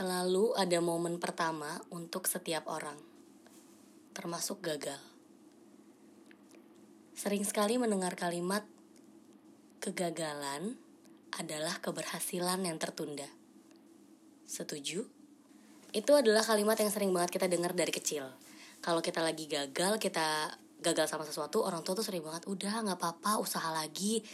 Selalu 0.00 0.56
ada 0.56 0.80
momen 0.80 1.20
pertama 1.20 1.76
untuk 1.92 2.24
setiap 2.24 2.72
orang, 2.72 2.96
termasuk 4.16 4.64
gagal. 4.64 4.96
Sering 7.12 7.44
sekali 7.44 7.76
mendengar 7.76 8.16
kalimat 8.16 8.64
kegagalan 9.76 10.80
adalah 11.36 11.84
keberhasilan 11.84 12.64
yang 12.64 12.80
tertunda. 12.80 13.28
Setuju? 14.48 15.04
Itu 15.92 16.16
adalah 16.16 16.48
kalimat 16.48 16.80
yang 16.80 16.88
sering 16.88 17.12
banget 17.12 17.36
kita 17.36 17.44
dengar 17.52 17.76
dari 17.76 17.92
kecil. 17.92 18.24
Kalau 18.80 19.04
kita 19.04 19.20
lagi 19.20 19.52
gagal, 19.52 20.00
kita 20.00 20.48
gagal 20.80 21.12
sama 21.12 21.28
sesuatu, 21.28 21.60
orang 21.60 21.84
tua 21.84 22.00
tuh 22.00 22.08
sering 22.08 22.24
banget, 22.24 22.48
udah 22.48 22.88
nggak 22.88 22.96
apa-apa, 22.96 23.36
usaha 23.36 23.68
lagi. 23.68 24.24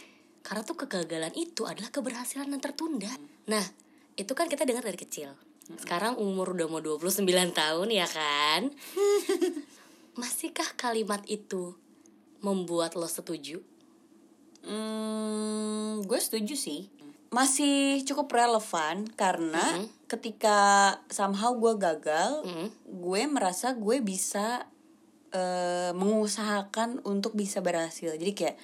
Karena 0.47 0.63
tuh 0.63 0.79
kegagalan 0.79 1.35
itu 1.35 1.67
adalah 1.67 1.91
keberhasilan 1.91 2.55
yang 2.55 2.63
tertunda. 2.63 3.11
Nah, 3.51 3.67
itu 4.15 4.31
kan 4.31 4.47
kita 4.47 4.63
dengar 4.63 4.87
dari 4.87 4.95
kecil. 4.95 5.46
Sekarang 5.75 6.15
umur 6.15 6.55
udah 6.55 6.67
mau 6.71 6.79
29 6.79 7.27
tahun 7.51 7.87
ya 7.91 8.07
kan? 8.07 8.71
Masihkah 10.19 10.71
kalimat 10.79 11.19
itu 11.27 11.75
membuat 12.39 12.95
lo 12.95 13.05
setuju? 13.05 13.59
Hmm, 14.63 16.03
gue 16.07 16.19
setuju 16.19 16.55
sih. 16.55 16.87
Masih 17.27 17.99
cukup 18.07 18.31
relevan 18.31 19.03
karena 19.19 19.83
Mhm. 19.83 20.07
ketika 20.07 20.57
somehow 21.11 21.51
gue 21.59 21.75
gagal, 21.75 22.47
Mhm. 22.47 22.67
gue 23.03 23.21
merasa 23.27 23.75
gue 23.75 23.99
bisa 23.99 24.67
eh, 25.27 25.91
mengusahakan 25.91 27.03
untuk 27.03 27.35
bisa 27.35 27.59
berhasil. 27.59 28.15
Jadi 28.15 28.31
kayak, 28.31 28.55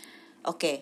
oke, 0.47 0.79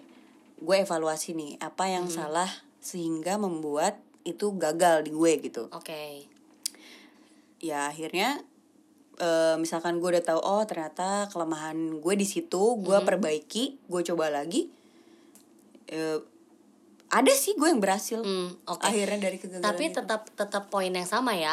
gue 0.61 0.75
evaluasi 0.77 1.33
nih 1.33 1.58
apa 1.58 1.89
yang 1.89 2.05
salah 2.05 2.47
sehingga 2.77 3.41
membuat 3.41 3.97
itu 4.23 4.53
gagal 4.55 5.05
di 5.05 5.11
gue 5.11 5.31
gitu. 5.41 5.67
Oke. 5.73 6.25
Ya 7.61 7.89
akhirnya 7.89 8.41
eh, 9.17 9.55
misalkan 9.57 10.02
gue 10.02 10.09
udah 10.17 10.25
tahu 10.25 10.39
oh 10.41 10.64
ternyata 10.66 11.30
kelemahan 11.30 12.02
gue 12.02 12.14
di 12.17 12.25
situ, 12.25 12.77
gue 12.81 12.97
perbaiki, 13.02 13.77
gue 13.86 14.02
coba 14.14 14.33
lagi. 14.33 14.69
Eh, 15.88 16.19
ada 17.11 17.33
sih 17.36 17.53
gue 17.59 17.67
yang 17.67 17.83
berhasil 17.83 18.23
Hmm, 18.23 18.55
oke. 18.64 18.80
akhirnya 18.81 19.19
dari 19.19 19.36
kegagalan 19.36 19.67
Tapi 19.67 19.83
itu. 19.92 19.99
tetap 19.99 20.31
tetap 20.31 20.64
poin 20.72 20.88
yang 20.88 21.05
sama 21.05 21.36
ya. 21.36 21.52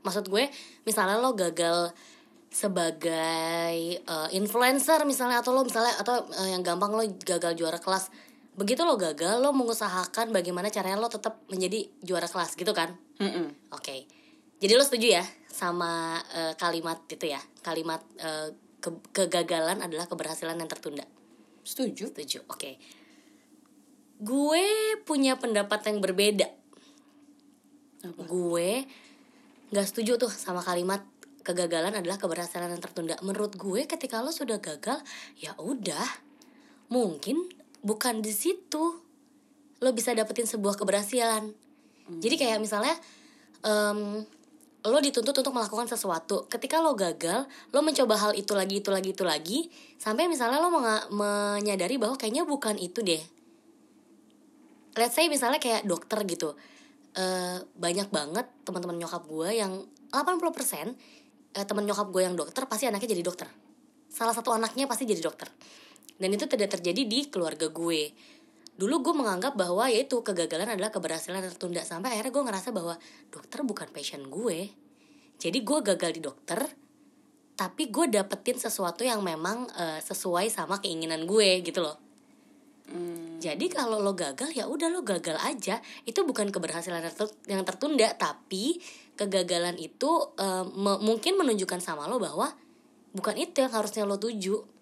Maksud 0.00 0.28
gue, 0.28 0.48
misalnya 0.84 1.20
lo 1.20 1.36
gagal 1.36 1.92
sebagai 2.48 3.74
eh, 4.00 4.28
influencer 4.32 5.02
misalnya 5.04 5.42
atau 5.42 5.52
lo 5.52 5.66
misalnya 5.66 5.92
atau 5.98 6.24
eh, 6.40 6.54
yang 6.56 6.62
gampang 6.64 6.94
lo 6.94 7.04
gagal 7.20 7.52
juara 7.54 7.76
kelas. 7.76 8.08
Begitu 8.54 8.86
lo 8.86 8.94
gagal, 8.94 9.42
lo 9.42 9.50
mengusahakan 9.50 10.30
bagaimana 10.30 10.70
caranya 10.70 11.02
lo 11.02 11.10
tetap 11.10 11.42
menjadi 11.50 11.90
juara 12.06 12.30
kelas 12.30 12.54
gitu 12.54 12.70
kan? 12.70 12.94
Mm-mm. 13.18 13.74
Oke. 13.74 14.06
Jadi 14.62 14.72
lo 14.78 14.84
setuju 14.86 15.18
ya 15.18 15.24
sama 15.50 16.22
eh, 16.30 16.54
kalimat 16.54 17.02
itu 17.10 17.34
ya? 17.34 17.42
Kalimat 17.66 17.98
eh, 18.22 18.54
ke- 18.78 19.10
kegagalan 19.10 19.82
adalah 19.82 20.06
keberhasilan 20.06 20.54
yang 20.54 20.70
tertunda. 20.70 21.02
setuju 21.66 22.14
Setuju. 22.14 22.46
Oke. 22.46 22.78
Gue 24.22 24.64
punya 25.02 25.34
pendapat 25.34 25.90
yang 25.90 25.98
berbeda. 25.98 26.46
Gue 28.30 28.86
nggak 29.74 29.86
setuju 29.90 30.14
tuh 30.20 30.30
sama 30.30 30.62
kalimat 30.62 31.02
kegagalan 31.42 31.98
adalah 31.98 32.16
keberhasilan 32.22 32.70
yang 32.70 32.80
tertunda. 32.80 33.18
Menurut 33.20 33.58
gue 33.58 33.84
ketika 33.90 34.22
lo 34.22 34.30
sudah 34.30 34.62
gagal, 34.62 35.02
ya 35.36 35.58
udah. 35.58 36.06
Mungkin 36.88 37.63
bukan 37.84 38.24
di 38.24 38.32
situ 38.32 39.04
lo 39.84 39.90
bisa 39.92 40.16
dapetin 40.16 40.48
sebuah 40.48 40.80
keberhasilan. 40.80 41.52
Jadi 42.08 42.34
kayak 42.40 42.58
misalnya 42.60 42.96
em, 43.60 44.24
lo 44.84 44.98
dituntut 45.00 45.36
untuk 45.36 45.52
melakukan 45.52 45.88
sesuatu. 45.88 46.48
Ketika 46.48 46.80
lo 46.80 46.96
gagal, 46.96 47.44
lo 47.72 47.80
mencoba 47.80 48.16
hal 48.16 48.32
itu 48.36 48.52
lagi, 48.56 48.80
itu 48.80 48.90
lagi, 48.92 49.08
itu 49.12 49.24
lagi, 49.24 49.58
sampai 49.96 50.28
misalnya 50.28 50.60
lo 50.60 50.72
menyadari 51.12 51.96
bahwa 51.96 52.16
kayaknya 52.20 52.44
bukan 52.44 52.76
itu 52.76 53.00
deh. 53.00 53.20
Let's 54.96 55.16
say 55.16 55.28
misalnya 55.32 55.60
kayak 55.60 55.88
dokter 55.88 56.20
gitu. 56.28 56.56
Eh, 57.14 57.58
banyak 57.76 58.12
banget 58.12 58.46
teman-teman 58.66 58.98
nyokap 59.00 59.24
gue 59.24 59.48
yang 59.54 59.72
80% 60.10 60.94
eh, 61.54 61.62
teman 61.62 61.86
nyokap 61.86 62.10
gue 62.10 62.22
yang 62.26 62.34
dokter 62.34 62.66
pasti 62.68 62.84
anaknya 62.90 63.16
jadi 63.16 63.24
dokter. 63.24 63.48
Salah 64.10 64.36
satu 64.36 64.52
anaknya 64.52 64.84
pasti 64.86 65.08
jadi 65.08 65.22
dokter. 65.24 65.48
Dan 66.14 66.30
itu 66.34 66.46
tidak 66.46 66.78
terjadi 66.78 67.02
di 67.02 67.26
keluarga 67.26 67.66
gue. 67.68 68.14
Dulu 68.74 68.94
gue 69.06 69.14
menganggap 69.14 69.54
bahwa 69.54 69.86
yaitu 69.86 70.18
kegagalan 70.22 70.66
adalah 70.66 70.90
keberhasilan 70.90 71.42
tertunda 71.42 71.82
sampai 71.86 72.14
akhirnya 72.18 72.34
gue 72.34 72.44
ngerasa 72.46 72.68
bahwa 72.74 72.94
dokter 73.30 73.62
bukan 73.62 73.86
passion 73.94 74.26
gue. 74.26 74.70
Jadi 75.38 75.58
gue 75.62 75.78
gagal 75.82 76.10
di 76.14 76.20
dokter, 76.22 76.58
tapi 77.54 77.90
gue 77.90 78.06
dapetin 78.10 78.58
sesuatu 78.58 79.06
yang 79.06 79.22
memang 79.22 79.70
eh, 79.74 80.00
sesuai 80.02 80.50
sama 80.50 80.82
keinginan 80.82 81.26
gue 81.26 81.62
gitu 81.62 81.82
loh. 81.82 81.98
Jadi 83.40 83.72
kalau 83.72 83.96
lo 83.96 84.12
gagal 84.12 84.52
ya 84.52 84.68
udah 84.68 84.92
lo 84.92 85.00
gagal 85.00 85.40
aja. 85.40 85.80
Itu 86.04 86.28
bukan 86.28 86.52
keberhasilan 86.52 87.00
yang 87.00 87.16
ter- 87.16 87.38
yang 87.48 87.62
tertunda, 87.64 88.12
tapi 88.12 88.76
kegagalan 89.16 89.80
itu 89.80 90.34
me- 90.76 91.00
mungkin 91.00 91.40
menunjukkan 91.40 91.80
sama 91.80 92.04
lo 92.04 92.20
bahwa 92.20 92.52
bukan 93.16 93.40
itu 93.40 93.64
yang 93.64 93.72
harusnya 93.72 94.04
lo 94.04 94.20
tuju. 94.20 94.73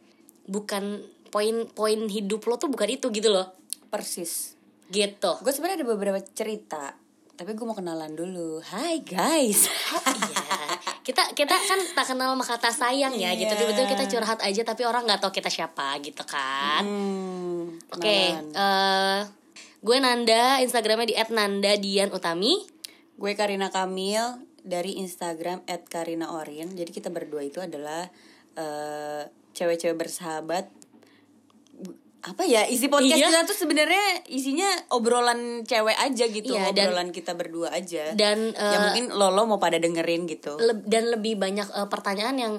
Bukan 0.46 1.06
poin-poin 1.32 2.00
hidup 2.12 2.44
lo 2.44 2.60
tuh 2.60 2.68
bukan 2.68 2.88
itu 2.92 3.08
gitu 3.08 3.32
loh. 3.32 3.48
persis 3.92 4.56
Gitu. 4.92 5.32
gue 5.40 5.52
sebenarnya 5.52 5.84
ada 5.84 5.88
beberapa 5.88 6.20
cerita 6.32 6.96
tapi 7.32 7.56
gue 7.56 7.64
mau 7.64 7.72
kenalan 7.72 8.12
dulu 8.12 8.60
Hai 8.60 9.00
guys 9.00 9.68
iya. 10.28 10.76
Kita 11.02 11.32
kita 11.34 11.50
kan 11.50 11.80
tak 11.98 12.06
kenal 12.14 12.38
sama 12.38 12.44
kata 12.46 12.70
sayang 12.70 13.18
ya 13.18 13.34
gitu. 13.34 13.50
Iya. 13.50 13.58
Tiba-tiba 13.58 13.86
kita 13.90 14.04
curhat 14.06 14.38
aja 14.38 14.62
tapi 14.62 14.86
orang 14.86 15.02
nggak 15.02 15.18
tahu 15.18 15.34
kita 15.34 15.50
siapa 15.50 15.98
gitu 15.98 16.22
kan. 16.22 16.86
Hmm, 16.86 17.74
Oke, 17.90 18.38
kenalan. 18.38 18.54
eh 18.54 19.20
gue 19.82 19.96
Nanda, 19.98 20.62
Instagramnya 20.62 21.10
di 21.10 21.16
@nanda_dian_utami. 21.18 22.54
Gue 23.18 23.34
Karina 23.34 23.74
Kamil 23.74 24.46
dari 24.62 25.02
Instagram 25.02 25.66
@karinaorin. 25.66 26.70
Jadi 26.78 26.90
kita 26.94 27.10
berdua 27.10 27.42
itu 27.42 27.58
adalah 27.58 28.06
eh, 28.54 29.26
cewek-cewek 29.52 29.96
bersahabat. 29.96 30.68
Apa 32.22 32.46
ya 32.46 32.62
isi 32.64 32.86
podcast 32.86 33.18
Iya. 33.18 33.34
kita 33.34 33.40
tuh 33.44 33.56
sebenarnya 33.56 34.04
isinya 34.26 34.70
obrolan 34.88 35.66
cewek 35.66 35.96
aja 35.96 36.24
gitu, 36.24 36.54
Iya, 36.54 36.70
dan- 36.70 36.86
obrolan 36.86 37.10
kita 37.10 37.34
berdua 37.34 37.74
aja. 37.74 38.14
Dan 38.14 38.54
ya 38.54 38.62
eh, 38.70 38.78
mungkin 38.80 39.04
lolo 39.12 39.42
mau 39.44 39.58
pada 39.58 39.74
dengerin 39.76 40.24
gitu. 40.26 40.54
le- 40.56 40.86
dan 40.86 41.10
lebih 41.10 41.34
banyak 41.34 41.66
eh, 41.66 41.88
pertanyaan 41.88 42.36
yang 42.36 42.54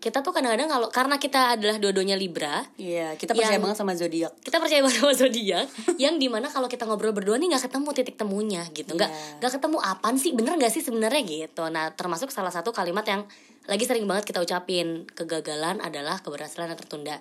kita 0.00 0.18
tuh 0.18 0.32
kadang-kadang 0.32 0.66
kalau 0.66 0.88
karena 0.88 1.14
kita 1.14 1.54
adalah 1.54 1.76
dua-duanya 1.76 2.16
Libra, 2.16 2.64
Iya, 2.74 3.14
kita 3.14 3.36
percaya 3.36 3.54
Yang- 3.54 3.62
banget 3.62 3.78
sama 3.78 3.92
zodiak. 3.94 4.32
kita 4.40 4.56
percaya 4.58 4.80
banget 4.80 4.96
sama 4.98 5.14
zodiak 5.14 5.66
yang 6.02 6.16
di 6.16 6.26
mana 6.26 6.48
kalau 6.48 6.66
kita 6.66 6.88
ngobrol 6.88 7.12
berdua 7.12 7.36
nih 7.36 7.52
nggak 7.52 7.68
ketemu 7.68 7.88
titik 7.92 8.16
temunya 8.16 8.64
gitu 8.72 8.96
nggak 8.96 9.06
Iya. 9.06 9.38
nggak 9.38 9.52
ketemu 9.54 9.76
apaan 9.78 10.16
sih 10.16 10.32
bener 10.32 10.56
nggak 10.56 10.72
sih 10.72 10.80
sebenarnya 10.80 11.22
gitu 11.22 11.62
nah 11.68 11.92
termasuk 11.92 12.32
salah 12.32 12.50
satu 12.50 12.72
kalimat 12.72 13.04
yang 13.04 13.22
lagi 13.70 13.84
sering 13.86 14.06
banget 14.10 14.26
kita 14.26 14.42
ucapin 14.42 15.06
kegagalan 15.12 15.78
adalah 15.78 16.18
keberhasilan 16.22 16.72
yang 16.72 16.80
tertunda 16.80 17.16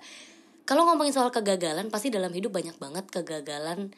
kalau 0.66 0.88
ngomongin 0.88 1.14
soal 1.14 1.34
kegagalan 1.34 1.90
pasti 1.90 2.14
dalam 2.14 2.32
hidup 2.32 2.54
banyak 2.54 2.78
banget 2.78 3.06
kegagalan 3.10 3.92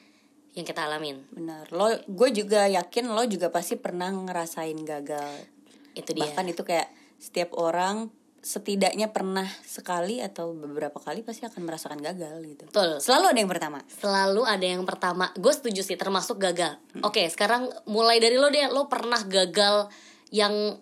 yang 0.53 0.65
kita 0.65 0.85
alamin 0.85 1.25
Benar. 1.33 1.69
Lo 1.73 1.89
gue 2.05 2.29
juga 2.29 2.69
yakin 2.69 3.09
lo 3.09 3.25
juga 3.25 3.49
pasti 3.49 3.77
pernah 3.77 4.13
ngerasain 4.13 4.77
gagal. 4.85 5.49
itu 5.93 6.09
dia 6.13 6.25
Bahkan 6.25 6.45
itu 6.49 6.61
kayak 6.65 6.89
setiap 7.21 7.53
orang 7.57 8.09
setidaknya 8.43 9.07
pernah 9.15 9.47
sekali 9.63 10.19
atau 10.19 10.51
beberapa 10.51 10.99
kali 10.99 11.23
pasti 11.23 11.47
akan 11.47 11.63
merasakan 11.63 12.03
gagal 12.03 12.43
gitu. 12.43 12.63
betul 12.67 12.99
Selalu 12.99 13.25
ada 13.31 13.39
yang 13.39 13.51
pertama. 13.51 13.79
selalu 13.87 14.41
ada 14.43 14.65
yang 14.67 14.83
pertama 14.83 15.25
gue 15.39 15.53
setuju 15.55 15.79
sih 15.79 15.95
termasuk 15.95 16.43
gagal 16.43 16.75
oke 16.99 17.23
sekarang 17.31 17.71
mulai 17.87 18.19
dari 18.19 18.35
lo 18.35 18.51
deh 18.51 18.67
lo 18.67 18.91
pernah 18.91 19.23
gagal 19.23 19.87
yang 20.35 20.75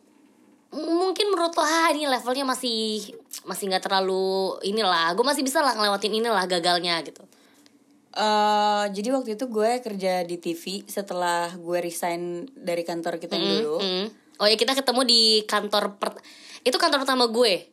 mungkin 0.72 1.28
menurut 1.28 1.52
lo 1.52 1.62
ah 1.62 1.90
ini 1.90 2.06
levelnya 2.06 2.44
masih 2.44 3.04
masih 3.44 3.68
nggak 3.68 3.84
terlalu 3.84 4.32
inilah 4.62 5.12
gue 5.12 5.22
masih 5.22 5.42
bisa 5.42 5.60
lah 5.60 5.74
ngelewatin 5.74 6.14
inilah 6.14 6.46
gagalnya 6.46 7.00
gitu 7.02 7.24
eh 8.12 8.86
jadi 8.90 9.08
waktu 9.10 9.36
itu 9.36 9.46
gue 9.46 9.72
kerja 9.80 10.14
di 10.22 10.36
TV 10.36 10.64
setelah 10.86 11.52
gue 11.54 11.78
resign 11.78 12.22
dari 12.54 12.82
kantor 12.82 13.16
kita 13.18 13.34
yang 13.34 13.48
dulu. 13.58 13.76
Hmm. 13.78 14.06
oh 14.38 14.46
ya 14.46 14.56
kita 14.56 14.72
ketemu 14.74 15.02
di 15.04 15.22
kantor 15.46 15.96
per- 15.96 16.20
itu 16.62 16.76
kantor 16.76 17.00
pertama 17.00 17.28
gue 17.28 17.68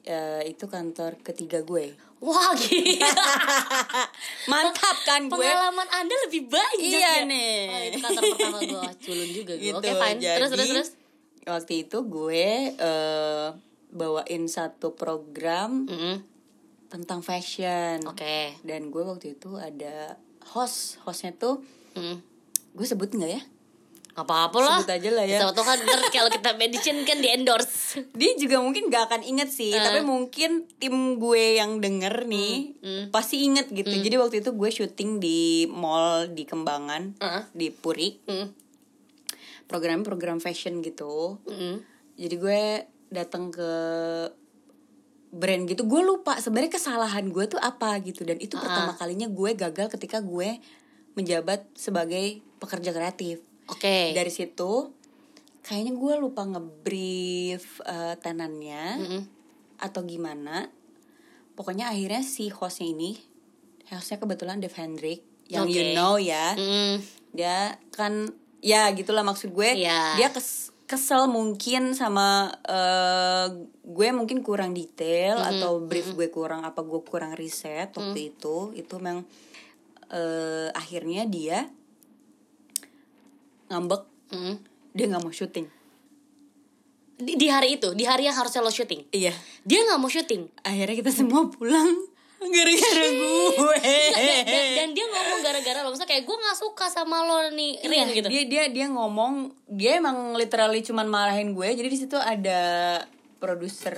Eh, 0.00 0.42
itu 0.48 0.64
kantor 0.64 1.20
ketiga 1.20 1.60
gue. 1.60 1.92
wah 2.18 2.50
gila 2.52 3.04
Mantap 4.50 4.96
kan 5.04 5.22
gue? 5.22 5.36
pengalaman 5.36 5.84
anda 5.90 6.14
lebih 6.24 6.48
banyak 6.48 6.88
Iya 6.90 6.98
ya? 7.20 7.28
nih. 7.28 7.68
Wah, 7.68 7.80
itu 7.84 7.98
kantor 8.00 8.22
pertama 8.32 8.58
gue 8.60 8.84
culun 8.98 9.28
juga 9.28 9.52
gue 9.52 9.62
Gitu. 9.66 9.76
oke 9.76 9.90
fine 9.92 10.18
terus 10.18 10.48
terus 10.48 10.60
Jadi, 10.62 10.72
terus 10.72 10.88
Waktu 11.42 11.84
itu 11.84 11.98
gue 12.02 12.46
eh 12.72 13.48
bawain 13.90 14.44
satu 14.46 14.92
program 14.92 15.84
Mm-mm. 15.84 16.22
tentang 16.86 17.20
fashion. 17.20 18.02
oke 18.02 18.60
Dan 18.60 18.88
gue 18.88 19.02
waktu 19.02 19.34
itu 19.34 19.54
ada 19.54 20.14
host, 20.48 20.98
hostnya 21.02 21.32
tuh 21.32 21.62
Mm. 21.90 22.22
gue 22.72 22.86
sebut 22.86 23.10
nggak 23.10 23.32
ya? 23.32 23.42
Apa-apa 24.12 24.58
lah 24.58 24.78
Sebut 24.78 24.90
aja 24.92 25.10
lah 25.12 25.24
ya. 25.24 25.38
Sama 25.40 25.50
tuh 25.52 25.64
kan 25.64 25.74
ntar 25.76 26.02
kalau 26.08 26.28
kita 26.28 26.50
mention 26.54 27.02
kan 27.02 27.18
di 27.18 27.28
endorse 27.28 28.06
dia 28.12 28.34
juga 28.36 28.58
mungkin 28.58 28.86
gak 28.86 29.08
akan 29.08 29.22
inget 29.22 29.48
sih 29.48 29.70
Eh. 29.70 29.78
tapi 29.80 30.02
mungkin 30.02 30.66
tim 30.76 30.94
gue 31.16 31.56
yang 31.56 31.78
denger 31.78 32.26
nih 32.26 32.74
Hmm, 32.76 33.04
pasti 33.08 33.42
inget 33.42 33.66
gitu 33.68 33.88
jadi 33.88 34.16
waktu 34.16 34.38
itu 34.40 34.50
gue 34.52 34.66
syuting 34.68 35.18
di 35.18 35.40
mall 35.66 36.26
di 36.28 36.42
Kembangan 36.42 37.16
Heeh. 37.16 37.42
di 37.52 37.66
Puri 37.70 38.18
Mm, 38.24 38.46
program 39.70 40.02
program 40.02 40.42
fashion 40.42 40.82
gitu. 40.82 41.38
Mm, 41.46 41.78
jadi 42.18 42.34
gue 42.34 42.62
datang 43.08 43.48
ke 43.48 43.70
brand 45.30 45.62
gitu 45.62 45.86
gue 45.86 46.02
lupa 46.02 46.42
sebenarnya 46.42 46.74
kesalahan 46.74 47.30
gue 47.30 47.46
tuh 47.46 47.60
apa 47.62 47.94
gitu. 48.02 48.26
Dan 48.26 48.42
itu 48.42 48.58
Ah. 48.58 48.62
pertama 48.66 48.92
kalinya 48.98 49.30
gue 49.30 49.50
gagal 49.54 49.86
ketika 49.94 50.18
gue 50.18 50.58
menjabat 51.14 51.70
sebagai 51.78 52.42
pekerja 52.58 52.90
kreatif. 52.90 53.38
Oke. 53.70 54.10
Dari 54.10 54.32
situ 54.34 54.90
kayaknya 55.62 55.94
gue 55.94 56.14
lupa 56.18 56.42
ngebrief 56.44 57.78
eh, 57.86 58.14
tenannya 58.18 58.84
Mm-mm. 58.98 59.22
atau 59.78 60.02
gimana. 60.02 60.66
Pokoknya 61.54 61.94
akhirnya 61.94 62.26
si 62.26 62.50
hostnya 62.50 62.90
ini 62.90 63.14
hostnya 63.90 64.18
kebetulan 64.18 64.58
Dev 64.58 64.74
Hendrik 64.74 65.22
yang 65.46 65.66
Oke. 65.66 65.74
you 65.74 65.94
know 65.94 66.18
ya. 66.18 66.58
Mm, 66.58 67.02
dia 67.30 67.78
kan 67.94 68.34
ya 68.60 68.88
gitulah 68.92 69.24
maksud 69.24 69.52
gue. 69.52 69.80
Iya. 69.80 70.16
dia 70.16 70.28
kes- 70.32 70.72
kesel 70.84 71.30
mungkin 71.30 71.94
sama 71.94 72.50
eh, 72.64 73.46
gue 73.84 74.08
mungkin 74.12 74.44
kurang 74.44 74.76
detail 74.76 75.38
atau 75.40 75.80
brief 75.84 76.12
gue 76.14 76.28
kurang 76.28 76.64
apa 76.64 76.80
gue 76.84 77.00
kurang 77.04 77.36
riset 77.36 77.92
waktu 77.92 78.36
itu. 78.36 78.72
Itu 78.76 79.00
memang 79.00 79.24
eh, 80.12 80.68
akhirnya 80.72 81.24
dia 81.26 81.66
ngambek. 83.70 84.02
Mm. 84.30 84.56
dia 84.94 85.04
nggak 85.10 85.22
mau 85.26 85.34
syuting. 85.34 85.66
Di, 87.20 87.36
di 87.36 87.46
hari 87.52 87.76
itu 87.76 87.92
Di 87.92 88.08
hari 88.08 88.24
yang 88.24 88.36
harusnya 88.38 88.64
lo 88.64 88.72
syuting? 88.72 89.04
Iya. 89.12 89.36
Dia 89.68 89.84
gak 89.84 90.00
mau 90.00 90.08
syuting? 90.08 90.48
Akhirnya 90.64 90.96
kita 91.04 91.12
semua 91.12 91.52
pulang 91.52 92.09
gara-gara 92.42 93.06
gue. 93.06 93.76
Dan, 94.40 94.64
dan 94.74 94.88
dia 94.90 95.06
ngomong 95.06 95.38
gara-gara 95.40 95.78
lo 95.80 95.88
Maksudnya 95.88 96.08
kayak 96.08 96.24
gue 96.24 96.36
gak 96.38 96.56
suka 96.56 96.86
sama 96.88 97.20
lo 97.20 97.50
nih. 97.50 97.72
Iya, 97.78 97.88
Rin 97.88 98.06
gitu. 98.10 98.28
dia 98.28 98.42
dia 98.44 98.62
dia 98.66 98.86
ngomong 98.88 99.52
dia 99.66 99.96
emang 99.96 100.32
literally 100.32 100.80
cuman 100.80 101.04
marahin 101.04 101.52
gue. 101.52 101.68
Jadi 101.68 101.86
di 101.86 101.98
situ 101.98 102.16
ada 102.16 102.96
produser 103.36 103.96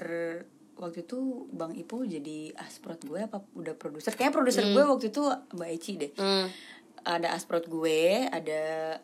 waktu 0.75 1.07
itu 1.07 1.19
bang 1.49 1.71
Ipo 1.77 2.03
jadi 2.03 2.51
asprot 2.59 3.03
gue 3.03 3.23
apa 3.23 3.39
udah 3.55 3.75
produser? 3.75 4.13
Kayak 4.13 4.35
produser 4.35 4.67
gue 4.67 4.83
waktu 4.83 5.09
itu 5.09 5.23
mbak 5.53 5.69
Eci 5.71 5.93
deh. 5.97 6.13
Hmm. 6.15 6.51
ada 7.03 7.35
asprot 7.35 7.67
gue 7.67 8.27
ada 8.27 8.95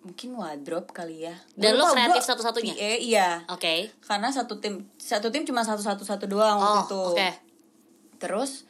mungkin 0.00 0.32
wardrobe 0.32 0.90
kali 0.90 1.26
ya. 1.26 1.34
Dan 1.52 1.76
lo 1.76 1.90
kreatif 1.90 2.24
satu-satunya? 2.24 2.72
PA, 2.72 2.92
iya. 2.96 3.28
Oke. 3.46 3.90
Karena 4.00 4.30
satu 4.30 4.56
tim 4.56 4.86
satu 4.96 5.28
tim 5.28 5.42
cuma 5.42 5.60
satu 5.60 5.82
satu 5.82 6.02
satu 6.02 6.24
doang 6.24 6.56
waktu 6.56 6.78
Oh 6.78 6.86
itu. 6.86 7.00
oke 7.14 7.49
terus 8.20 8.68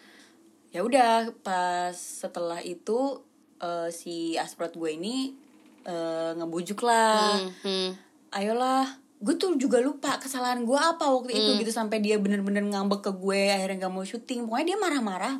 ya 0.71 0.81
udah 0.81 1.35
pas 1.43 1.91
setelah 1.93 2.63
itu 2.63 3.21
eh, 3.59 3.91
si 3.91 4.39
asprot 4.39 4.73
gue 4.73 4.95
ini 4.95 5.35
eh, 5.83 6.31
ngebujuk 6.33 6.81
lah. 6.81 7.35
Hmm, 7.37 7.51
hmm. 7.61 7.89
ayolah 8.31 8.87
gue 9.21 9.37
tuh 9.37 9.53
juga 9.59 9.83
lupa 9.83 10.17
kesalahan 10.17 10.65
gue 10.65 10.79
apa 10.79 11.05
waktu 11.05 11.35
itu 11.35 11.51
gitu 11.61 11.69
sampai 11.69 12.01
dia 12.01 12.17
bener-bener 12.17 12.65
ngambek 12.65 13.05
ke 13.05 13.13
gue 13.13 13.51
akhirnya 13.51 13.85
nggak 13.85 13.93
mau 13.93 14.01
syuting. 14.03 14.47
Pokoknya 14.47 14.67
dia 14.67 14.79
marah-marah. 14.79 15.35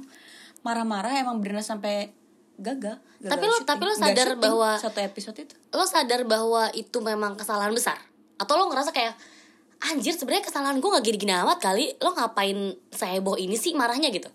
Marah-marah 0.61 1.17
emang 1.17 1.41
bener 1.41 1.65
sampai 1.65 2.13
gagal, 2.61 3.01
gagal 3.19 3.31
Tapi 3.31 3.45
lo- 3.47 3.57
syuting. 3.57 3.69
tapi 3.71 3.83
lo 3.83 3.95
sadar 3.95 4.29
bahwa- 4.37 4.77
satu 4.77 5.01
episode 5.01 5.39
itu. 5.39 5.55
Lo 5.71 5.89
sadar 5.89 6.29
bahwa 6.29 6.69
itu 6.75 6.99
memang 7.01 7.33
kesalahan 7.35 7.73
besar? 7.73 7.97
Atau 8.37 8.61
lo 8.61 8.69
ngerasa 8.69 8.93
kayak 8.93 9.17
Anjir 9.81 10.13
sebenarnya 10.13 10.45
kesalahan 10.45 10.77
gue 10.77 10.89
gak 10.89 11.01
gini-gini 11.03 11.33
amat 11.33 11.57
kali. 11.59 11.97
Lo 11.99 12.13
ngapain 12.13 12.59
seheboh 12.89 13.35
ini 13.35 13.57
sih 13.57 13.73
marahnya 13.73 14.13
gitu? 14.13 14.29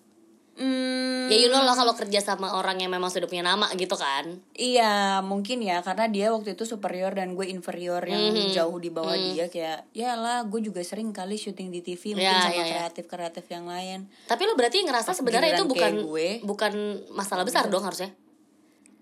Hmm, 0.56 1.28
Ya 1.28 1.36
you 1.36 1.52
know 1.52 1.60
lah 1.60 1.76
kalau 1.76 1.92
kerja 1.94 2.18
sama 2.18 2.56
orang 2.56 2.80
yang 2.80 2.88
memang 2.88 3.12
sudah 3.12 3.28
punya 3.28 3.44
nama 3.44 3.68
gitu 3.76 3.92
kan. 3.94 4.40
Iya 4.56 5.20
mungkin 5.20 5.60
ya 5.60 5.84
karena 5.84 6.08
dia 6.08 6.32
waktu 6.32 6.56
itu 6.56 6.64
superior 6.64 7.12
dan 7.12 7.36
gue 7.36 7.44
inferior 7.46 8.00
yang 8.02 8.32
Mhm. 8.32 8.56
jauh 8.56 8.80
di 8.80 8.88
bawah 8.88 9.12
dia 9.14 9.46
kayak 9.46 9.92
ya 9.92 10.16
lah 10.16 10.48
gue 10.48 10.64
juga 10.64 10.80
sering 10.80 11.12
kali 11.12 11.36
syuting 11.36 11.70
di 11.70 11.84
TV 11.84 12.16
mungkin 12.16 12.32
Ya, 12.32 12.40
sama 12.42 12.56
ya, 12.56 12.64
ya. 12.64 12.72
kreatif 12.72 13.06
kreatif 13.06 13.46
yang 13.46 13.68
lain. 13.68 14.08
Tapi 14.24 14.42
lo 14.42 14.56
berarti 14.56 14.80
ngerasa 14.80 15.12
sebenarnya 15.12 15.60
itu 15.60 15.68
bukan 15.68 15.92
gue. 16.08 16.28
bukan 16.42 16.74
masalah 17.12 17.44
besar 17.44 17.68
dong 17.68 17.84
harusnya? 17.84 18.16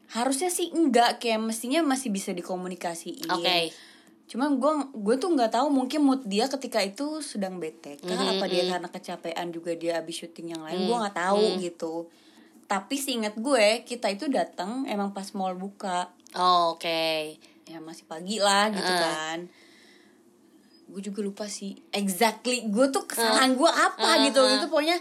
Harusnya 0.09 0.49
sih 0.49 0.73
enggak 0.73 1.21
kayak 1.21 1.37
mestinya 1.37 1.85
masih 1.85 2.09
bisa 2.09 2.33
dikomunikasiin. 2.33 3.29
Oke 3.29 3.69
cuma 4.33 4.49
gue 4.49 4.73
gue 4.97 5.15
tuh 5.21 5.29
nggak 5.29 5.53
tahu 5.53 5.69
mungkin 5.69 6.01
mood 6.01 6.25
dia 6.25 6.49
ketika 6.49 6.81
itu 6.81 7.21
sedang 7.21 7.61
bete 7.61 8.01
kah? 8.01 8.17
Mhm, 8.17 8.33
apa 8.33 8.45
dia 8.49 8.65
karena 8.65 8.89
kecapean 8.89 9.53
juga 9.53 9.77
dia 9.77 10.01
abis 10.01 10.25
syuting 10.25 10.57
yang 10.57 10.65
lain? 10.65 10.89
Gue 10.89 10.95
Mm, 10.97 11.01
nggak 11.05 11.17
tahu 11.21 11.45
gitu. 11.61 11.93
Tapi 12.65 12.97
seingat 12.97 13.37
gue 13.37 13.85
kita 13.85 14.09
itu 14.09 14.25
datang 14.25 14.89
emang 14.89 15.13
pas 15.13 15.29
mall 15.37 15.53
buka. 15.53 16.09
Oh, 16.33 16.73
Oke. 16.73 17.37
Ya 17.69 17.77
masih 17.77 18.09
pagi 18.09 18.41
lah 18.41 18.73
gitu 18.73 18.81
Heeh. 18.81 19.05
kan. 19.05 19.39
Gue 20.89 21.01
juga 21.05 21.21
lupa 21.21 21.45
sih 21.45 21.77
exactly 21.93 22.65
gue 22.65 22.89
tuh 22.89 23.05
kesalahan 23.05 23.53
gue 23.53 23.69
apa 23.69 24.01
Heeh, 24.01 24.33
gitu. 24.33 24.41
heeh. 24.41 24.57
itu 24.57 24.65
pokoknya 24.65 24.97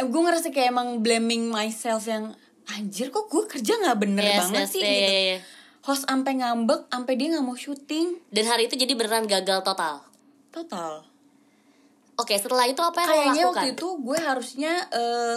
eh, 0.00 0.04
gue 0.08 0.20
ngerasa 0.24 0.48
kayak 0.48 0.72
emang 0.72 1.04
blaming 1.04 1.52
myself 1.52 2.08
yang 2.08 2.32
anjir 2.72 3.12
kok 3.12 3.28
gue 3.28 3.44
kerja 3.52 3.76
nggak 3.76 3.98
bener 4.00 4.24
Yes, 4.24 4.38
banget 4.40 4.64
yes, 4.64 4.72
sih? 4.72 4.80
iya, 4.80 4.88
gitu. 4.96 5.12
iya, 5.12 5.20
iya. 5.28 5.38
Host 5.82 6.06
ampe 6.06 6.30
ngambek 6.30 6.86
ampe 6.94 7.12
dia 7.18 7.34
nggak 7.34 7.44
mau 7.44 7.58
syuting. 7.58 8.18
Dan 8.30 8.44
hari 8.46 8.70
itu 8.70 8.78
jadi 8.78 8.94
beneran 8.94 9.26
gagal 9.26 9.66
total? 9.66 10.02
Total. 10.54 11.02
Oke 12.18 12.38
setelah 12.38 12.70
itu 12.70 12.78
apa 12.78 13.02
yang 13.02 13.08
lo 13.08 13.14
kayaknya 13.14 13.42
lakukan? 13.42 13.50
waktu 13.50 13.68
itu 13.74 13.88
gue 13.98 14.18
harusnya 14.20 14.72
eh 14.94 15.36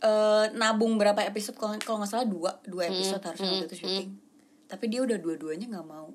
eh, 0.00 0.44
nabung 0.54 0.96
berapa 0.96 1.20
episode 1.26 1.56
kalau 1.58 1.74
kalau 1.82 1.98
nggak 2.00 2.10
salah 2.10 2.26
dua 2.28 2.50
dua 2.64 2.88
episode 2.88 3.20
harusnya 3.20 3.50
waktu 3.58 3.68
itu 3.68 3.78
syuting. 3.84 4.10
tapi 4.70 4.86
dia 4.86 5.02
udah 5.02 5.18
dua-duanya 5.18 5.66
nggak 5.66 5.88
mau. 5.88 6.14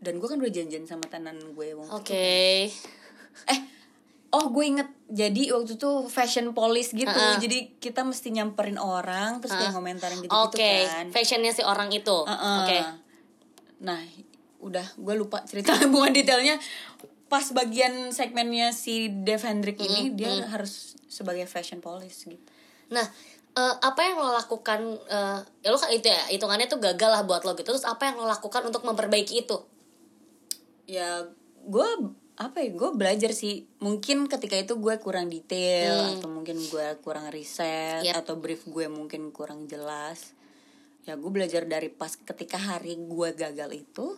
Dan 0.00 0.16
gue 0.16 0.24
kan 0.24 0.40
udah 0.40 0.48
janjian 0.48 0.88
sama 0.88 1.04
tenan 1.12 1.36
gue 1.52 1.76
waktu. 1.76 1.92
Oke. 1.92 2.32
Eh 3.52 3.60
oh 4.30 4.46
gue 4.54 4.64
inget 4.64 4.88
jadi 5.10 5.54
waktu 5.58 5.74
itu 5.74 5.90
fashion 6.06 6.54
police 6.54 6.94
gitu 6.94 7.10
Heeh. 7.10 7.42
jadi 7.42 7.58
kita 7.82 8.06
mesti 8.06 8.30
nyamperin 8.30 8.78
orang 8.78 9.42
terus 9.42 9.58
kayak 9.58 9.74
ngomentarin 9.74 10.22
gitu 10.22 10.30
gitu 10.30 10.46
Oke, 10.46 10.72
kan 10.86 11.06
fashionnya 11.10 11.50
si 11.50 11.62
orang 11.66 11.90
itu. 11.90 12.14
Heeh. 12.26 12.58
Oke. 12.62 12.78
nah 13.82 13.98
udah 14.60 14.86
gue 14.94 15.14
lupa 15.18 15.42
cerita 15.42 15.74
bukan 15.92 16.14
detailnya 16.14 16.60
pas 17.26 17.46
bagian 17.54 18.10
segmennya 18.10 18.70
si 18.74 19.08
Dev 19.10 19.42
Hendrik 19.42 19.78
ini 19.78 20.14
dia 20.14 20.30
harus 20.50 20.94
sebagai 21.10 21.46
fashion 21.46 21.82
police 21.82 22.26
gitu 22.26 22.42
Nah, 22.90 23.06
eh, 23.54 23.74
apa 23.86 24.00
yang 24.02 24.18
lo 24.18 24.34
lakukan? 24.34 24.82
eh, 25.06 25.38
ya 25.62 25.70
lo 25.70 25.78
kan 25.78 25.94
itu 25.94 26.10
ya, 26.10 26.26
hitungannya 26.26 26.66
tuh 26.66 26.82
gagal 26.82 27.06
lah 27.06 27.22
buat 27.22 27.46
lo 27.46 27.54
gitu. 27.54 27.70
Terus 27.70 27.86
apa 27.86 28.10
yang 28.10 28.18
lo 28.18 28.26
lakukan 28.26 28.66
untuk 28.66 28.82
memperbaiki 28.82 29.46
itu? 29.46 29.58
ya 30.90 31.22
gue 31.70 31.88
apa 32.40 32.64
ya 32.64 32.72
gue 32.72 32.90
belajar 32.96 33.36
sih. 33.36 33.68
Mungkin 33.84 34.24
ketika 34.24 34.56
itu 34.56 34.80
gue 34.80 34.96
kurang 34.96 35.28
detail 35.28 36.16
atau 36.16 36.32
mungkin 36.32 36.56
gue 36.56 36.86
kurang 37.04 37.28
riset 37.28 38.00
Yep. 38.00 38.24
atau 38.24 38.40
brief 38.40 38.64
gue 38.64 38.88
mungkin 38.88 39.28
kurang 39.28 39.68
jelas. 39.68 40.32
Ya 41.04 41.20
gue 41.20 41.28
belajar 41.28 41.68
dari 41.68 41.92
pas 41.92 42.16
ketika 42.16 42.56
hari 42.56 42.96
gue 42.96 43.28
gagal 43.36 43.70
itu 43.76 44.16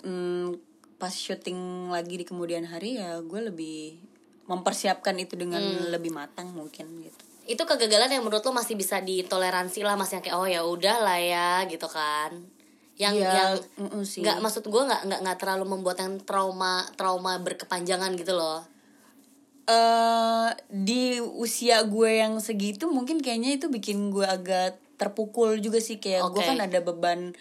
hmm, 0.00 0.56
pas 0.96 1.12
syuting 1.12 1.92
lagi 1.92 2.18
di 2.18 2.24
kemudian 2.24 2.64
hari 2.64 2.96
ya 2.96 3.20
gue 3.20 3.40
lebih 3.52 4.00
mempersiapkan 4.48 5.12
itu 5.20 5.36
dengan 5.36 5.60
lebih 5.92 6.08
matang 6.08 6.56
mungkin 6.56 7.04
gitu. 7.04 7.22
Itu 7.44 7.68
kegagalan 7.68 8.08
yang 8.16 8.24
menurut 8.24 8.44
lo 8.44 8.56
masih 8.56 8.76
bisa 8.76 9.00
ditoleransi 9.00 9.84
lah, 9.84 9.96
Mas 9.96 10.12
yang 10.12 10.24
kayak 10.24 10.36
oh 10.36 10.48
ya 10.48 10.64
udah 10.64 10.96
lah 11.04 11.20
ya 11.20 11.48
gitu 11.68 11.84
kan. 11.84 12.57
Yang 12.98 13.14
Iya, 13.22 13.30
yang 13.30 13.52
nggak 14.26 14.38
maksud 14.42 14.66
gue 14.66 14.82
nggak 14.82 15.02
nggak 15.06 15.20
nggak 15.22 15.38
terlalu 15.38 15.64
membuat 15.78 16.02
yang 16.02 16.18
trauma 16.18 16.82
trauma 16.98 17.38
berkepanjangan 17.38 18.12
gitu 18.18 18.34
loh. 18.34 18.66
eh 19.68 20.48
di 20.72 21.20
usia 21.20 21.84
gue 21.84 22.24
yang 22.24 22.40
segitu 22.40 22.88
mungkin 22.88 23.20
kayaknya 23.20 23.60
itu 23.60 23.68
bikin 23.68 24.08
gue 24.08 24.24
agak 24.24 24.80
terpukul 24.96 25.60
juga 25.60 25.76
sih 25.78 26.00
kayak 26.00 26.24
gue 26.32 26.40
Oke. 26.40 26.48
kan 26.48 26.58
ada 26.58 26.80
beban 26.80 27.36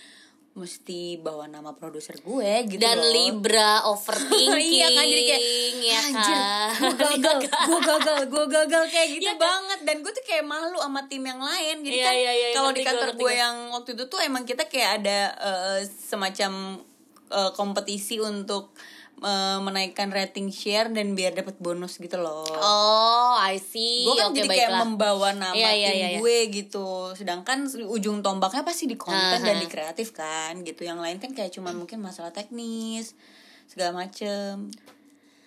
mesti 0.57 1.01
bawa 1.15 1.45
nama 1.45 1.71
produser 1.71 2.17
gue 2.17 2.49
gitu 2.67 2.81
Dan 2.81 2.97
loh. 2.97 3.07
Libra 3.07 3.85
overthinking 3.85 4.57
iya 4.73 4.87
kan 4.89 5.05
jadi 5.05 5.23
kayak 5.23 5.43
ya 5.77 5.97
anjir 6.03 6.37
kan? 6.41 6.69
gue 6.73 6.91
gagal 7.15 7.39
gue 7.45 7.79
gagal 7.79 8.17
gue 8.25 8.45
gagal 8.49 8.83
kayak 8.87 9.07
gitu 9.11 9.23
Iya 9.23 9.33
kan? 9.33 9.39
banget 9.39 9.79
dan 9.83 9.95
gue 9.99 10.11
tuh 10.11 10.23
kayak 10.23 10.43
malu 10.43 10.77
sama 10.77 11.05
tim 11.05 11.21
yang 11.21 11.37
lain 11.39 11.75
jadi 11.79 11.93
Iya, 11.93 12.03
kan 12.03 12.13
iya, 12.15 12.31
iya, 12.33 12.47
kalau 12.51 12.71
di 12.71 12.81
kantor 12.81 13.09
gue 13.13 13.31
yang 13.31 13.55
waktu 13.71 13.89
itu 13.93 14.03
tuh 14.05 14.19
emang 14.19 14.43
kita 14.43 14.65
kayak 14.65 14.91
ada 14.97 15.19
eh, 15.37 15.79
semacam 15.85 16.81
eh, 17.29 17.51
kompetisi 17.53 18.17
untuk 18.17 18.73
eh, 19.19 19.57
menaikkan 19.57 20.07
rating 20.07 20.47
share 20.47 20.87
dan 20.87 21.11
biar 21.11 21.33
dapat 21.33 21.57
bonus 21.57 21.95
gitu 21.95 22.15
loh 22.15 22.45
Oh, 22.53 23.33
I 23.35 23.57
see. 23.57 24.03
gue 24.03 24.13
kan 24.15 24.29
Oke, 24.29 24.37
jadi 24.37 24.47
kayak 24.47 24.69
baiklah. 24.69 24.81
membawa 24.83 25.29
nama 25.31 25.53
Iya, 25.53 25.71
iya, 25.71 25.89
tim 25.89 25.95
iya, 25.95 26.07
iya. 26.07 26.19
gue 26.19 26.37
gitu 26.51 26.87
sedangkan 27.13 27.57
ujung 27.83 28.21
tombaknya 28.21 28.61
pasti 28.61 28.85
di 28.85 28.95
konten 28.95 29.17
dan 29.39 29.53
Aha. 29.53 29.59
di 29.59 29.67
kreatif 29.67 30.11
kan 30.11 30.61
gitu 30.61 30.81
yang 30.81 30.97
lain 30.97 31.17
kan 31.17 31.31
kayak 31.31 31.49
cuma 31.49 31.69
mungkin 31.71 31.97
masalah 31.97 32.29
teknis 32.29 33.17
segala 33.65 33.91
macem 33.97 34.69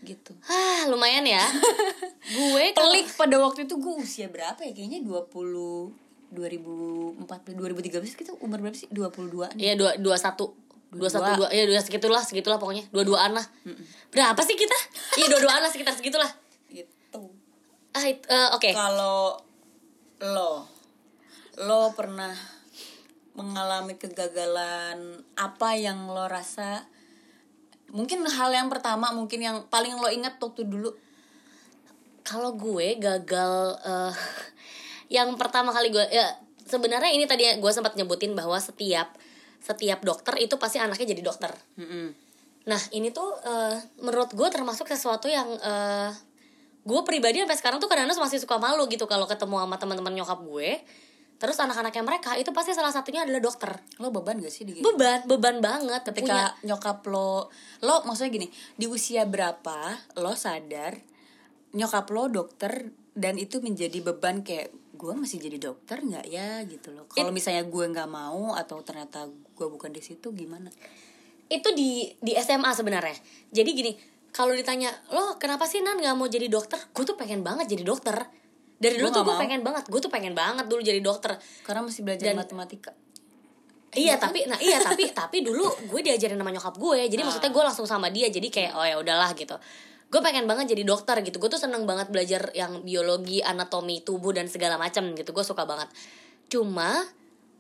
gitu 0.01 0.33
Ah, 0.45 0.87
lumayan 0.87 1.23
ya. 1.23 1.45
gue 2.31 2.65
pelik 2.73 3.07
pada 3.13 3.37
waktu 3.37 3.65
itu 3.65 3.77
gue 3.77 3.95
usia 3.97 4.27
berapa 4.27 4.61
ya 4.61 4.73
kayaknya 4.73 5.01
20 5.03 5.93
2014 6.31 7.27
2013 7.27 8.07
gitu 8.15 8.33
umur 8.39 8.61
berapa 8.61 8.73
sih 8.73 8.87
22 8.89 9.59
nih 9.59 9.63
Iya 9.63 9.75
dua 9.97 10.17
dua 10.91 11.07
satu 11.07 11.23
dua. 11.39 11.47
dua 11.47 11.49
ya 11.55 11.63
dua 11.71 11.79
segitulah 11.79 12.23
segitulah 12.23 12.59
pokoknya. 12.59 12.83
Dua 12.91 13.07
duaan 13.07 13.31
lah 13.31 13.47
berapa 14.11 14.41
sih 14.43 14.59
kita? 14.59 14.79
Iya 15.23 15.27
dua 15.31 15.41
duaan 15.47 15.63
lah 15.63 15.71
sekitar 15.71 15.95
segitulah. 15.95 16.31
Gitu. 16.67 17.23
Ah 17.95 18.05
it- 18.07 18.27
eh, 18.27 18.49
oke. 18.51 18.71
Kalau 18.75 19.39
lo 20.21 20.67
lo 21.63 21.81
pernah 21.95 22.35
mengalami 23.39 23.95
kegagalan 23.95 25.23
apa 25.39 25.79
yang 25.79 26.11
lo 26.11 26.27
rasa? 26.27 26.91
Mungkin 27.91 28.23
hal 28.27 28.51
yang 28.51 28.67
pertama 28.71 29.15
mungkin 29.15 29.43
yang 29.43 29.57
paling 29.71 29.95
lo 29.95 30.11
ingat 30.11 30.43
waktu 30.43 30.67
dulu. 30.67 30.91
Kalau 32.27 32.55
gue 32.59 32.99
gagal 32.99 33.79
eh, 33.87 34.15
yang 35.23 35.35
pertama 35.39 35.71
kali 35.71 35.95
gue 35.95 36.03
ya 36.11 36.35
sebenarnya 36.67 37.11
ini 37.15 37.27
tadi 37.27 37.47
gue 37.47 37.71
sempat 37.75 37.95
nyebutin 37.95 38.35
bahwa 38.35 38.59
setiap 38.59 39.15
setiap 39.61 40.01
dokter 40.03 40.41
itu 40.41 40.57
pasti 40.57 40.81
anaknya 40.81 41.13
jadi 41.13 41.23
dokter 41.23 41.53
Nah 42.69 42.81
ini 42.93 43.09
tuh 43.09 43.41
eh, 43.41 43.77
menurut 44.05 44.37
gue 44.37 44.49
termasuk 44.53 44.85
sesuatu 44.91 45.31
yang 45.31 45.49
eh, 45.49 46.11
gue 46.85 47.01
pribadi 47.05 47.41
sampai 47.41 47.57
sekarang 47.57 47.79
tuh 47.81 47.89
kadang-kadang 47.89 48.21
masih 48.21 48.41
suka 48.41 48.61
malu 48.61 48.85
gitu 48.89 49.09
kalau 49.09 49.25
ketemu 49.25 49.65
sama 49.65 49.77
teman-teman 49.81 50.13
nyokap 50.13 50.41
gue. 50.45 50.71
Terus 51.41 51.57
anak-anaknya 51.57 52.05
mereka 52.05 52.37
itu 52.37 52.53
pasti 52.53 52.77
salah 52.77 52.93
satunya 52.93 53.25
adalah 53.25 53.41
dokter. 53.41 53.73
lo 53.97 54.13
beban 54.13 54.37
gak 54.45 54.53
sih 54.53 54.69
di 54.69 54.77
Beban, 54.85 55.25
beban 55.25 55.65
banget 55.65 56.05
ketika 56.13 56.53
punya. 56.53 56.69
nyokap 56.69 57.01
lo 57.09 57.49
lo 57.81 58.05
maksudnya 58.05 58.29
gini 58.29 58.49
di 58.77 58.85
usia 58.85 59.25
berapa 59.25 59.97
lo 60.21 60.37
sadar 60.37 61.01
nyokap 61.73 62.13
lo 62.13 62.29
dokter 62.29 62.93
dan 63.21 63.37
itu 63.37 63.61
menjadi 63.61 64.01
beban 64.01 64.41
kayak 64.41 64.73
gue 64.97 65.13
masih 65.13 65.41
jadi 65.41 65.61
dokter 65.61 66.01
nggak 66.01 66.27
ya? 66.29 66.65
Gitu 66.65 66.93
loh. 66.97 67.05
Kalau 67.13 67.33
misalnya 67.33 67.65
gue 67.69 67.85
nggak 67.85 68.09
mau 68.09 68.57
atau 68.57 68.81
ternyata 68.81 69.29
gue 69.29 69.67
bukan 69.69 69.93
di 69.93 70.01
situ 70.01 70.33
gimana? 70.33 70.73
Itu 71.53 71.77
di 71.77 72.09
di 72.17 72.33
SMA 72.41 72.73
sebenarnya. 72.73 73.17
Jadi 73.53 73.71
gini, 73.77 73.93
kalau 74.33 74.57
ditanya 74.57 74.89
lo 75.13 75.37
kenapa 75.37 75.69
sih 75.69 75.85
Nan 75.85 76.01
nggak 76.01 76.17
mau 76.17 76.29
jadi 76.29 76.49
dokter? 76.49 76.81
Gue 76.97 77.05
tuh 77.05 77.21
pengen 77.21 77.45
banget 77.45 77.69
jadi 77.69 77.85
dokter. 77.85 78.17
Dari 78.81 78.97
dulu 78.97 79.13
tuh 79.13 79.29
gue 79.29 79.37
pengen 79.37 79.61
banget, 79.61 79.85
gue 79.93 80.01
tuh 80.01 80.09
pengen 80.09 80.33
banget 80.33 80.65
dulu 80.65 80.81
jadi 80.81 81.05
dokter. 81.05 81.37
karena 81.69 81.85
masih 81.85 82.01
belajar 82.01 82.33
Dan- 82.33 82.41
matematika. 82.41 82.97
Iya 83.91 84.23
tapi 84.23 84.47
nah 84.47 84.55
iya 84.63 84.79
tapi 84.79 85.11
tapi 85.11 85.43
dulu 85.43 85.67
gue 85.91 86.01
diajarin 86.07 86.39
sama 86.39 86.55
nyokap 86.55 86.79
gue 86.79 87.11
jadi 87.11 87.27
maksudnya 87.27 87.51
gue 87.51 87.65
langsung 87.67 87.87
sama 87.91 88.07
dia. 88.09 88.31
Jadi 88.31 88.47
kayak 88.47 88.73
oh 88.79 88.87
ya 88.87 88.97
udahlah 89.03 89.35
gitu 89.35 89.59
gue 90.11 90.21
pengen 90.21 90.45
banget 90.51 90.75
jadi 90.75 90.83
dokter 90.83 91.23
gitu. 91.23 91.39
Gue 91.39 91.51
tuh 91.51 91.63
seneng 91.63 91.87
banget 91.87 92.11
belajar 92.11 92.51
yang 92.53 92.83
biologi 92.83 93.39
anatomi 93.41 94.03
tubuh 94.03 94.35
dan 94.35 94.51
segala 94.51 94.75
macam 94.75 95.15
gitu. 95.15 95.31
Gue 95.31 95.47
suka 95.47 95.63
banget. 95.63 95.87
Cuma 96.51 97.07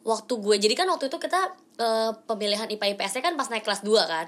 waktu 0.02 0.33
gue 0.35 0.57
jadi 0.59 0.75
kan 0.75 0.90
waktu 0.90 1.07
itu 1.07 1.19
kita 1.23 1.54
eh, 1.78 2.12
pemilihan 2.26 2.66
IPA 2.66 2.99
IPS 2.99 3.23
kan 3.23 3.35
pas 3.38 3.47
naik 3.47 3.62
kelas 3.62 3.87
2 3.87 3.95
kan. 4.02 4.26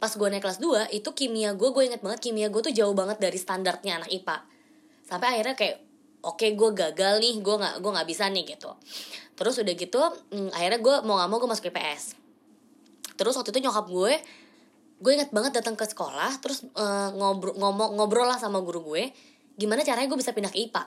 Pas 0.00 0.12
gue 0.16 0.28
naik 0.32 0.42
kelas 0.42 0.58
2 0.64 0.96
itu 0.96 1.10
kimia 1.12 1.52
gue 1.52 1.68
gue 1.68 1.82
inget 1.84 2.00
banget 2.00 2.24
kimia 2.24 2.48
gue 2.48 2.62
tuh 2.64 2.72
jauh 2.72 2.96
banget 2.96 3.20
dari 3.20 3.36
standarnya 3.36 4.00
anak 4.04 4.10
IPA 4.10 4.36
sampai 5.08 5.40
akhirnya 5.40 5.56
kayak 5.56 5.76
oke 6.20 6.44
gue 6.44 6.70
gagal 6.76 7.14
nih 7.20 7.40
gue 7.40 7.54
nggak 7.56 7.74
gue 7.80 7.90
nggak 7.92 8.08
bisa 8.08 8.24
nih 8.32 8.44
gitu. 8.56 8.70
Terus 9.36 9.54
udah 9.60 9.74
gitu 9.76 10.00
mm, 10.32 10.50
akhirnya 10.56 10.80
gue 10.80 10.94
mau 11.04 11.20
nggak 11.20 11.28
mau 11.28 11.38
gue 11.40 11.50
masuk 11.52 11.68
IPS 11.68 12.28
terus 13.18 13.34
waktu 13.34 13.50
itu 13.50 13.66
nyokap 13.66 13.90
gue 13.90 14.14
gue 14.98 15.12
inget 15.14 15.30
banget 15.30 15.62
datang 15.62 15.78
ke 15.78 15.86
sekolah 15.86 16.42
terus 16.42 16.66
eh, 16.66 17.10
ngobrol 17.14 17.54
ngomong 17.54 17.94
ngobrol 17.98 18.26
lah 18.26 18.38
sama 18.38 18.58
guru 18.58 18.82
gue 18.94 19.14
gimana 19.58 19.82
caranya 19.82 20.06
gue 20.10 20.18
bisa 20.18 20.34
pindah 20.34 20.50
ke 20.50 20.70
IPA 20.70 20.84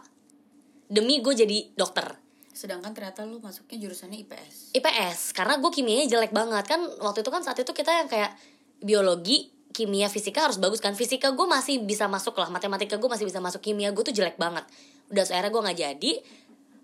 demi 0.91 1.23
gue 1.23 1.31
jadi 1.31 1.71
dokter. 1.71 2.19
Sedangkan 2.51 2.91
ternyata 2.91 3.23
lo 3.23 3.39
masuknya 3.39 3.79
jurusannya 3.79 4.27
IPS 4.27 4.75
IPS 4.75 5.31
karena 5.31 5.55
gue 5.55 5.71
kimianya 5.71 6.11
jelek 6.11 6.35
banget. 6.35 6.67
Kan 6.67 6.83
waktu 6.99 7.23
itu 7.23 7.31
kan 7.31 7.47
saat 7.47 7.63
itu 7.63 7.71
kita 7.71 8.03
yang 8.03 8.11
kayak 8.11 8.35
biologi 8.83 9.47
kimia 9.71 10.11
fisika 10.11 10.51
harus 10.51 10.59
bagus 10.59 10.83
kan? 10.83 10.91
Fisika 10.91 11.31
gue 11.31 11.47
masih 11.47 11.79
bisa 11.79 12.11
masuk 12.11 12.35
lah 12.35 12.51
matematika 12.51 12.99
gue 12.99 13.07
masih 13.07 13.23
bisa 13.23 13.39
masuk 13.39 13.63
kimia 13.63 13.95
gue 13.95 14.03
tuh 14.03 14.11
jelek 14.11 14.35
banget. 14.35 14.67
Udah 15.07 15.23
so, 15.23 15.31
akhirnya 15.31 15.51
gue 15.55 15.61
nggak 15.63 15.79
jadi. 15.79 16.11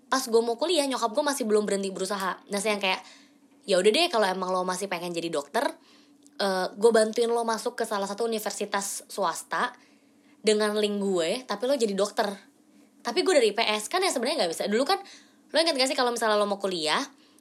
Pas 0.08 0.24
gue 0.24 0.40
mau 0.40 0.56
kuliah 0.56 0.88
nyokap 0.88 1.12
gue 1.12 1.24
masih 1.24 1.44
belum 1.44 1.68
berhenti 1.68 1.92
berusaha. 1.92 2.40
Nah 2.48 2.58
saya 2.64 2.80
yang 2.80 2.82
kayak 2.82 3.00
ya 3.68 3.76
udah 3.76 3.92
deh 3.92 4.08
kalau 4.08 4.24
emang 4.24 4.48
lo 4.48 4.64
masih 4.64 4.88
pengen 4.88 5.12
jadi 5.12 5.28
dokter 5.28 5.68
gue 6.72 6.90
bantuin 6.90 7.26
lo 7.26 7.42
masuk 7.42 7.74
ke 7.74 7.82
salah 7.82 8.04
satu 8.04 8.24
universitas 8.24 9.02
swasta 9.06 9.74
dengan 10.38 10.72
link 10.72 10.96
gue 10.96 11.42
tapi 11.44 11.64
lo 11.64 11.74
jadi 11.74 11.92
dokter 11.92 12.30
tapi 13.00 13.20
gue 13.20 13.32
dari 13.32 13.50
IPS 13.50 13.88
kan 13.88 13.98
ya 13.98 14.08
sebenarnya 14.08 14.44
nggak 14.44 14.52
bisa 14.52 14.64
dulu 14.64 14.84
kan 14.84 14.98
lo 15.48 15.56
ingat 15.56 15.74
gak 15.74 15.88
sih 15.88 15.94
kalau 15.94 16.08
misalnya 16.08 16.34
lo 16.34 16.44
mau 16.44 16.56
kuliah 16.56 17.00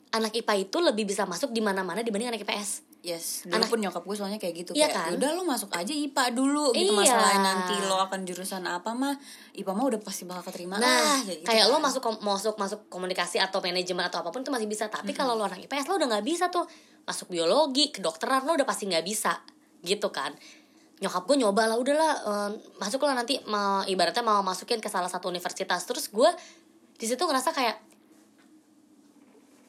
anak 0.09 0.33
IPA 0.33 0.53
itu 0.63 0.77
lebih 0.79 1.03
bisa 1.05 1.23
masuk 1.23 1.51
di 1.51 1.59
mana-mana 1.59 1.99
dibanding 1.99 2.31
anak 2.31 2.41
IPS 2.41 2.87
Yes, 2.99 3.45
dulu 3.45 3.55
Anak- 3.55 3.69
pun 3.69 3.79
nyokap 3.79 4.01
gue 4.01 4.15
soalnya 4.15 4.35
kayak 4.35 4.55
gitu 4.57 4.71
Iya 4.73 4.89
kayak 4.89 4.97
kan? 5.05 5.11
udah 5.15 5.29
lo 5.31 5.43
masuk 5.45 5.69
aja 5.71 5.93
IPA 5.93 6.23
dulu 6.33 6.73
gitu 6.73 6.91
Iya. 6.91 6.97
masalahnya 6.97 7.39
nanti 7.45 7.75
lo 7.79 8.01
akan 8.01 8.19
jurusan 8.21 8.65
apa 8.65 8.91
mah 8.91 9.13
IPA 9.53 9.71
mah 9.71 9.85
udah 9.85 9.99
pasti 10.01 10.25
bakal 10.25 10.43
keterima 10.43 10.75
Nah, 10.75 10.81
lah 10.81 11.21
kayak, 11.21 11.37
gitu 11.37 11.45
kayak 11.45 11.65
lo 11.67 11.77
kan. 11.77 11.83
masuk 11.85 12.01
kom- 12.01 12.21
masuk 12.21 12.55
masuk 12.55 12.79
komunikasi 12.87 13.37
atau 13.37 13.61
manajemen 13.61 14.01
atau 14.01 14.19
apa 14.19 14.27
pun 14.27 14.41
itu 14.41 14.49
masih 14.49 14.65
bisa. 14.65 14.89
Tapi 14.89 15.07
Mm-hmm. 15.07 15.19
kalau 15.19 15.37
lo 15.37 15.45
anak 15.45 15.61
IPS 15.61 15.85
lo 15.85 15.95
udah 15.95 16.07
nggak 16.09 16.25
bisa 16.25 16.49
tuh 16.49 16.65
masuk 17.07 17.31
biologi, 17.31 17.89
kedokteran 17.89 18.43
lo 18.43 18.59
udah 18.59 18.67
pasti 18.67 18.85
nggak 18.85 19.05
bisa, 19.07 19.39
gitu 19.81 20.11
kan? 20.11 20.35
Nyokap 20.99 21.23
gue 21.23 21.37
nyoba 21.39 21.71
lah, 21.71 21.77
udahlah 21.79 22.13
eh, 22.27 22.51
masuk 22.83 23.07
lah 23.07 23.15
nanti 23.15 23.39
mau 23.47 23.87
ibaratnya 23.87 24.21
mau 24.21 24.43
masukin 24.43 24.83
ke 24.83 24.91
salah 24.91 25.07
satu 25.07 25.31
universitas. 25.31 25.87
Terus 25.87 26.11
gue 26.11 26.29
di 26.97 27.05
situ 27.05 27.23
ngerasa 27.23 27.55
kayak 27.55 27.77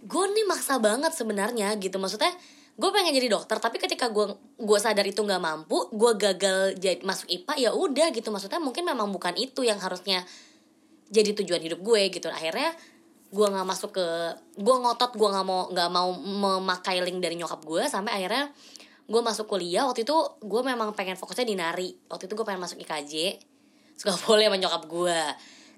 gue 0.08 0.24
nih 0.32 0.46
maksa 0.48 0.80
banget 0.80 1.12
sebenarnya 1.12 1.74
gitu 1.76 2.00
maksudnya 2.00 2.32
gue 2.78 2.90
pengen 2.94 3.10
jadi 3.10 3.28
dokter 3.28 3.58
tapi 3.58 3.82
ketika 3.82 4.06
gue 4.08 4.38
gue 4.56 4.78
sadar 4.78 5.02
itu 5.02 5.18
nggak 5.18 5.42
mampu 5.42 5.90
gue 5.90 6.12
gagal 6.14 6.78
jadi 6.78 7.02
masuk 7.02 7.26
IPA 7.26 7.54
ya 7.58 7.70
udah 7.74 8.08
gitu 8.14 8.30
maksudnya 8.30 8.62
mungkin 8.62 8.86
memang 8.86 9.10
bukan 9.10 9.34
itu 9.34 9.66
yang 9.66 9.82
harusnya 9.82 10.22
jadi 11.10 11.34
tujuan 11.42 11.58
hidup 11.58 11.82
gue 11.82 12.02
gitu 12.14 12.30
akhirnya 12.30 12.70
gue 13.28 13.46
nggak 13.46 13.66
masuk 13.68 13.92
ke 13.92 14.06
gue 14.56 14.76
ngotot 14.80 15.12
gue 15.12 15.28
nggak 15.28 15.46
mau 15.46 15.68
nggak 15.68 15.90
mau 15.92 16.08
memakai 16.16 17.04
link 17.04 17.20
dari 17.20 17.36
nyokap 17.36 17.60
gue 17.60 17.84
sampai 17.84 18.16
akhirnya 18.16 18.48
gue 19.08 19.20
masuk 19.24 19.48
kuliah. 19.48 19.88
Waktu 19.88 20.04
itu 20.04 20.16
gue 20.40 20.60
memang 20.60 20.92
pengen 20.92 21.16
fokusnya 21.16 21.48
di 21.48 21.56
nari. 21.56 21.96
Waktu 22.08 22.28
itu 22.28 22.36
gue 22.36 22.44
pengen 22.44 22.60
masuk 22.60 22.76
IKJ 22.80 23.40
suka 23.96 24.12
boleh 24.28 24.52
sama 24.52 24.56
nyokap 24.60 24.84
gue 24.84 25.20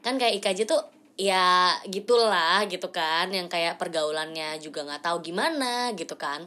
kan 0.01 0.17
kayak 0.17 0.41
IKJ 0.43 0.67
tuh 0.67 0.83
ya 1.15 1.75
gitulah 1.87 2.67
gitu 2.67 2.91
kan. 2.91 3.31
Yang 3.31 3.51
kayak 3.55 3.79
pergaulannya 3.79 4.59
juga 4.59 4.83
nggak 4.83 5.03
tahu 5.07 5.23
gimana 5.23 5.95
gitu 5.95 6.19
kan. 6.19 6.47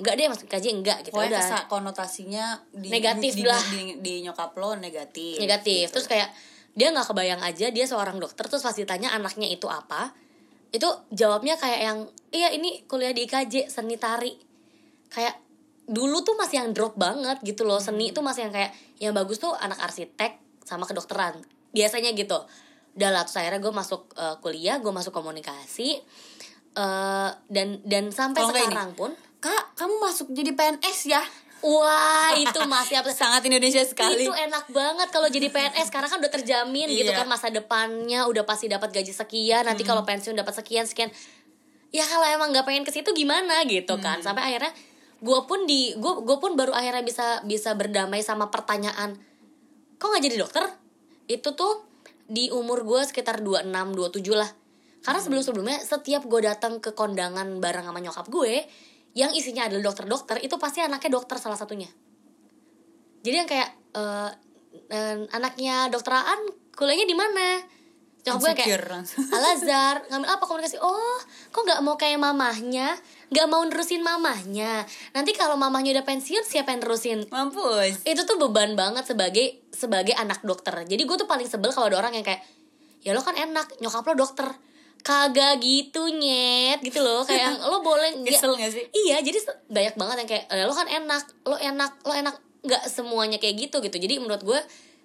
Enggak 0.00 0.14
deh 0.16 0.26
masuk 0.32 0.48
IKJ 0.48 0.66
enggak 0.72 0.98
gitu. 1.04 1.12
Pokoknya 1.12 1.36
udah. 1.36 1.44
kesa- 1.44 1.68
konotasinya 1.68 2.46
di, 2.72 2.88
Negatif 2.88 3.32
di, 3.36 3.44
lah. 3.44 3.60
di, 3.68 4.00
di 4.00 4.14
nyokap 4.24 4.56
lo 4.56 4.72
negatif 4.76 5.36
negatif. 5.36 5.88
gitu. 5.88 6.00
terus 6.00 6.06
kayak 6.08 6.32
dia 6.72 6.88
nggak 6.88 7.12
kebayang 7.12 7.44
aja 7.44 7.68
dia 7.68 7.84
seorang 7.84 8.16
dokter 8.16 8.48
terus 8.48 8.64
pas 8.64 8.72
ditanya 8.72 9.12
anaknya 9.12 9.52
itu 9.52 9.68
apa 9.68 10.16
itu 10.72 10.88
jawabnya 11.12 11.60
kayak 11.60 11.80
yang 11.84 11.98
iya 12.32 12.48
ini 12.48 12.88
kuliah 12.88 13.12
di 13.12 13.28
IKJ 13.28 13.68
seni 13.68 14.00
tari. 14.00 14.32
Kayak 15.12 15.36
dulu 15.84 16.24
tuh 16.24 16.32
masih 16.40 16.64
yang 16.64 16.70
drop 16.72 16.96
banget 16.96 17.44
gitu 17.44 17.68
loh 17.68 17.76
seni 17.76 18.10
itu 18.10 18.24
masih 18.24 18.48
yang 18.48 18.54
kayak 18.54 18.72
yang 18.96 19.12
bagus 19.12 19.36
tuh 19.36 19.52
anak 19.52 19.78
arsitek 19.84 20.40
sama 20.64 20.88
kedokteran. 20.88 21.44
Biasanya 21.76 22.16
gitu. 22.16 22.40
Udah 22.96 23.10
lah 23.12 23.22
terus 23.28 23.36
akhirnya 23.36 23.60
gue 23.60 23.72
masuk 23.72 24.08
eh, 24.16 24.36
kuliah 24.40 24.80
gue 24.80 24.92
masuk 24.92 25.12
komunikasi 25.12 26.00
eh, 26.76 27.30
dan 27.36 27.68
dan 27.84 28.04
sampai 28.08 28.40
ini, 28.40 28.72
sekarang 28.72 28.92
pun 28.96 29.12
kak 29.42 29.74
kamu 29.74 29.94
masuk 29.98 30.26
jadi 30.30 30.54
PNS 30.54 30.98
ya 31.10 31.22
wah 31.62 32.34
itu 32.34 32.58
masih 32.66 32.98
apa 32.98 33.14
sangat 33.22 33.46
Indonesia 33.46 33.80
sekali. 33.86 34.26
Itu 34.26 34.34
enak 34.34 34.68
banget 34.74 35.08
kalau 35.14 35.30
jadi 35.30 35.48
PNS 35.48 35.88
karena 35.88 36.10
kan 36.10 36.18
udah 36.18 36.32
terjamin 36.34 36.90
gitu 36.90 37.10
Iya. 37.10 37.22
kan 37.22 37.26
masa 37.30 37.48
depannya. 37.48 38.26
Udah 38.26 38.42
pasti 38.42 38.66
dapat 38.66 38.90
gaji 38.90 39.14
sekian. 39.14 39.64
Nanti 39.64 39.86
kalau 39.86 40.02
pensiun 40.02 40.34
dapat 40.34 40.58
sekian 40.58 40.84
sekian. 40.84 41.08
Ya 41.94 42.02
kalau 42.04 42.26
emang 42.26 42.50
nggak 42.50 42.66
pengen 42.66 42.84
ke 42.84 42.90
situ 42.90 43.14
gimana 43.14 43.62
gitu 43.64 43.96
kan. 44.02 44.20
Sampai 44.20 44.50
akhirnya 44.52 44.74
gue 45.22 45.40
pun 45.46 45.64
di 45.64 45.94
gue 45.94 46.12
gue 46.26 46.36
pun 46.42 46.58
baru 46.58 46.74
akhirnya 46.74 47.06
bisa 47.06 47.46
bisa 47.46 47.78
berdamai 47.78 48.26
sama 48.26 48.50
pertanyaan 48.50 49.14
kok 49.96 50.10
nggak 50.10 50.24
jadi 50.26 50.36
dokter? 50.42 50.64
Itu 51.30 51.54
tuh 51.54 51.86
di 52.26 52.50
umur 52.50 52.82
gue 52.82 53.06
sekitar 53.06 53.38
26 53.38 53.70
27 53.70 54.34
lah. 54.34 54.50
Karena 55.02 55.18
sebelum 55.18 55.42
sebelumnya 55.42 55.78
setiap 55.78 56.26
gue 56.26 56.40
datang 56.42 56.82
ke 56.82 56.90
kondangan 56.94 57.58
bareng 57.62 57.86
sama 57.86 57.98
nyokap 57.98 58.26
gue 58.30 58.66
yang 59.12 59.32
isinya 59.36 59.68
adalah 59.68 59.92
dokter-dokter 59.92 60.40
itu 60.40 60.56
pasti 60.56 60.80
anaknya 60.80 61.10
dokter 61.12 61.36
salah 61.36 61.56
satunya. 61.56 61.88
Jadi 63.22 63.36
yang 63.36 63.48
kayak 63.48 63.70
eh, 63.94 64.30
eh, 64.88 65.16
anaknya 65.30 65.92
dokter 65.92 66.16
Aan 66.16 66.40
kuliahnya 66.72 67.06
di 67.06 67.16
mana? 67.16 67.60
Nyokap 68.22 68.38
gue 68.38 68.52
kayak. 68.54 68.78
Al 69.34 69.44
Azhar 69.58 69.96
ngambil 70.06 70.28
apa? 70.30 70.44
Komunikasi 70.46 70.78
oh 70.78 71.18
kok 71.50 71.62
nggak 71.66 71.82
mau 71.82 71.98
kayak 71.98 72.22
mamahnya? 72.22 72.94
Nggak 73.34 73.46
mau 73.50 73.62
nerusin 73.66 74.00
mamahnya? 74.00 74.86
Nanti 75.12 75.34
kalau 75.34 75.58
mamahnya 75.58 75.98
udah 75.98 76.06
pensiun 76.06 76.46
siapa 76.46 76.70
yang 76.72 76.80
nerusin? 76.86 77.26
Mampus. 77.28 78.06
itu 78.06 78.22
tuh 78.22 78.38
beban 78.38 78.78
banget 78.78 79.10
sebagai 79.10 79.66
sebagai 79.74 80.14
anak 80.14 80.40
dokter. 80.46 80.86
Jadi 80.86 81.02
gue 81.02 81.16
tuh 81.18 81.26
paling 81.26 81.50
sebel 81.50 81.74
kalau 81.74 81.90
ada 81.90 81.98
orang 81.98 82.14
yang 82.14 82.24
kayak 82.24 82.46
ya 83.02 83.10
lo 83.10 83.20
kan 83.20 83.34
enak 83.34 83.82
nyokap 83.82 84.06
lo 84.06 84.14
dokter 84.14 84.46
kagak 85.02 85.58
gitu 85.58 86.06
nyet 86.08 86.78
gitu 86.78 86.98
loh. 86.98 87.22
Kayak 87.22 87.58
lo 87.70 87.78
boleh 87.80 88.16
nggak- 88.16 88.34
Kesel 88.34 88.54
gak 88.54 88.70
sih? 88.70 88.84
iya 88.96 89.18
jadi 89.18 89.38
banyak 89.66 89.94
banget 89.94 90.16
yang 90.18 90.28
kayak 90.28 90.44
"Eh, 90.48 90.62
lo 90.62 90.72
kan 90.72 90.86
enak 90.86 91.22
lo 91.44 91.56
enak 91.56 91.92
lo 92.02 92.12
enak. 92.12 92.34
Nggak 92.62 92.82
semuanya 92.86 93.36
kayak 93.36 93.58
gitu 93.60 93.78
gitu. 93.78 93.96
Jadi 93.96 94.16
menurut 94.16 94.40
gue 94.40 94.60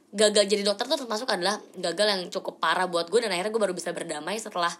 gagal 0.10 0.46
jadi 0.46 0.64
dokter 0.64 0.86
tuh 0.86 0.96
termasuk 0.96 1.28
adalah 1.28 1.58
gagal 1.74 2.08
yang 2.08 2.22
cukup 2.30 2.58
parah 2.58 2.86
buat 2.86 3.08
gue 3.08 3.20
dan 3.20 3.30
akhirnya 3.30 3.50
gue 3.50 3.60
baru 3.60 3.74
bisa 3.74 3.92
berdamai 3.92 4.38
setelah 4.38 4.72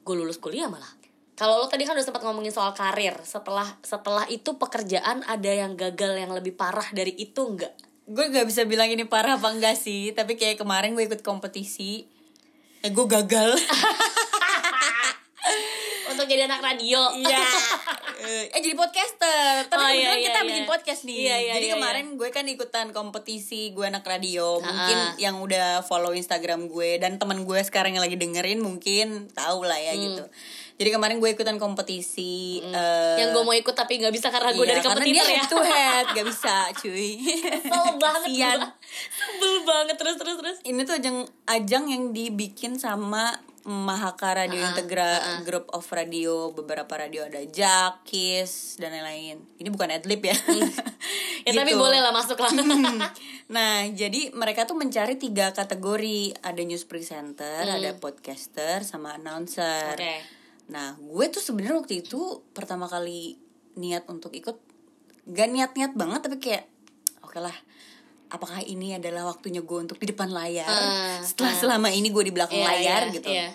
gue 0.00 0.14
lulus 0.14 0.36
kuliah 0.36 0.68
malah. 0.68 0.88
Kalau 1.32 1.56
lo 1.56 1.66
tadi 1.66 1.82
kan 1.82 1.92
udah 1.92 2.00
sempat 2.02 2.22
ngomongin 2.22 2.48
soal 2.48 2.72
karir 2.72 3.12
setelah 3.20 3.66
setelah 3.82 4.24
itu 4.26 4.54
pekerjaan 4.54 5.20
ada 5.22 5.50
yang 5.50 5.74
gagal 5.74 6.16
yang 6.16 6.30
lebih 6.30 6.52
parah 6.52 6.88
dari 6.90 7.12
itu 7.12 7.44
enggak 7.46 7.76
Gue 8.06 8.30
gak 8.30 8.46
bisa 8.46 8.62
bilang 8.62 8.86
ini 8.86 9.02
parah 9.02 9.34
apa 9.34 9.50
enggak 9.50 9.74
sih 9.74 10.14
Tapi 10.14 10.32
kayak 10.34 10.56
kemarin 10.56 10.94
gue 10.94 11.04
ikut 11.04 11.20
kompetisi 11.20 12.06
Eh 12.80 12.88
gue 12.88 13.04
gagal 13.04 13.52
untuk 16.16 16.26
jadi 16.26 16.42
anak 16.44 16.60
radio. 16.60 17.00
Iya. 17.14 17.44
Eh, 18.16 18.48
jadi 18.50 18.72
podcaster. 18.72 19.68
Tapi 19.68 19.76
Oh, 19.76 19.92
iya, 19.92 20.16
iya, 20.16 20.24
kita 20.24 20.40
iya. 20.40 20.48
bikin 20.48 20.64
podcast 20.64 21.04
nih. 21.04 21.16
Iya, 21.20 21.36
iya, 21.36 21.52
Jadi 21.52 21.66
iya, 21.68 21.74
kemarin 21.76 22.16
gue 22.16 22.28
kan 22.32 22.48
ikutan 22.48 22.88
kompetisi 22.90 23.70
Gue 23.70 23.84
anak 23.84 24.02
radio. 24.02 24.56
Mungkin 24.58 25.20
yang 25.20 25.36
udah 25.36 25.84
follow 25.84 26.10
Instagram 26.10 26.64
gue 26.66 26.96
Dan 26.96 27.20
teman 27.20 27.44
gue 27.44 27.60
sekarang 27.60 27.92
yang 27.92 28.00
lagi 28.00 28.16
dengerin 28.16 28.58
Mungkin 28.58 29.28
tahu 29.30 29.62
lah 29.62 29.76
ya 29.76 29.92
Hmm. 29.92 30.00
gitu. 30.02 30.24
Jadi 30.76 30.90
kemarin 30.90 31.16
gue 31.18 31.28
ikutan 31.30 31.56
kompetisi 31.56 32.60
eh, 32.62 33.16
yang 33.18 33.32
gue 33.32 33.42
mau 33.42 33.52
ikut 33.52 33.72
tapi 33.72 33.96
nggak 33.96 34.10
bisa 34.10 34.28
karena 34.28 34.48
gue 34.50 34.60
iya, 34.60 34.70
dari 34.70 34.80
karena 34.80 34.96
dia 34.98 35.12
kompetitor 35.12 35.24
ya. 35.26 35.36
head 35.36 35.46
to 35.46 35.58
head 35.62 36.06
Gak 36.10 36.26
bisa 36.26 36.54
cuy. 36.80 37.10
Sebel 37.62 37.84
banget 37.96 38.28
gua. 38.30 38.52
sebel 39.10 39.54
banget. 39.62 39.94
Terus 39.94 40.16
terus 40.16 40.34
terus. 40.36 40.56
Ini 40.62 40.80
tuh 40.82 40.96
ajang 40.96 41.16
ajang 41.46 41.84
yang 41.86 42.02
dibikin 42.10 42.76
sama 42.76 43.36
Mahaka 43.66 44.30
Radio 44.32 44.62
Ah, 44.62 44.70
Integra 44.70 45.10
Group 45.42 45.66
of 45.74 45.82
Radio 45.90 46.54
beberapa 46.54 46.86
radio 46.94 47.26
ada 47.26 47.42
Jakis 47.42 48.78
dan 48.78 48.94
lain-lain. 48.94 49.42
Ini 49.58 49.68
bukan 49.68 49.90
adlib 49.90 50.22
ya. 50.22 50.36
Ya 51.46 51.54
tapi 51.54 51.74
Gitu. 51.74 51.78
boleh 51.78 51.98
lah 51.98 52.10
masuk 52.10 52.38
lah. 52.38 52.50
Nah 53.54 53.86
jadi 53.88 54.30
mereka 54.32 54.66
tuh 54.66 54.74
mencari 54.74 55.14
tiga 55.14 55.50
kategori. 55.50 56.34
Ada 56.40 56.62
news 56.62 56.82
presenter 56.82 57.62
ada 57.62 57.94
podcaster 57.94 58.82
sama 58.82 59.14
announcer. 59.14 59.94
Hmm. 59.94 59.98
Oke. 59.98 60.16
nah 60.66 60.98
gue 60.98 61.26
tuh 61.28 61.38
sebenarnya 61.38 61.78
waktu 61.78 62.02
itu 62.02 62.18
pertama 62.50 62.86
kali 62.86 63.38
niat 63.74 64.02
untuk 64.06 64.34
ikut 64.34 64.58
gak 65.24 65.46
niat-niat 65.46 65.94
banget 65.94 66.20
tapi 66.22 66.42
kayak 66.42 66.66
oke 67.22 67.38
lah 67.38 67.54
apakah 68.28 68.58
ini 68.60 68.92
adalah 68.92 69.26
waktunya 69.26 69.60
gue 69.60 69.78
untuk 69.80 69.96
di 69.96 70.08
depan 70.08 70.28
layar 70.28 70.66
Ah, 70.66 71.18
setelah 71.20 71.50
ah. 71.50 71.58
selama 71.58 71.88
ini 71.88 72.08
gue 72.08 72.22
di 72.22 72.30
belakang 72.30 72.56
Iya, 72.56 72.68
layar 72.68 73.02
iya, 73.02 73.12
gitu 73.12 73.28
iya. 73.28 73.48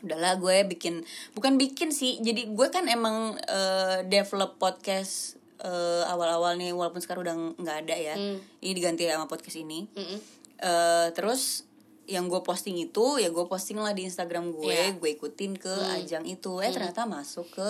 udahlah 0.00 0.36
gue 0.36 0.56
bikin 0.68 1.00
bukan 1.32 1.56
bikin 1.56 1.88
sih 1.88 2.18
jadi 2.18 2.46
gue 2.46 2.68
kan 2.68 2.84
emang 2.86 3.16
eh, 3.40 4.04
develop 4.04 4.56
podcast 4.56 5.34
eh, 5.58 6.02
awal-awal 6.04 6.54
nih 6.54 6.70
walaupun 6.70 6.98
sekarang 6.98 7.22
udah 7.22 7.36
nggak 7.56 7.76
ada 7.82 7.96
ya 7.96 8.14
Hmm. 8.14 8.36
ini 8.60 8.72
diganti 8.72 9.06
sama 9.06 9.24
podcast 9.24 9.56
ini 9.56 9.86
Mm-mm. 9.90 10.18
Eh, 10.56 11.08
terus 11.12 11.64
yang 12.04 12.26
gue 12.26 12.40
posting 12.40 12.76
itu 12.78 13.16
ya 13.16 13.28
gue 13.28 13.44
posting 13.44 13.76
lah 13.76 13.90
di 13.90 14.04
Instagram 14.04 14.52
gue. 14.52 14.76
Hmm. 14.76 14.96
gue 14.98 15.10
ikutin 15.10 15.56
ke 15.56 15.72
ajang 15.94 16.24
itu 16.24 16.60
eh 16.60 16.68
ternyata 16.68 17.04
masuk 17.06 17.48
ke 17.50 17.68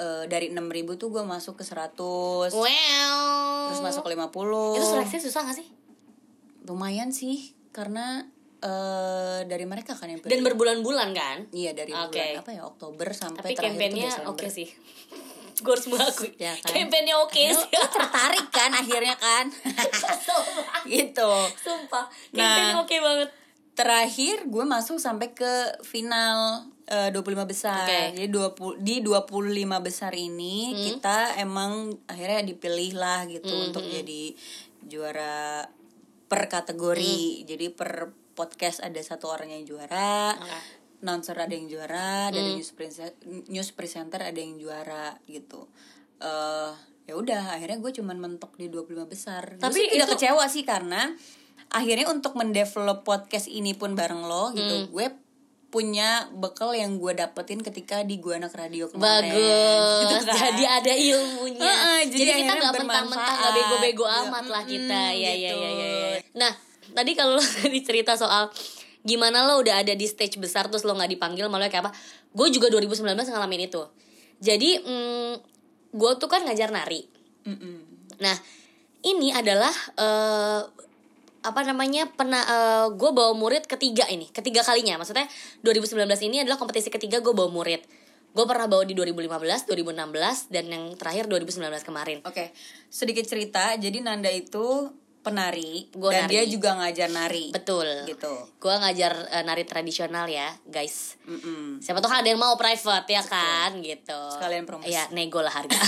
eh, 0.00 0.24
dari 0.24 0.48
6000 0.48 0.96
tuh 0.96 1.12
gue 1.12 1.20
masuk 1.20 1.54
ke 1.54 1.64
100 1.64 2.00
wow 2.50 3.68
terus 3.68 3.82
masuk 3.84 4.02
ke 4.02 4.10
50 4.16 4.32
itu 4.74 4.86
seleksi 4.88 5.18
susah 5.20 5.44
gak 5.44 5.60
sih? 5.60 5.68
Lumayan 6.64 7.12
sih 7.12 7.52
karena 7.70 8.24
eh, 8.60 9.40
dari 9.44 9.64
mereka 9.64 9.94
kan 9.94 10.08
yang 10.08 10.20
pilih. 10.20 10.32
dan 10.32 10.40
berbulan-bulan 10.42 11.08
kan? 11.12 11.38
Iya 11.50 11.72
dari 11.72 11.92
Oke. 11.92 12.20
bulan 12.20 12.40
apa 12.40 12.50
ya 12.52 12.62
Oktober 12.64 13.08
sampai 13.12 13.40
tapi 13.42 13.54
terakhir 13.56 13.78
kampanyenya 13.80 14.10
Desember. 14.12 14.30
oke 14.32 14.46
sih. 14.48 14.68
Gue 15.60 15.72
harus 15.76 15.88
mengakui. 15.88 16.30
Ya 16.40 16.56
kan? 16.56 16.72
oke 17.20 17.36
Lo- 17.52 17.60
sih. 17.60 17.68
lo 17.76 17.86
tertarik 17.88 18.46
kan 18.48 18.70
akhirnya 18.72 19.16
kan? 19.16 19.44
Gitu. 20.88 21.32
Sumpah. 21.60 22.08
Nah. 22.32 22.40
kampanyenya 22.40 22.76
oke 22.80 22.96
banget. 22.96 23.30
terakhir 23.70 24.44
gue 24.44 24.64
masuk 24.68 25.00
sampai 25.00 25.32
ke 25.32 25.48
final 25.80 26.68
eh, 26.90 27.08
25 27.08 27.46
besar. 27.46 27.86
Oke. 27.86 28.18
Jadi 28.18 28.28
20 28.28 28.74
di 28.78 28.98
25 28.98 29.30
besar 29.78 30.10
ini 30.12 30.56
Hmm. 30.68 30.78
kita 30.84 31.16
emang 31.38 31.72
akhirnya 32.04 32.42
dipilih 32.42 32.92
lah 32.94 33.24
gitu 33.24 33.46
untuk 33.62 33.82
jadi 33.82 34.34
juara 34.82 35.62
per 36.26 36.46
kategori. 36.46 37.44
Jadi 37.44 37.66
per 37.70 38.10
podcast 38.32 38.80
ada 38.80 38.98
satu 38.98 39.26
orang 39.26 39.50
yang 39.50 39.64
juara. 39.64 40.34
Oke. 40.34 40.58
Announcer 41.00 41.32
ada 41.34 41.50
yang 41.50 41.64
juara, 41.64 42.28
dari 42.28 42.54
news 42.54 42.70
presenter, 42.70 43.16
news 43.48 43.70
presenter 43.70 44.20
ada 44.20 44.36
yang 44.36 44.56
juara 44.56 45.16
gitu. 45.24 45.64
eh 46.20 46.72
ya 47.08 47.16
udah 47.16 47.56
akhirnya 47.56 47.80
gue 47.80 47.92
cuman 47.92 48.20
mentok 48.20 48.52
di 48.54 48.68
25 48.68 49.08
besar. 49.08 49.56
Tapi 49.56 49.88
tidak 49.88 50.04
itu- 50.04 50.12
kecewa 50.20 50.44
sih 50.46 50.62
karena 50.62 51.08
akhirnya 51.70 52.06
untuk 52.06 52.36
mendevelop 52.36 53.02
podcast 53.02 53.48
ini 53.48 53.72
pun 53.72 53.94
bareng 53.94 54.20
lo 54.20 54.52
gitu 54.52 54.68
Hmm. 54.76 54.92
gue 54.92 55.06
punya 55.70 56.08
bekal 56.32 56.74
yang 56.74 56.98
gue 56.98 57.14
dapetin 57.14 57.62
ketika 57.62 58.02
di 58.02 58.18
gue 58.18 58.34
anak 58.34 58.50
radio 58.52 58.86
kemarin 58.86 59.30
bagus 59.30 60.02
Gitu 60.02 60.16
kan. 60.20 60.34
jadi 60.50 60.64
ada 60.76 60.92
ilmunya 60.92 61.62
Heeh, 61.62 61.98
jadi 62.06 62.18
jadi, 62.20 62.32
kita 62.36 62.52
nggak 62.52 62.72
mentang-mentang 62.76 63.36
nggak 63.38 63.52
bego-bego 63.54 64.04
Ya, 64.04 64.14
amat 64.24 64.46
lah 64.46 64.62
kita 64.64 65.00
ya 65.12 65.30
ya 65.30 65.32
gitu. 65.32 65.56
ya 65.56 65.70
ya 65.70 65.86
ya. 65.86 66.18
nah 66.34 66.52
tadi 66.90 67.14
kalau 67.14 67.38
lo 67.38 67.44
tadi 67.62 67.78
cerita 67.80 68.14
soal 68.14 68.50
gimana 69.00 69.46
lo 69.46 69.58
udah 69.58 69.78
ada 69.78 69.94
di 69.94 70.04
stage 70.04 70.36
besar 70.36 70.66
terus 70.66 70.82
lo 70.82 70.92
nggak 70.92 71.14
dipanggil 71.14 71.46
malah 71.46 71.66
kayak 71.66 71.86
apa 71.86 71.92
gue 72.28 72.46
juga 72.50 72.66
2019 72.68 73.06
ngalamin 73.16 73.64
itu 73.64 73.82
jadi 74.38 74.70
mm, 74.76 75.32
gue 75.92 76.10
tuh 76.16 76.26
kan 76.26 76.42
ngajar 76.42 76.68
nari 76.68 77.06
Mm-mm. 77.40 77.76
Nah, 78.18 78.36
ini 79.00 79.32
adalah 79.32 79.72
eh, 79.96 80.60
apa 81.40 81.60
namanya 81.64 82.08
pernah 82.12 82.42
gue 82.92 83.10
bawa 83.10 83.32
murid 83.32 83.64
ketiga 83.64 84.04
ini, 84.12 84.28
ketiga 84.28 84.60
kalinya. 84.60 85.00
Maksudnya 85.00 85.24
2019 85.64 86.28
ini 86.28 86.44
adalah 86.44 86.60
kompetisi 86.60 86.92
ketiga 86.92 87.24
gue 87.24 87.32
bawa 87.32 87.48
murid. 87.48 87.80
Gue 88.30 88.46
pernah 88.46 88.70
bawa 88.70 88.86
di 88.86 88.94
2015, 88.94 89.66
2016 89.66 90.54
dan 90.54 90.64
yang 90.70 90.84
terakhir 90.94 91.26
2019 91.26 91.82
kemarin. 91.82 92.18
Oke, 92.22 92.54
sedikit 92.86 93.26
cerita. 93.26 93.74
Jadi 93.74 93.98
Nanda 93.98 94.30
itu 94.30 94.86
penari 95.30 95.86
Gua 95.90 96.10
dan 96.10 96.24
nari. 96.24 96.32
dia 96.32 96.42
juga 96.44 96.74
ngajar 96.74 97.08
nari. 97.08 97.44
Betul. 97.48 97.86
Gitu. 98.04 98.32
Gue 98.56 98.74
ngajar 98.74 99.12
eh, 99.30 99.42
nari 99.42 99.62
tradisional 99.62 100.26
ya, 100.26 100.50
guys. 100.66 101.14
Mm-mm. 101.24 101.78
Siapa 101.78 101.98
tuh 101.98 102.08
ada 102.08 102.24
yang 102.24 102.36
mau 102.36 102.54
private 102.54 103.06
ya 103.06 103.22
kan 103.22 103.78
gitu. 103.78 104.20
Sekalian 104.34 104.64
promosi. 104.64 104.90
Iya, 104.90 105.08
nego 105.10 105.38
lah 105.38 105.54
harga. 105.54 105.72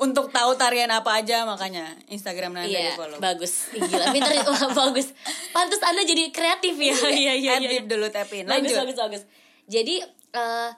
Untuk 0.00 0.28
tahu 0.28 0.56
tarian 0.56 0.88
apa 0.88 1.12
aja 1.14 1.44
makanya 1.44 1.92
Instagram 2.06 2.56
Nanda 2.56 2.72
Iya, 2.72 2.90
di 2.90 2.96
follow. 2.96 3.18
bagus. 3.18 3.68
Gila, 3.70 4.10
pinter. 4.10 4.32
Wah, 4.42 4.72
bagus. 4.82 5.12
Pantas 5.50 5.80
Anda 5.82 6.02
jadi 6.02 6.28
kreatif 6.30 6.72
ya. 6.74 6.96
Iya, 6.96 7.10
iya, 7.12 7.32
iya. 7.36 7.52
Adlib 7.60 7.86
dulu 7.86 8.08
tapin. 8.08 8.42
bagus 8.42 8.72
Lanjut. 8.72 8.80
bagus 8.82 8.96
bagus 8.98 9.22
jadi 9.66 10.02
eh 10.30 10.70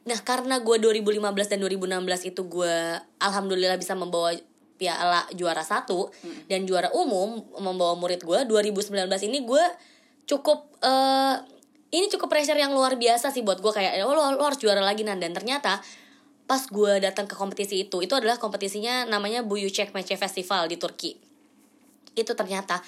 nah 0.00 0.18
karena 0.18 0.56
gue 0.58 0.76
2015 0.78 1.20
dan 1.46 1.58
2016 1.60 2.00
itu 2.24 2.42
gue 2.42 2.74
alhamdulillah 3.18 3.76
bisa 3.76 3.92
membawa 3.92 4.32
piala 4.78 5.26
juara 5.34 5.66
satu 5.66 6.08
Hmm. 6.08 6.46
dan 6.46 6.64
juara 6.64 6.88
umum 6.94 7.42
membawa 7.58 7.98
murid 7.98 8.22
gue 8.22 8.46
2019 8.46 9.10
ini 9.26 9.42
gue 9.42 9.64
cukup 10.24 10.78
eh 10.80 11.36
ini 11.88 12.06
cukup 12.12 12.28
pressure 12.28 12.56
yang 12.56 12.76
luar 12.76 13.00
biasa 13.00 13.32
sih 13.32 13.40
buat 13.40 13.64
gue 13.64 13.72
kayak 13.72 14.04
oh, 14.04 14.12
lo, 14.12 14.36
lo 14.36 14.44
harus 14.44 14.60
juara 14.60 14.84
lagi 14.84 15.08
nan. 15.08 15.16
Dan 15.16 15.32
ternyata 15.32 15.80
pas 16.44 16.62
gue 16.64 17.00
datang 17.00 17.24
ke 17.24 17.36
kompetisi 17.36 17.88
itu 17.88 18.00
itu 18.04 18.12
adalah 18.12 18.36
kompetisinya 18.36 19.08
namanya 19.08 19.40
Buyucek 19.44 19.96
Mece 19.96 20.16
Festival 20.20 20.68
di 20.68 20.76
Turki. 20.76 21.16
Itu 22.12 22.36
ternyata 22.36 22.84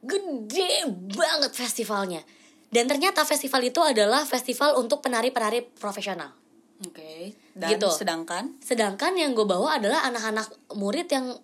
gede 0.00 0.88
banget 1.12 1.52
festivalnya. 1.52 2.24
Dan 2.68 2.84
ternyata 2.88 3.24
festival 3.24 3.64
itu 3.64 3.80
adalah 3.80 4.24
festival 4.28 4.76
untuk 4.76 5.00
penari-penari 5.00 5.64
profesional 5.76 6.47
Oke. 6.86 7.34
Dan 7.58 7.74
Gitu. 7.74 7.90
sedangkan? 7.90 8.54
Sedangkan 8.62 9.18
yang 9.18 9.34
gue 9.34 9.42
bawa 9.42 9.82
adalah 9.82 10.06
anak-anak 10.06 10.46
murid 10.78 11.10
yang 11.10 11.34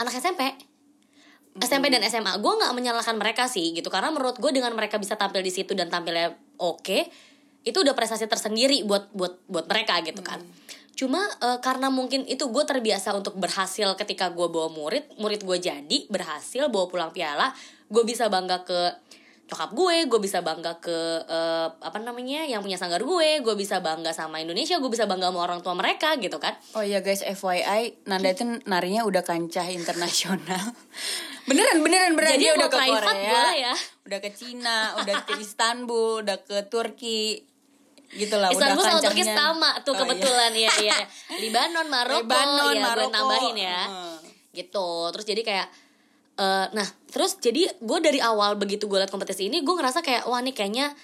anak 0.00 0.14
SMP 0.18 0.72
SMP 1.60 1.92
dan 1.92 2.00
SMA 2.08 2.40
gue 2.40 2.52
nggak 2.52 2.72
menyalahkan 2.72 3.12
mereka 3.20 3.44
sih 3.44 3.76
gitu. 3.76 3.92
Karena 3.92 4.08
menurut 4.08 4.40
gue 4.40 4.50
dengan 4.56 4.72
mereka 4.72 4.96
bisa 4.96 5.20
tampil 5.20 5.44
di 5.44 5.52
situ 5.52 5.76
dan 5.76 5.92
tampilnya 5.92 6.32
oke 6.56 6.98
itu 7.62 7.78
udah 7.78 7.92
prestasi 7.94 8.24
tersendiri 8.24 8.82
buat 8.88 9.12
buat 9.12 9.36
buat 9.52 9.68
mereka 9.68 10.00
gitu 10.00 10.24
kan. 10.24 10.40
Cuma 10.96 11.20
eh, 11.20 11.60
karena 11.60 11.92
mungkin 11.92 12.24
itu 12.24 12.48
gue 12.48 12.64
terbiasa 12.64 13.12
untuk 13.12 13.36
berhasil 13.36 13.92
ketika 14.00 14.32
gue 14.32 14.48
bawa 14.48 14.72
murid 14.72 15.12
murid 15.20 15.44
gue 15.44 15.58
jadi 15.60 15.98
berhasil 16.08 16.72
bawa 16.72 16.88
pulang 16.88 17.12
piala 17.12 17.52
gue 17.92 18.02
bisa 18.08 18.32
bangga 18.32 18.64
ke 18.64 18.96
cokap 19.52 19.70
gue 19.70 19.96
gue 20.06 20.16
bisa 20.18 20.40
bangga 20.40 20.78
ke 20.78 20.96
eh, 21.22 21.68
apa 21.68 21.98
namanya 21.98 22.42
yang 22.42 22.58
punya 22.58 22.74
sanggar 22.74 22.98
gue 22.98 23.28
gue 23.38 23.54
bisa 23.54 23.78
bangga 23.78 24.10
sama 24.10 24.38
Indonesia 24.38 24.76
gue 24.76 24.88
bisa 24.88 25.04
bangga 25.04 25.28
sama 25.28 25.40
orang 25.42 25.60
tua 25.60 25.72
mereka 25.72 26.16
gitu 26.16 26.36
kan 26.36 26.56
Oh 26.72 26.80
iya 26.80 26.98
guys, 26.98 27.20
FYI, 27.20 28.02
Nanda 28.04 28.30
itu 28.30 28.42
narinya 28.64 29.04
udah 29.04 29.20
kancah 29.20 29.68
internasional. 29.68 30.72
beneran, 31.48 31.78
beneran, 31.78 32.12
beneran. 32.12 32.32
Jadi 32.32 32.42
Dia 32.42 32.52
udah 32.54 32.68
ke 32.68 32.78
Korea, 32.78 33.44
ya? 33.52 33.74
udah 34.02 34.18
ke 34.18 34.30
Cina, 34.30 34.78
udah 34.96 35.16
ke 35.22 35.32
Istanbul, 35.36 36.22
udah 36.22 36.38
ke 36.40 36.64
Turki. 36.66 37.44
Gitu 38.08 38.36
lah, 38.36 38.48
Istanbul 38.48 38.80
udah 38.80 38.92
sama 38.92 39.02
Turki 39.02 39.22
kancahnya. 39.22 39.36
sama 39.36 39.70
tuh 39.78 39.90
Oh, 39.90 39.94
iya. 39.94 40.00
kebetulan 40.02 40.52
ya 40.54 40.72
iya 40.80 40.98
Libanon 41.42 41.86
Maroko 41.86 42.20
Lebanon, 42.20 42.60
ya 42.70 42.80
gue 42.80 42.84
Maroko. 42.84 43.08
nambahin 43.10 43.56
ya 43.58 43.80
Heeh. 43.82 44.16
gitu 44.52 44.88
terus 45.08 45.24
jadi 45.24 45.40
kayak 45.40 45.66
eh 46.32 46.66
nah 46.72 46.88
terus 47.12 47.36
jadi 47.36 47.68
gue 47.76 47.98
dari 48.00 48.20
awal 48.22 48.56
begitu 48.56 48.88
gue 48.88 48.96
liat 48.96 49.12
kompetisi 49.12 49.52
ini 49.52 49.60
gue 49.60 49.74
ngerasa 49.76 50.00
kayak 50.00 50.24
wah 50.24 50.40
nih 50.40 50.56
kayaknya 50.56 50.96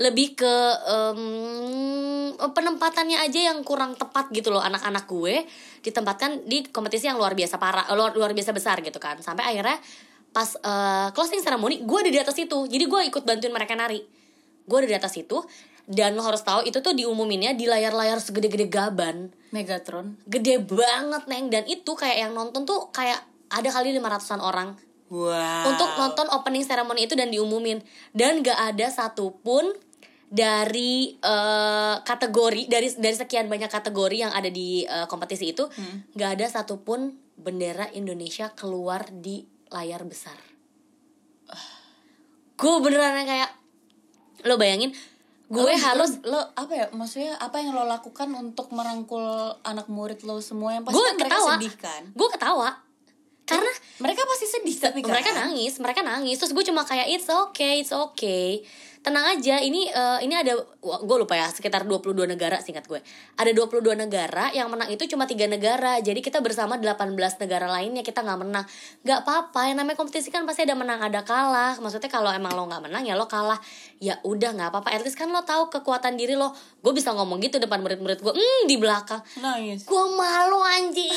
lebih 0.00 0.32
ke 0.32 0.54
em, 0.88 2.32
penempatannya 2.40 3.20
aja 3.20 3.52
yang 3.52 3.60
kurang 3.60 3.92
tepat 4.00 4.32
gitu 4.32 4.48
loh 4.48 4.64
anak-anak 4.64 5.04
gue 5.04 5.44
ditempatkan 5.84 6.48
di 6.48 6.64
kompetisi 6.72 7.04
yang 7.04 7.20
luar 7.20 7.36
biasa 7.36 7.60
parah 7.60 7.84
eh, 7.84 7.96
luar 7.96 8.16
luar 8.16 8.32
biasa 8.32 8.56
besar 8.56 8.80
gitu 8.80 8.96
kan. 8.96 9.20
Sampai 9.20 9.52
akhirnya 9.52 9.76
pas 10.32 10.56
eh, 10.56 11.08
closing 11.12 11.44
ceremony 11.44 11.84
gue 11.84 11.98
ada 12.00 12.10
di 12.12 12.20
atas 12.20 12.36
itu. 12.40 12.64
Jadi 12.64 12.84
gue 12.88 13.00
ikut 13.12 13.22
bantuin 13.28 13.52
mereka 13.52 13.76
nari. 13.76 14.00
Gue 14.64 14.76
ada 14.80 14.88
di 14.88 14.96
atas 14.96 15.12
itu 15.20 15.36
dan 15.84 16.16
lo 16.16 16.24
harus 16.24 16.40
tahu 16.40 16.64
itu 16.64 16.80
tuh 16.80 16.96
diumuminnya 16.96 17.52
di 17.52 17.68
layar-layar 17.68 18.24
segede-gede 18.24 18.72
gaban. 18.72 19.28
Megatron. 19.52 20.16
gede 20.24 20.64
banget 20.64 21.28
neng. 21.28 21.52
Dan 21.52 21.68
itu 21.68 21.92
kayak 21.92 22.24
yang 22.24 22.32
nonton 22.32 22.64
tuh 22.64 22.88
kayak 22.88 23.20
ada 23.50 23.68
kali 23.70 23.92
500an 23.98 24.40
orang. 24.40 24.70
Wow. 25.10 25.74
untuk 25.74 25.90
nonton 25.98 26.30
opening 26.30 26.62
ceremony 26.62 27.10
itu 27.10 27.18
dan 27.18 27.34
diumumin. 27.34 27.82
Dan 28.14 28.46
gak 28.46 28.54
ada 28.54 28.86
satupun 28.94 29.74
dari 30.30 31.18
eh, 31.18 31.96
kategori 32.06 32.70
dari 32.70 32.94
dari 32.94 33.16
sekian 33.18 33.50
banyak 33.50 33.66
kategori 33.66 34.16
yang 34.22 34.30
ada 34.30 34.46
di 34.46 34.86
eh, 34.86 35.10
kompetisi 35.10 35.50
itu 35.50 35.66
gak 36.14 36.38
ada 36.38 36.46
satupun 36.46 37.18
bendera 37.34 37.90
Indonesia 37.90 38.54
keluar 38.54 39.10
di 39.10 39.42
layar 39.74 40.06
besar. 40.06 40.38
Gue 42.54 42.78
beneran 42.78 43.26
kayak 43.26 43.50
lo 44.46 44.56
bayangin 44.56 44.94
gue 45.50 45.66
Lo- 45.66 45.82
harus 45.82 46.22
lo, 46.22 46.38
lo 46.38 46.40
apa 46.54 46.72
ya 46.78 46.86
maksudnya 46.94 47.34
apa 47.42 47.58
yang 47.58 47.74
lo 47.74 47.82
lakukan 47.82 48.30
untuk 48.38 48.70
merangkul 48.70 49.58
anak 49.66 49.90
murid 49.90 50.22
lo 50.22 50.38
semua? 50.38 50.78
Yang 50.78 50.86
pasti 50.86 50.94
gue 50.94 51.02
kan 51.02 51.16
ketawa. 51.18 51.52
sedih 51.58 51.74
kan? 51.74 52.02
Gue 52.14 52.28
ketawa 52.30 52.70
karena 53.50 53.72
mereka 53.98 54.22
pasti 54.30 54.46
sedih 54.46 54.76
tapi 54.78 54.98
kan 55.02 55.18
mereka 55.18 55.30
nangis 55.34 55.82
mereka 55.82 56.00
nangis. 56.06 56.38
Terus 56.38 56.54
gue 56.54 56.64
cuma 56.70 56.86
kayak 56.86 57.10
it's 57.10 57.26
okay 57.26 57.82
it's 57.82 57.90
okay 57.90 58.62
tenang 59.00 59.32
aja 59.32 59.56
ini 59.64 59.88
eh, 59.88 60.18
ini 60.28 60.36
ada 60.36 60.60
gue 60.80 61.16
lupa 61.16 61.32
ya 61.32 61.48
sekitar 61.48 61.88
22 61.88 62.12
negara 62.28 62.60
singkat 62.60 62.84
gue. 62.84 63.00
Ada 63.40 63.56
22 63.56 63.96
negara 63.96 64.52
yang 64.52 64.68
menang 64.68 64.92
itu 64.92 65.08
cuma 65.08 65.24
tiga 65.24 65.48
negara 65.48 65.96
jadi 66.04 66.20
kita 66.20 66.44
bersama 66.44 66.76
18 66.76 67.16
negara 67.16 67.66
lainnya 67.68 68.04
kita 68.04 68.20
nggak 68.20 68.38
menang. 68.44 68.64
Nggak 69.00 69.18
apa-apa 69.24 69.60
yang 69.72 69.80
namanya 69.80 69.96
kompetisi 69.96 70.28
kan 70.28 70.44
pasti 70.44 70.68
ada 70.68 70.76
menang 70.76 71.00
ada 71.00 71.24
kalah. 71.24 71.80
Maksudnya 71.80 72.12
kalau 72.12 72.28
emang 72.28 72.52
lo 72.52 72.68
nggak 72.68 72.92
menang 72.92 73.02
ya 73.08 73.16
lo 73.16 73.24
kalah. 73.24 73.56
Ya 74.04 74.20
udah 74.20 74.52
nggak 74.52 74.68
apa-apa. 74.68 74.92
At 74.92 75.00
least 75.00 75.16
kan 75.16 75.32
lo 75.32 75.40
tahu 75.48 75.72
kekuatan 75.72 76.20
diri 76.20 76.36
lo. 76.36 76.52
Gue 76.84 76.92
bisa 76.92 77.16
ngomong 77.16 77.40
gitu 77.40 77.56
depan 77.56 77.80
murid-murid 77.80 78.20
gue 78.20 78.34
hmm 78.36 78.68
di 78.68 78.76
belakang. 78.76 79.24
Nangis 79.40 79.88
gue 79.88 80.04
malu 80.12 80.60
anjing. 80.60 81.12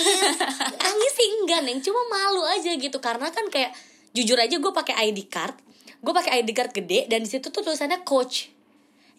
Nangis 0.79 1.11
sih 1.19 1.27
enggak 1.43 1.67
neng. 1.67 1.83
Cuma 1.83 1.99
malu 2.07 2.47
aja 2.47 2.71
gitu 2.71 2.95
karena 3.03 3.27
kan 3.27 3.51
kayak 3.51 3.75
jujur 4.15 4.39
aja 4.39 4.55
gue 4.55 4.71
pakai 4.71 5.11
ID 5.11 5.27
card 5.27 5.72
gue 6.03 6.13
pakai 6.13 6.43
ID 6.43 6.49
card 6.51 6.71
gede 6.75 7.07
dan 7.07 7.23
di 7.23 7.29
situ 7.31 7.47
tuh 7.47 7.63
tulisannya 7.63 8.03
coach. 8.03 8.51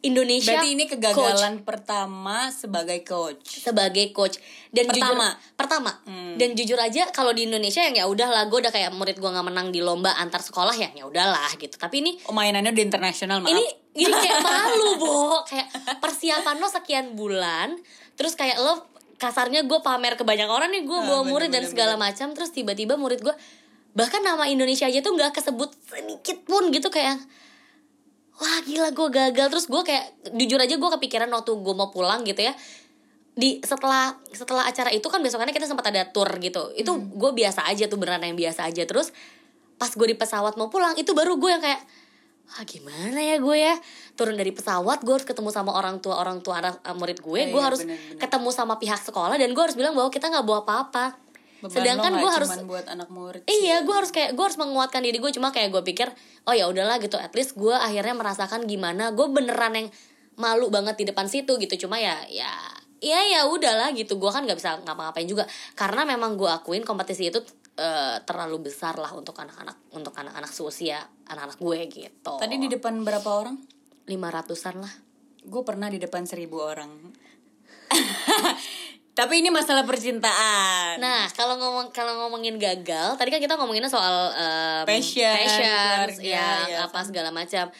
Indonesia 0.04 0.52
berarti 0.60 0.76
ini 0.76 0.84
coach. 0.84 1.00
kegagalan 1.00 1.54
pertama 1.64 2.52
sebagai 2.52 3.00
coach. 3.08 3.64
Sebagai 3.64 4.12
coach. 4.12 4.36
Dan 4.68 4.92
Pertama. 4.92 5.32
jujur 5.32 5.56
pertama. 5.56 5.90
Hmm. 6.04 6.36
dan 6.36 6.52
jujur 6.52 6.76
aja 6.76 7.08
kalau 7.08 7.32
di 7.32 7.48
Indonesia 7.48 7.80
yang 7.80 7.96
ya 7.96 8.04
udah 8.04 8.28
lah 8.28 8.44
gue 8.52 8.58
udah 8.60 8.68
kayak 8.68 8.92
murid 8.92 9.16
gue 9.16 9.30
nggak 9.32 9.46
menang 9.48 9.72
di 9.72 9.80
lomba 9.80 10.12
antar 10.20 10.44
sekolah 10.44 10.76
ya 10.76 10.92
ya 10.92 11.08
udahlah 11.08 11.48
gitu. 11.56 11.80
Tapi 11.80 12.04
ini 12.04 12.12
oh, 12.28 12.36
mainannya 12.36 12.76
udah 12.76 12.84
internasional 12.84 13.40
maaf. 13.40 13.48
Ini 13.48 13.64
ini 13.96 14.12
kayak 14.28 14.44
malu 14.44 15.00
bo. 15.00 15.40
Kayak 15.48 15.72
persiapan 16.04 16.60
lo 16.60 16.68
sekian 16.68 17.16
bulan 17.16 17.72
terus 18.14 18.36
kayak 18.36 18.60
lo 18.60 18.84
kasarnya 19.16 19.64
gue 19.64 19.78
pamer 19.80 20.20
ke 20.20 20.24
banyak 20.26 20.50
orang 20.50 20.68
nih 20.68 20.84
gue 20.84 20.98
Ah, 21.00 21.06
bawa 21.06 21.22
bener, 21.24 21.32
murid 21.32 21.50
dan 21.54 21.64
segala 21.64 21.94
macam 21.96 22.34
terus 22.34 22.50
tiba-tiba 22.52 22.98
murid 22.98 23.22
gue 23.24 23.34
bahkan 23.94 24.20
nama 24.26 24.50
Indonesia 24.50 24.90
aja 24.90 25.00
tuh 25.00 25.14
nggak 25.14 25.38
kesebut 25.38 25.70
sedikit 25.86 26.42
pun 26.44 26.68
gitu 26.74 26.90
kayak 26.90 27.22
wah 28.38 28.58
gila 28.66 28.90
gue 28.90 29.08
gagal. 29.10 29.46
Terus 29.50 29.66
gue 29.70 29.82
kayak 29.86 30.04
jujur 30.34 30.58
aja 30.58 30.74
gue 30.74 30.90
kepikiran 30.98 31.30
waktu 31.30 31.50
gue 31.54 31.74
mau 31.74 31.88
pulang 31.94 32.26
gitu 32.26 32.42
ya. 32.42 32.52
Di 33.34 33.58
setelah 33.62 34.14
setelah 34.30 34.66
acara 34.66 34.90
itu 34.94 35.06
kan 35.06 35.22
besokannya 35.22 35.54
kita 35.54 35.70
sempat 35.70 35.90
ada 35.90 36.06
tour 36.10 36.28
gitu. 36.42 36.74
Itu 36.74 36.98
gue 37.14 37.30
biasa 37.34 37.66
aja 37.70 37.86
tuh 37.86 37.98
beneran 37.98 38.22
yang 38.26 38.38
biasa 38.38 38.66
aja. 38.66 38.82
Terus 38.86 39.14
pas 39.78 39.90
gue 39.90 40.06
di 40.06 40.16
pesawat 40.18 40.54
mau 40.54 40.70
pulang 40.70 40.94
itu 40.94 41.10
baru 41.14 41.34
gue 41.38 41.50
yang 41.50 41.62
kayak 41.62 41.82
ah 42.44 42.62
gimana 42.66 43.18
ya 43.18 43.38
gue 43.38 43.56
ya? 43.56 43.74
Turun 44.18 44.34
dari 44.34 44.50
pesawat 44.50 45.02
gue 45.02 45.14
harus 45.14 45.26
ketemu 45.26 45.50
sama 45.54 45.74
orang 45.74 45.98
tua 46.02 46.18
orang 46.18 46.42
tua 46.42 46.58
anak 46.62 46.82
eh, 46.82 46.94
murid 46.94 47.18
gue. 47.22 47.38
Iya, 47.38 47.46
gue 47.50 47.60
iya, 47.62 47.66
harus 47.70 47.80
bener-bener. 47.86 48.18
ketemu 48.18 48.48
sama 48.50 48.74
pihak 48.78 49.00
sekolah 49.02 49.38
dan 49.38 49.50
gue 49.54 49.62
harus 49.62 49.78
bilang 49.78 49.94
bahwa 49.94 50.10
kita 50.10 50.26
nggak 50.30 50.44
bawa 50.46 50.66
apa-apa 50.66 51.22
Beban 51.64 51.80
sedangkan 51.80 52.12
gue 52.20 52.28
harus 52.28 52.50
buat 52.68 52.84
anak 52.92 53.08
murid 53.08 53.48
Iya, 53.48 53.80
sih. 53.80 53.88
gue 53.88 53.94
harus 53.96 54.12
kayak 54.12 54.36
gue 54.36 54.44
harus 54.44 54.60
menguatkan 54.60 55.00
diri 55.00 55.16
gue 55.16 55.32
cuma 55.32 55.48
kayak 55.48 55.72
gue 55.72 55.80
pikir 55.80 56.12
oh 56.44 56.52
ya 56.52 56.68
udahlah 56.68 57.00
gitu. 57.00 57.16
At 57.16 57.32
least 57.32 57.56
gue 57.56 57.72
akhirnya 57.72 58.12
merasakan 58.12 58.68
gimana 58.68 59.16
gue 59.16 59.24
beneran 59.32 59.72
yang 59.72 59.88
malu 60.36 60.68
banget 60.68 61.00
di 61.00 61.04
depan 61.08 61.24
situ 61.24 61.56
gitu. 61.56 61.88
Cuma 61.88 61.96
ya 61.96 62.20
ya 62.28 62.52
ya 63.00 63.24
ya 63.24 63.48
udahlah 63.48 63.96
gitu. 63.96 64.20
Gue 64.20 64.28
kan 64.28 64.44
nggak 64.44 64.60
bisa 64.60 64.76
ngapa-ngapain 64.84 65.24
juga. 65.24 65.48
Karena 65.72 66.04
memang 66.04 66.36
gue 66.36 66.52
akuin 66.52 66.84
kompetisi 66.84 67.32
itu 67.32 67.40
eh, 67.80 68.20
terlalu 68.28 68.68
besar 68.68 69.00
lah 69.00 69.16
untuk 69.16 69.32
anak-anak 69.40 69.96
untuk 69.96 70.12
anak-anak 70.12 70.52
seusia 70.52 71.00
anak-anak 71.32 71.56
gue 71.56 71.78
gitu. 71.88 72.32
Tadi 72.36 72.60
di 72.60 72.68
depan 72.68 73.00
berapa 73.00 73.24
orang? 73.32 73.56
Lima 74.04 74.28
ratusan 74.28 74.84
lah. 74.84 74.92
Gue 75.40 75.64
pernah 75.64 75.88
di 75.88 75.96
depan 75.96 76.28
seribu 76.28 76.60
orang 76.60 76.92
tapi 79.14 79.38
ini 79.38 79.48
masalah 79.48 79.86
percintaan 79.86 80.98
Nah, 80.98 81.30
kalau 81.38 81.54
ngomong 81.54 81.94
kalau 81.94 82.26
ngomongin 82.26 82.58
gagal, 82.58 83.14
tadi 83.14 83.30
kan 83.30 83.38
kita 83.38 83.54
ngomonginnya 83.54 83.90
soal 83.90 84.34
um, 84.34 84.82
Passion, 84.86 85.30
passion, 85.30 86.10
keluarga, 86.10 86.22
ya, 86.22 86.50
ya 86.66 86.78
apa 86.86 86.98
segala 87.06 87.30
macam. 87.30 87.70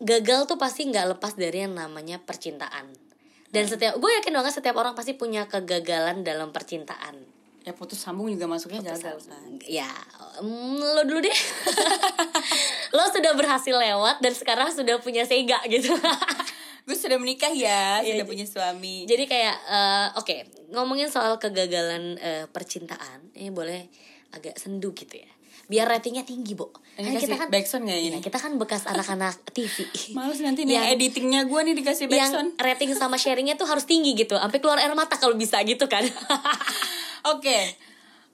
Gagal 0.00 0.40
tuh 0.48 0.56
pasti 0.56 0.88
nggak 0.88 1.16
lepas 1.16 1.36
dari 1.36 1.64
yang 1.64 1.76
namanya 1.76 2.20
percintaan. 2.20 2.92
Dan 3.54 3.70
setiap 3.70 3.96
gue 4.02 4.10
yakin 4.18 4.34
banget 4.34 4.58
setiap 4.58 4.74
orang 4.74 4.98
pasti 4.98 5.14
punya 5.14 5.46
kegagalan 5.46 6.26
dalam 6.26 6.50
percintaan. 6.50 7.36
ya 7.64 7.72
putus 7.72 7.96
sambung 7.96 8.28
juga 8.28 8.44
masuknya 8.44 8.84
gagal 8.84 9.24
kan 9.24 9.40
Ya, 9.64 9.88
mm, 10.36 10.84
lo 10.84 11.00
dulu 11.08 11.24
deh. 11.24 11.32
lo 12.96 13.08
sudah 13.08 13.32
berhasil 13.32 13.72
lewat 13.72 14.20
dan 14.20 14.36
sekarang 14.36 14.68
sudah 14.68 15.00
punya 15.00 15.24
sega 15.24 15.64
gitu. 15.72 15.96
gue 16.84 16.92
sudah 16.94 17.16
menikah 17.16 17.48
ya 17.48 18.00
Iya, 18.00 18.14
sudah 18.14 18.26
punya 18.26 18.44
suami 18.44 19.04
Jadi 19.04 19.24
kayak 19.24 19.56
eh, 19.64 20.06
oke 20.14 20.36
ngomongin 20.70 21.08
soal 21.08 21.36
kegagalan 21.36 22.16
eh, 22.16 22.44
percintaan 22.46 23.32
ini 23.32 23.48
boleh 23.48 23.88
agak 24.30 24.58
sendu 24.58 24.90
gitu 24.92 25.16
ya. 25.16 25.30
Biar 25.64 25.88
ratingnya 25.88 26.26
tinggi, 26.26 26.52
Bo. 26.52 26.74
ini 26.94 27.08
Kan 27.08 27.16
kasih 27.16 27.48
backsound 27.48 27.84
gak 27.86 27.96
ini 27.96 28.18
kita 28.18 28.36
kan 28.36 28.58
bekas 28.58 28.84
anak-anak 28.84 29.48
TV. 29.48 29.86
males 30.12 30.36
nanti 30.38 30.66
nih 30.66 30.76
Yang- 30.76 30.90
editingnya 30.92 31.40
gue 31.46 31.60
nih 31.62 31.74
dikasih 31.74 32.04
yang 32.04 32.28
backsound 32.28 32.50
rating 32.58 32.92
sama 32.92 33.16
sharingnya 33.16 33.54
tuh 33.54 33.64
harus 33.64 33.82
tinggi 33.84 34.12
gitu, 34.12 34.36
sampai 34.36 34.58
keluar 34.58 34.76
air 34.76 34.92
mata 34.92 35.16
kalau 35.16 35.32
bisa 35.34 35.56
gitu 35.62 35.86
kan. 35.86 36.04
Oke. 37.32 37.58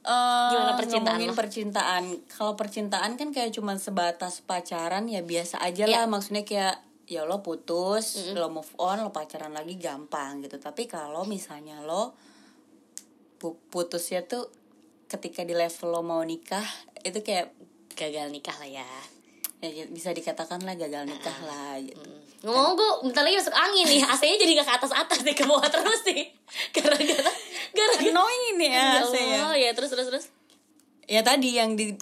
Eh, 0.01 0.49
Gimana 0.51 0.75
percintaan 0.75 1.15
ngomongin 1.15 1.31
lo? 1.31 1.37
percintaan. 1.37 2.03
Kalau 2.27 2.53
percintaan 2.57 3.11
kan 3.15 3.29
kayak 3.31 3.53
cuman 3.53 3.77
sebatas 3.77 4.41
pacaran 4.41 5.07
ya 5.07 5.21
biasa 5.21 5.61
aja 5.61 5.85
lah. 5.85 6.03
Iya. 6.03 6.11
Maksudnya 6.11 6.43
kayak 6.43 6.77
ya 7.11 7.27
lo 7.27 7.43
putus, 7.43 8.31
lo 8.33 8.47
move 8.49 8.71
on, 8.79 9.03
lo 9.03 9.11
pacaran 9.11 9.51
lagi 9.51 9.75
gampang 9.75 10.41
gitu. 10.41 10.57
Tapi 10.57 10.87
kalau 10.87 11.27
misalnya 11.27 11.83
lo 11.83 12.15
pu- 13.37 13.59
putusnya 13.67 14.23
tuh 14.23 14.47
ketika 15.07 15.43
di 15.43 15.53
level 15.53 15.91
lo 15.91 16.01
mau 16.01 16.23
nikah 16.23 16.65
itu 17.03 17.19
kayak 17.21 17.51
Gagal 17.91 18.31
nikah 18.33 18.55
lah 18.57 18.71
ya. 18.71 18.87
ya 19.61 19.85
bisa 19.91 20.15
dikatakan 20.15 20.63
lah 20.65 20.73
gagal 20.73 21.05
nikah 21.05 21.37
lah 21.45 21.77
gitu. 21.77 22.01
Ngomong 22.41 22.73
gue 22.73 22.91
bentar 23.05 23.21
lagi 23.21 23.37
masuk 23.37 23.53
angin 23.53 23.85
nih, 23.85 24.01
AC-nya 24.15 24.37
jadi 24.41 24.53
gak 24.57 24.65
ke 24.65 24.75
atas-atas 24.81 25.19
nih, 25.21 25.37
ke 25.37 25.45
bawah 25.45 25.69
terus 25.69 26.01
nih. 26.09 26.33
Gara-gara 26.79 27.29
gara-gara 27.77 28.09
Annoying 28.09 28.45
ini 28.57 28.67
ya, 28.73 28.81
Ya. 28.81 29.05
Allah, 29.05 29.53
ya 29.53 29.71
terus 29.77 29.93
terus 29.93 30.07
terus. 30.09 30.27
Ya 31.05 31.21
tadi 31.21 31.61
yang 31.61 31.77
di 31.77 31.93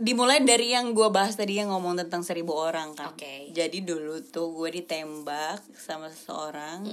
dimulai 0.00 0.40
dari 0.40 0.72
yang 0.72 0.96
gue 0.96 1.12
bahas 1.12 1.36
tadi 1.36 1.60
yang 1.60 1.68
ngomong 1.68 2.00
tentang 2.00 2.24
seribu 2.24 2.56
orang 2.56 2.96
kan. 2.96 3.12
Oke. 3.12 3.52
Jadi 3.52 3.84
dulu 3.84 4.24
tuh 4.24 4.48
gue 4.56 4.80
ditembak 4.80 5.60
sama 5.76 6.08
seseorang. 6.08 6.88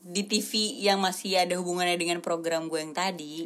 di 0.00 0.24
TV 0.24 0.80
yang 0.80 0.96
masih 0.96 1.36
ada 1.36 1.60
hubungannya 1.60 2.00
dengan 2.00 2.24
program 2.24 2.72
gue 2.72 2.80
yang 2.80 2.96
tadi 2.96 3.44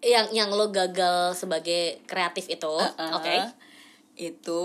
yang 0.00 0.32
yang 0.32 0.48
lo 0.48 0.72
gagal 0.72 1.36
sebagai 1.36 2.00
kreatif 2.08 2.48
itu 2.48 2.72
Uh-uh. 2.72 3.20
oke 3.20 3.36
itu 4.16 4.64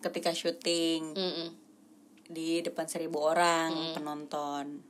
ketika 0.00 0.32
syuting 0.32 1.12
Mm-mm. 1.12 1.48
di 2.24 2.64
depan 2.64 2.88
seribu 2.88 3.20
orang 3.20 3.92
penonton 3.92 4.80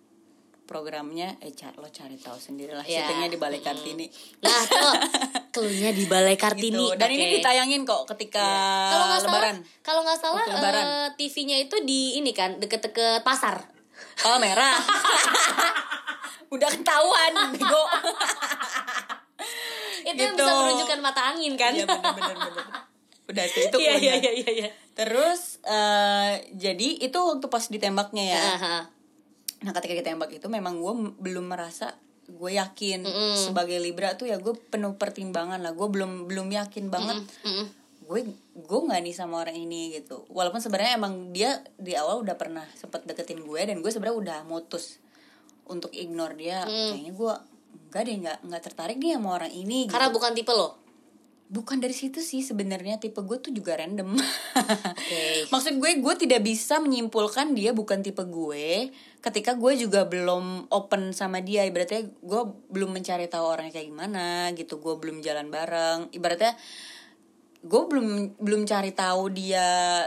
programnya 0.70 1.34
eh 1.42 1.50
lo 1.74 1.90
cari 1.90 2.14
tahu 2.14 2.38
sendiri 2.38 2.70
lah 2.70 2.86
Ya. 2.86 3.02
syutingnya 3.02 3.26
di 3.26 3.38
Balai 3.42 3.58
Kartini. 3.58 4.06
Nah 4.38 4.62
tuh 5.50 5.66
di 5.98 6.06
balai 6.06 6.38
kartini? 6.38 6.70
Gitu. 6.70 6.94
Dan 6.94 7.10
ini 7.10 7.24
Oke. 7.26 7.34
ditayangin 7.36 7.82
kok 7.82 8.06
ketika 8.06 8.46
kalau 8.86 9.04
nggak 9.10 9.20
salah 9.20 9.34
lebaran. 9.34 9.56
kalau 9.82 10.00
nggak 10.06 10.20
salah 10.22 10.44
lebaran. 10.46 10.84
eh, 10.86 11.08
TV-nya 11.18 11.56
itu 11.58 11.74
di 11.82 12.14
ini 12.16 12.30
kan 12.30 12.54
deket-deket 12.56 13.26
pasar. 13.26 13.58
Oh 14.24 14.38
merah. 14.38 14.78
Udah 16.54 16.70
ketahuan 16.70 17.32
bego. 17.50 17.82
Itu 20.00 20.16
yang 20.16 20.32
Gitu. 20.32 20.40
bisa 20.40 20.52
menunjukkan 20.54 20.98
mata 21.00 21.22
angin 21.28 21.54
kan? 21.54 21.72
Iya 21.72 21.84
bener 21.84 22.14
bener 22.14 22.36
bener 22.38 22.66
udah 23.30 23.46
itu 23.46 23.78
iya 23.78 23.94
iya 23.94 23.94
cluenya. 23.94 24.14
iya 24.18 24.32
iya 24.34 24.50
iya. 24.50 24.68
Terus 24.90 25.62
eh, 25.62 26.32
jadi 26.50 26.98
itu 26.98 27.14
waktu 27.14 27.46
pas 27.46 27.62
ditembaknya 27.64 28.24
ya. 28.26 28.42
Aha. 28.58 28.76
Nah 29.60 29.72
ketika 29.76 29.92
ditembak 29.92 30.30
itu 30.32 30.46
memang 30.48 30.80
gue 30.80 30.94
belum 31.20 31.52
merasa 31.52 31.92
gue 32.30 32.50
yakin 32.56 33.02
Mm-mm. 33.04 33.34
sebagai 33.34 33.76
libra 33.82 34.14
tuh 34.14 34.30
ya 34.30 34.38
gue 34.38 34.54
penuh 34.54 34.94
pertimbangan 34.94 35.58
lah 35.58 35.74
gue 35.74 35.88
belum 35.90 36.30
belum 36.30 36.46
yakin 36.46 36.86
banget 36.86 37.26
Mm-mm. 37.42 37.66
gue 38.06 38.20
gue 38.54 38.80
nggak 38.86 39.00
nih 39.02 39.14
sama 39.14 39.42
orang 39.42 39.58
ini 39.58 39.98
gitu 39.98 40.30
walaupun 40.30 40.62
sebenarnya 40.62 40.94
emang 40.94 41.34
dia 41.34 41.58
di 41.74 41.98
awal 41.98 42.22
udah 42.22 42.38
pernah 42.38 42.62
sempet 42.78 43.02
deketin 43.02 43.42
gue 43.42 43.60
dan 43.66 43.82
gue 43.82 43.90
sebenarnya 43.90 44.16
udah 44.18 44.38
mutus 44.46 45.02
untuk 45.66 45.90
ignore 45.90 46.38
dia 46.38 46.62
kayaknya 46.66 47.12
gue 47.14 47.34
nggak 47.90 48.02
deh 48.06 48.16
nggak 48.22 48.38
nggak 48.46 48.62
tertarik 48.62 48.96
nih 49.02 49.18
sama 49.18 49.28
orang 49.34 49.50
ini 49.50 49.86
gitu. 49.86 49.94
karena 49.94 50.08
bukan 50.14 50.30
tipe 50.34 50.54
lo 50.54 50.78
bukan 51.50 51.82
dari 51.82 51.90
situ 51.90 52.22
sih 52.22 52.46
sebenarnya 52.46 53.02
tipe 53.02 53.18
gue 53.26 53.38
tuh 53.42 53.50
juga 53.50 53.74
random. 53.74 54.14
Oke. 54.14 55.22
maksud 55.52 55.82
gue 55.82 55.90
gue 55.98 56.14
tidak 56.14 56.46
bisa 56.46 56.78
menyimpulkan 56.78 57.58
dia 57.58 57.74
bukan 57.74 58.06
tipe 58.06 58.22
gue 58.22 58.94
ketika 59.18 59.58
gue 59.58 59.74
juga 59.74 60.06
belum 60.06 60.70
open 60.70 61.10
sama 61.10 61.42
dia. 61.42 61.66
Ibaratnya 61.66 62.06
gue 62.06 62.42
belum 62.70 62.94
mencari 62.94 63.26
tahu 63.26 63.42
orangnya 63.42 63.74
kayak 63.74 63.90
gimana 63.90 64.54
gitu 64.54 64.78
gue 64.78 64.94
belum 64.94 65.26
jalan 65.26 65.50
bareng. 65.50 66.14
Ibaratnya 66.14 66.54
gue 67.66 67.82
belum 67.82 68.38
belum 68.38 68.62
cari 68.64 68.94
tahu 68.94 69.22
dia 69.34 70.06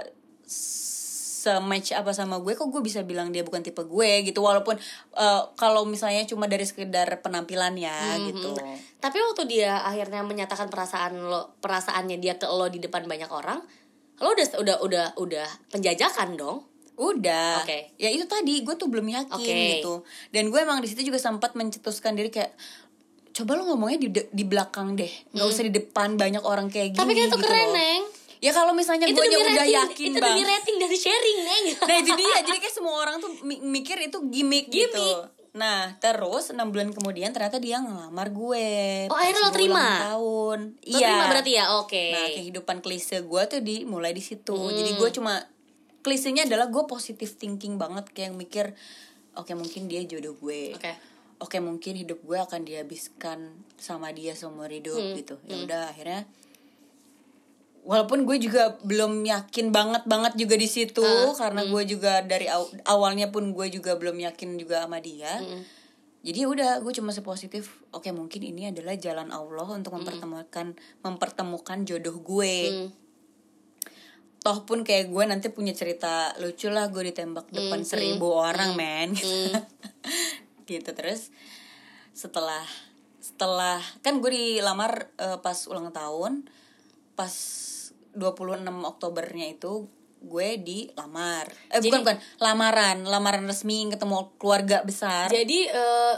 sematch 1.44 1.92
apa 1.92 2.16
sama 2.16 2.40
gue 2.40 2.56
kok 2.56 2.72
gue 2.72 2.80
bisa 2.80 3.04
bilang 3.04 3.36
dia 3.36 3.44
bukan 3.44 3.60
tipe 3.60 3.84
gue 3.84 4.12
gitu 4.24 4.40
walaupun 4.40 4.80
eh, 5.14 5.42
kalau 5.54 5.84
misalnya 5.84 6.24
cuma 6.24 6.48
dari 6.48 6.64
sekedar 6.64 7.20
penampilannya 7.20 7.92
gitu 8.32 8.56
Tapi 9.04 9.18
waktu 9.20 9.44
dia 9.46 9.84
akhirnya 9.84 10.24
menyatakan 10.24 10.72
perasaan 10.72 11.20
lo, 11.20 11.60
perasaannya 11.60 12.16
dia 12.16 12.40
ke 12.40 12.48
lo 12.48 12.72
di 12.72 12.80
depan 12.80 13.04
banyak 13.04 13.28
orang, 13.28 13.60
lo 14.16 14.32
udah 14.32 14.48
udah 14.56 14.76
udah 14.80 15.06
udah 15.20 15.48
penjajakan 15.68 16.40
dong. 16.40 16.64
Udah. 16.96 17.60
Oke. 17.60 17.92
Ya 17.98 18.08
itu 18.08 18.24
tadi 18.24 18.64
gue 18.64 18.76
tuh 18.78 18.88
belum 18.88 19.04
yakin 19.04 19.36
Oke. 19.36 19.60
gitu. 19.76 20.08
Dan 20.32 20.48
gue 20.48 20.60
emang 20.62 20.80
di 20.80 20.88
situ 20.88 21.04
juga 21.04 21.20
sempat 21.20 21.52
mencetuskan 21.52 22.16
diri 22.16 22.32
kayak 22.32 22.56
coba 23.34 23.58
lo 23.58 23.66
ngomongnya 23.68 24.00
di 24.00 24.08
de- 24.08 24.30
di 24.30 24.46
belakang 24.46 24.94
deh. 24.94 25.10
nggak 25.34 25.48
usah 25.50 25.66
di 25.66 25.74
depan 25.74 26.16
banyak 26.16 26.46
orang 26.46 26.70
kayak 26.70 26.94
gini 26.94 27.02
Hmm. 27.02 27.04
Tapi 27.04 27.12
kan 27.12 27.26
itu 27.26 27.36
gitu 27.36 27.44
keren, 27.44 27.66
loh. 27.66 27.74
Neng. 27.76 28.04
Ya 28.44 28.52
kalau 28.52 28.76
misalnya 28.76 29.08
gue 29.08 29.16
demi 29.16 29.40
udah 29.40 29.64
yakin 29.64 30.08
itu 30.10 30.20
demi 30.20 30.44
bang. 30.44 30.52
rating 30.52 30.76
dari 30.78 30.98
sharing, 30.98 31.40
Neng. 31.42 31.66
Nah 31.80 31.96
itu 31.98 32.12
dia. 32.14 32.36
Jadi 32.44 32.58
kayak 32.60 32.76
semua 32.76 32.96
orang 32.98 33.16
tuh 33.18 33.32
mi- 33.42 33.64
mikir 33.64 33.96
itu 33.98 34.20
gimmick, 34.28 34.68
gitu. 34.68 34.92
Gimmick. 34.92 35.32
Nah 35.54 35.96
terus 35.98 36.50
enam 36.50 36.68
bulan 36.68 36.92
kemudian 36.92 37.30
ternyata 37.30 37.56
dia 37.56 37.78
ngelamar 37.78 38.28
gue. 38.30 38.68
Oh, 39.08 39.16
akhirnya 39.16 39.40
lo 39.40 39.52
terima? 39.52 39.86
tahun. 40.12 40.60
Lo 40.76 40.98
terima 40.98 41.26
berarti 41.30 41.52
ya? 41.54 41.66
Oke. 41.78 42.06
Nah 42.10 42.28
kehidupan 42.28 42.78
klise 42.80 43.22
gue 43.22 43.42
tuh 43.48 43.62
dimulai 43.62 44.12
di 44.12 44.20
situ. 44.20 44.58
Jadi 44.58 44.92
Hmm. 44.92 45.00
gue 45.00 45.10
cuma 45.14 45.34
klisenya 46.02 46.44
adalah 46.44 46.68
gue 46.68 46.84
positive 46.84 47.32
thinking 47.32 47.78
banget 47.78 48.12
kayak 48.12 48.34
mikir 48.34 48.76
oke 49.34 49.50
mungkin 49.54 49.88
dia 49.88 50.04
jodoh 50.04 50.36
gue. 50.36 50.74
Oke. 50.74 50.92
Oke 51.40 51.58
mungkin 51.60 51.96
hidup 51.96 52.20
gue 52.20 52.36
akan 52.36 52.64
dihabiskan 52.64 53.40
sama 53.78 54.10
dia 54.10 54.34
seumur 54.34 54.68
hidup 54.68 54.96
Hmm. 54.96 55.16
gitu. 55.16 55.40
Ya 55.44 55.56
udah 55.60 55.82
akhirnya 55.88 56.28
walaupun 57.84 58.24
gue 58.24 58.40
juga 58.40 58.80
belum 58.82 59.28
yakin 59.28 59.76
banget 59.76 60.04
banget 60.08 60.34
juga 60.40 60.56
di 60.56 60.68
situ 60.72 61.04
Ah, 61.04 61.36
karena 61.36 61.68
hmm. 61.68 61.72
gue 61.72 61.84
juga 61.96 62.24
dari 62.24 62.48
aw- 62.48 62.72
awalnya 62.88 63.30
pun 63.30 63.52
gue 63.52 63.68
juga 63.68 64.00
belum 64.00 64.16
yakin 64.24 64.56
juga 64.56 64.88
sama 64.88 65.04
dia. 65.04 65.40
Hmm. 65.40 65.64
Jadi 66.24 66.48
udah 66.48 66.80
gue 66.80 66.94
cuma 66.96 67.12
sepositif 67.12 67.84
oke 67.92 68.08
mungkin 68.16 68.40
ini 68.40 68.72
adalah 68.72 68.96
jalan 68.96 69.28
Allah 69.36 69.68
untuk 69.76 70.00
mempertemukan 70.00 70.80
mempertemukan 71.04 71.78
jodoh 71.84 72.18
gue. 72.24 72.56
Hmm. 72.72 72.90
Toh 74.44 74.60
pun 74.68 74.84
kayak 74.84 75.12
gue 75.12 75.24
nanti 75.28 75.48
punya 75.52 75.72
cerita 75.76 76.36
lucu 76.40 76.68
lah 76.72 76.88
gue 76.88 77.12
ditembak 77.12 77.52
depan 77.52 77.84
seribu 77.84 78.32
orang 78.32 78.76
men. 78.76 79.12
gitu 80.64 80.96
terus 80.96 81.36
setelah 82.16 82.64
setelah 83.20 83.84
kan 84.00 84.24
gue 84.24 84.32
dilamar 84.32 85.12
eh, 85.20 85.40
pas 85.44 85.56
ulang 85.68 85.92
tahun 85.92 86.48
pas 87.20 87.32
26 88.14 88.64
Oktobernya 88.66 89.48
itu 89.50 89.90
gue 90.24 90.50
dilamar. 90.64 91.52
Eh 91.68 91.84
Jadi- 91.84 91.92
bukan 91.92 92.00
bukan 92.08 92.18
lamaran, 92.40 92.98
lamaran 93.04 93.44
resmi 93.44 93.92
ketemu 93.92 94.32
keluarga 94.40 94.80
besar. 94.88 95.28
Jadi 95.28 95.68
eh, 95.68 96.16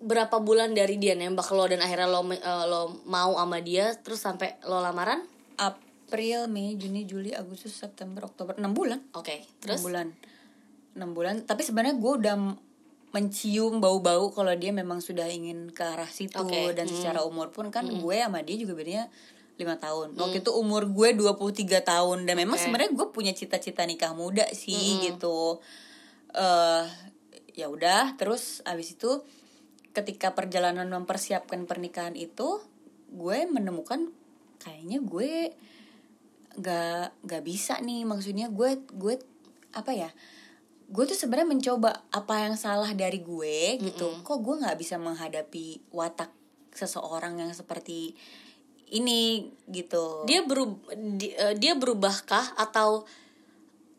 berapa 0.00 0.40
bulan 0.40 0.72
dari 0.72 0.96
dia 0.96 1.12
nembak 1.12 1.52
lo 1.52 1.68
dan 1.68 1.84
akhirnya 1.84 2.08
lo 2.08 2.24
eh, 2.32 2.64
lo 2.68 3.04
mau 3.04 3.36
sama 3.36 3.60
dia 3.60 3.92
terus 4.00 4.24
sampai 4.24 4.56
lo 4.64 4.80
lamaran? 4.80 5.20
April, 5.56 6.48
Mei, 6.48 6.78
Juni, 6.78 7.04
Juli, 7.04 7.34
Agustus, 7.34 7.74
September, 7.76 8.24
Oktober, 8.24 8.54
6 8.56 8.62
bulan. 8.72 9.02
Oke. 9.18 9.42
Terus? 9.60 9.80
Terus 9.80 9.82
6 9.82 9.86
bulan. 9.90 10.06
6 10.96 11.12
bulan, 11.12 11.34
tapi 11.44 11.60
sebenarnya 11.60 12.00
gue 12.00 12.12
udah 12.24 12.36
mencium 13.16 13.80
bau-bau 13.80 14.28
kalau 14.28 14.52
dia 14.56 14.76
memang 14.76 15.00
sudah 15.00 15.24
ingin 15.28 15.72
ke 15.72 15.80
arah 15.80 16.08
situ 16.08 16.36
Oke, 16.36 16.76
dan 16.76 16.84
hmm. 16.84 16.94
secara 17.00 17.20
umur 17.24 17.48
pun 17.48 17.72
kan 17.72 17.88
gue 17.88 18.16
sama 18.16 18.44
dia 18.44 18.56
juga 18.60 18.76
bedanya 18.76 19.08
lima 19.56 19.80
tahun. 19.80 20.12
Waktu 20.16 20.44
itu 20.44 20.52
umur 20.52 20.84
gue 20.88 21.16
23 21.16 21.80
tahun. 21.80 22.28
Dan 22.28 22.36
memang 22.36 22.60
Oke. 22.60 22.64
sebenarnya 22.68 22.92
gue 22.92 23.06
punya 23.08 23.32
cita-cita 23.32 23.82
nikah 23.88 24.12
muda 24.12 24.44
sih 24.52 25.00
gitu. 25.04 25.60
eh 26.36 26.84
ya 27.56 27.72
udah, 27.72 28.20
terus 28.20 28.60
abis 28.68 29.00
itu 29.00 29.24
ketika 29.96 30.36
perjalanan 30.36 30.84
mempersiapkan 30.92 31.64
pernikahan 31.64 32.12
itu 32.12 32.60
gue 33.08 33.48
menemukan 33.48 34.12
kayaknya 34.60 35.00
gue 35.00 35.56
nggak 36.60 37.24
nggak 37.24 37.42
bisa 37.42 37.80
nih. 37.80 38.04
Maksudnya 38.04 38.52
gue 38.52 38.84
gue 38.92 39.14
apa 39.72 39.92
ya? 39.96 40.12
Gue 40.86 41.08
tuh 41.08 41.16
sebenarnya 41.16 41.48
mencoba 41.48 42.04
apa 42.12 42.44
yang 42.44 42.60
salah 42.60 42.92
dari 42.92 43.24
gue 43.24 43.80
gitu. 43.80 44.20
Kok 44.20 44.38
gue 44.44 44.54
nggak 44.60 44.76
bisa 44.76 45.00
menghadapi 45.00 45.80
watak 45.96 46.30
seseorang 46.76 47.40
yang 47.40 47.56
seperti 47.56 48.12
ini 48.90 49.50
gitu. 49.66 50.22
Dia 50.30 50.46
berub 50.46 50.78
di- 50.94 51.34
eh, 51.34 51.54
dia 51.58 51.74
berubahkah 51.74 52.54
atau 52.54 53.02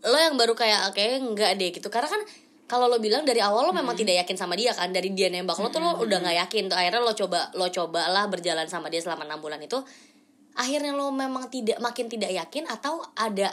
lo 0.08 0.18
yang 0.18 0.40
baru 0.40 0.56
kayak 0.56 0.96
oke 0.96 1.04
enggak 1.20 1.60
deh 1.60 1.70
gitu. 1.76 1.92
Karena 1.92 2.08
kan 2.08 2.22
kalau 2.68 2.88
lo 2.88 3.00
bilang 3.00 3.24
dari 3.28 3.40
awal 3.44 3.68
lo 3.68 3.74
memang 3.76 3.96
tidak 3.96 4.24
yakin 4.24 4.38
sama 4.40 4.56
dia 4.56 4.72
kan? 4.72 4.92
Dari 4.92 5.12
dia 5.12 5.28
nembak 5.28 5.60
lo 5.60 5.68
tuh 5.68 5.84
lo 5.84 6.00
udah 6.00 6.24
nggak 6.24 6.38
yakin. 6.48 6.72
Tuh 6.72 6.78
akhirnya 6.80 7.02
lo 7.04 7.12
coba 7.16 7.52
lo 7.56 7.68
cobalah 7.68 8.28
berjalan 8.32 8.68
sama 8.72 8.88
dia 8.88 9.04
selama 9.04 9.28
enam 9.28 9.44
bulan 9.44 9.60
itu. 9.60 9.80
Akhirnya 10.56 10.96
lo 10.96 11.12
memang 11.12 11.52
tidak 11.52 11.80
makin 11.84 12.08
tidak 12.08 12.32
yakin 12.32 12.68
atau 12.72 13.04
ada 13.20 13.52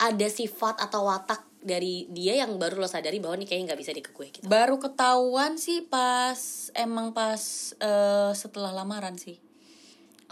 ada 0.00 0.26
sifat 0.32 0.80
atau 0.80 1.04
watak 1.04 1.44
dari 1.60 2.08
dia 2.08 2.40
yang 2.40 2.56
baru 2.56 2.80
lo 2.80 2.88
sadari 2.88 3.20
bahwa 3.20 3.36
nih 3.36 3.44
kayaknya 3.44 3.64
nggak 3.72 3.80
bisa 3.84 3.92
di 3.92 4.00
ke 4.00 4.16
gue 4.16 4.26
gitu? 4.32 4.44
Baru 4.48 4.80
ketahuan 4.80 5.60
sih 5.60 5.84
pas 5.84 6.72
emang 6.72 7.12
pas 7.12 7.76
eh, 7.76 8.32
setelah 8.32 8.72
lamaran 8.72 9.20
sih 9.20 9.49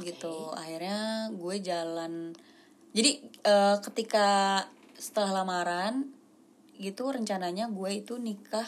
gitu. 0.03 0.53
Akhirnya 0.55 1.31
gue 1.35 1.57
jalan. 1.63 2.33
Jadi 2.95 3.11
eh, 3.45 3.77
ketika 3.85 4.29
setelah 4.99 5.43
lamaran 5.43 6.11
gitu 6.79 7.11
rencananya 7.11 7.71
gue 7.71 7.91
itu 7.91 8.19
nikah 8.19 8.67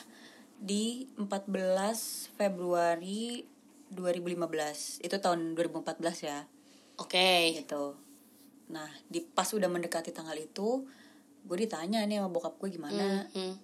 di 0.61 1.09
14 1.17 2.37
Februari 2.37 3.47
2015 3.91 5.03
itu 5.03 5.17
tahun 5.19 5.55
2014 5.59 6.29
ya. 6.29 6.47
Oke. 7.01 7.57
Gitu. 7.59 7.97
Nah 8.71 8.87
di 9.11 9.25
pas 9.25 9.49
udah 9.51 9.67
mendekati 9.67 10.15
tanggal 10.15 10.37
itu 10.39 10.87
gue 11.41 11.57
ditanya 11.57 12.05
nih 12.05 12.21
sama 12.21 12.29
bokap 12.31 12.61
gue 12.61 12.77
gimana. 12.77 13.25
Hmm, 13.33 13.57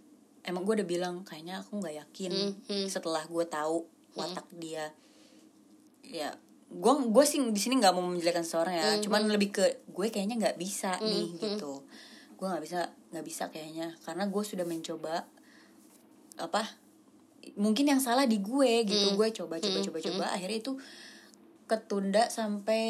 emang 0.42 0.64
gue 0.64 0.82
udah 0.82 0.88
bilang 0.88 1.14
kayaknya 1.22 1.60
aku 1.60 1.78
nggak 1.78 1.96
yakin 2.06 2.32
Hmm, 2.32 2.52
hmm. 2.66 2.86
setelah 2.88 3.22
gue 3.28 3.44
tahu 3.44 3.84
watak 4.16 4.48
dia. 4.56 4.90
Ya 6.06 6.32
gue 6.66 6.92
gue 7.08 7.24
sih 7.24 7.38
di 7.40 7.60
sini 7.62 7.78
nggak 7.78 7.94
mau 7.94 8.02
menjelekan 8.02 8.42
seseorang 8.42 8.74
ya. 8.74 8.86
Hmm, 8.96 9.02
cuman 9.02 9.22
lebih 9.30 9.54
ke 9.54 9.64
gue 9.86 10.06
kayaknya 10.10 10.36
nggak 10.36 10.58
bisa 10.58 10.98
nih 10.98 11.38
gitu. 11.38 11.86
Gue 12.34 12.46
nggak 12.46 12.64
bisa 12.64 12.90
nggak 13.14 13.26
bisa 13.26 13.44
kayaknya. 13.48 13.94
Karena 14.02 14.26
gue 14.26 14.42
sudah 14.42 14.66
mencoba 14.66 15.24
apa 16.36 16.62
mungkin 17.56 17.86
yang 17.88 18.02
salah 18.02 18.26
di 18.26 18.42
gue 18.42 18.82
gitu. 18.82 19.14
Hmm. 19.14 19.16
gue 19.16 19.28
coba 19.30 19.54
coba 19.62 19.78
coba 19.82 19.98
coba. 20.02 20.24
Akhirnya 20.34 20.58
itu 20.60 20.74
ketunda 21.66 22.30
sampai 22.30 22.86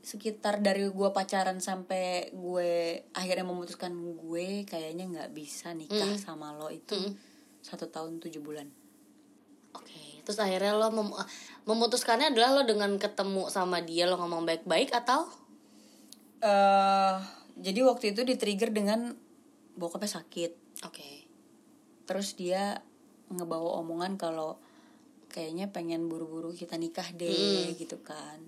sekitar 0.00 0.64
dari 0.64 0.88
gue 0.88 1.08
pacaran 1.12 1.60
sampai 1.60 2.32
gue 2.32 3.04
akhirnya 3.12 3.44
memutuskan 3.44 3.92
gue 3.92 4.64
kayaknya 4.64 5.04
nggak 5.04 5.30
bisa 5.36 5.76
nikah 5.76 6.16
sama 6.16 6.56
lo 6.56 6.72
itu 6.72 6.96
satu 7.60 7.92
tahun 7.92 8.22
tujuh 8.22 8.40
bulan. 8.40 8.70
Oke, 9.76 10.05
terus 10.26 10.42
akhirnya 10.42 10.74
lo 10.74 10.90
mem- 10.90 11.14
memutuskannya 11.64 12.34
adalah 12.34 12.58
lo 12.58 12.62
dengan 12.66 12.98
ketemu 12.98 13.46
sama 13.46 13.78
dia 13.78 14.10
lo 14.10 14.18
ngomong 14.18 14.42
baik-baik 14.42 14.90
atau? 14.90 15.30
Eh 16.42 17.14
jadi 17.56 17.80
waktu 17.86 18.12
itu 18.12 18.20
di 18.26 18.36
trigger 18.36 18.68
dengan 18.68 19.14
bokapnya 19.78 20.20
sakit. 20.20 20.84
Oke. 20.84 21.24
terus 22.06 22.38
dia 22.38 22.78
ngebawa 23.34 23.82
omongan 23.82 24.14
kalau 24.14 24.62
kayaknya 25.26 25.74
pengen 25.74 26.06
buru-buru 26.06 26.54
kita 26.54 26.78
nikah 26.78 27.10
deh 27.10 27.74
gitu 27.74 27.98
kan. 27.98 28.38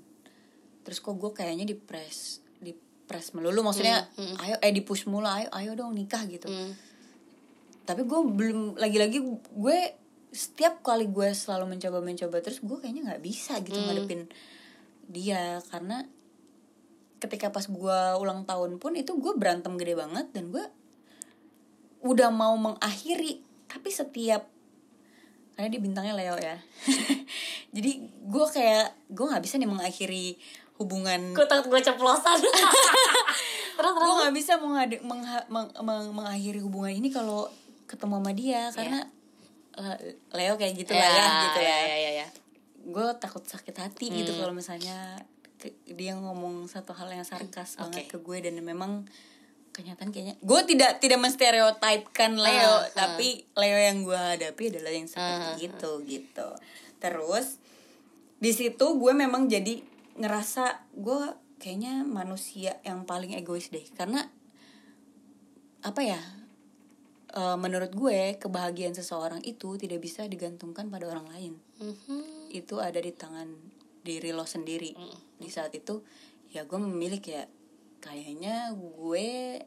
Terus 0.87 1.03
kok 1.03 1.19
gue 1.19 1.35
kayaknya 1.35 1.67
dipres 1.67 2.39
dipres 2.63 3.35
melulu. 3.35 3.67
Maksudnya 3.67 4.07
ayo 4.15 4.55
eh 4.63 4.71
dipush 4.71 5.11
mulu 5.11 5.27
ayo 5.27 5.51
ayo 5.51 5.75
dong 5.75 5.95
nikah 5.95 6.23
gitu. 6.27 6.47
Hmm. 6.47 6.75
tapi 7.83 8.05
gue 8.05 8.21
belum 8.21 8.77
lagi-lagi 8.77 9.17
gue 9.33 9.79
setiap 10.29 10.85
kali 10.85 11.09
gue 11.09 11.33
selalu 11.33 11.77
mencoba 11.77 11.99
mencoba 12.05 12.37
terus 12.45 12.61
gue 12.61 12.77
kayaknya 12.77 13.13
nggak 13.13 13.23
bisa 13.25 13.59
gitu 13.65 13.79
ngadepin 13.79 14.29
dia. 15.09 15.61
Karena 15.73 16.05
ketika 17.19 17.51
pas 17.51 17.67
gue 17.67 17.99
ulang 18.21 18.45
tahun 18.47 18.79
pun 18.79 18.95
itu 18.95 19.17
gue 19.19 19.33
berantem 19.35 19.75
gede 19.81 19.99
banget 19.99 20.27
dan 20.37 20.53
gue 20.53 20.65
udah 22.05 22.29
mau 22.31 22.55
mengakhiri. 22.55 23.43
Tapi 23.69 23.89
setiap 23.91 24.47
karena 25.59 25.75
dia 25.75 25.83
bintangnya 25.83 26.15
Leo 26.15 26.39
ya. 26.39 26.55
Jadi 27.75 27.91
gue 28.07 28.47
kayak 28.47 28.95
gue 29.11 29.27
nggak 29.27 29.43
bisa 29.43 29.59
nih 29.59 29.67
mengakhiri 29.67 30.39
hubungan. 30.79 31.35
Gue 31.35 31.47
takut 31.51 31.75
gue 31.75 31.83
ceplosan. 31.83 32.39
terus 32.39 32.55
terus. 33.75 34.07
gue 34.07 34.15
nggak 34.23 34.35
bisa 34.39 34.53
meng- 34.63 35.75
meng- 35.83 36.13
mengakhiri 36.15 36.63
hubungan 36.63 36.95
ini 36.95 37.11
kalau 37.11 37.51
ketemu 37.91 38.23
sama 38.23 38.33
dia. 38.33 38.71
Karena 38.71 39.03
eh, 39.03 39.18
Leo 40.31 40.55
kayak 40.55 40.75
gitu 40.75 40.93
lah 40.93 41.07
ya 41.07 41.27
gitu 41.45 41.61
ya, 41.61 41.77
ya, 41.79 41.97
ya, 41.97 42.11
ya. 42.19 42.27
gue 42.83 43.07
takut 43.17 43.43
sakit 43.43 43.75
hati 43.75 44.07
gitu 44.13 44.33
kalau 44.35 44.51
misalnya 44.51 45.21
ke- 45.57 45.75
dia 45.87 46.15
ngomong 46.15 46.67
satu 46.67 46.93
hal 46.93 47.09
yang 47.09 47.23
sarkas 47.23 47.77
banget 47.77 48.07
Oke. 48.07 48.11
ke 48.11 48.19
gue 48.19 48.39
dan 48.41 48.55
memang 48.59 49.07
kenyataan 49.71 50.11
kayaknya 50.11 50.35
gue 50.39 50.61
tidak 50.65 50.99
tidak 50.99 51.19
menstereotipkan 51.19 52.35
Leo 52.35 52.75
Ah, 52.77 52.91
tapi 52.91 53.47
Leo 53.55 53.79
yang 53.79 54.03
gue 54.03 54.17
hadapi 54.17 54.75
adalah 54.75 54.91
yang 54.91 55.07
seperti 55.07 55.69
itu 55.69 55.91
gitu 56.05 56.49
terus 56.99 57.63
di 58.39 58.51
situ 58.51 58.87
gue 58.95 59.13
memang 59.13 59.47
jadi 59.47 59.79
ngerasa 60.15 60.83
gue 60.95 61.21
kayaknya 61.59 62.03
manusia 62.03 62.79
yang 62.83 63.03
paling 63.03 63.35
egois 63.35 63.71
deh 63.71 63.83
karena 63.93 64.27
apa 65.79 66.01
ya 66.03 66.19
eh, 67.35 67.57
menurut 67.61 67.93
gue 67.93 68.37
kebahagiaan 68.41 68.97
seseorang 68.97 69.45
itu 69.45 69.77
tidak 69.77 70.01
bisa 70.01 70.25
digantungkan 70.25 70.89
pada 70.89 71.09
orang 71.11 71.29
lain. 71.33 71.55
Mhm. 71.79 72.49
itu 72.49 72.81
ada 72.81 72.97
di 72.97 73.13
tangan 73.13 73.45
diri 74.01 74.33
lo 74.33 74.49
sendiri. 74.49 74.97
Di 75.37 75.53
saat 75.53 75.77
itu 75.77 76.01
ya 76.49 76.65
gue 76.65 76.81
memilih 76.81 77.21
kayak 77.21 77.53
kayaknya 78.01 78.73
gue 78.73 79.61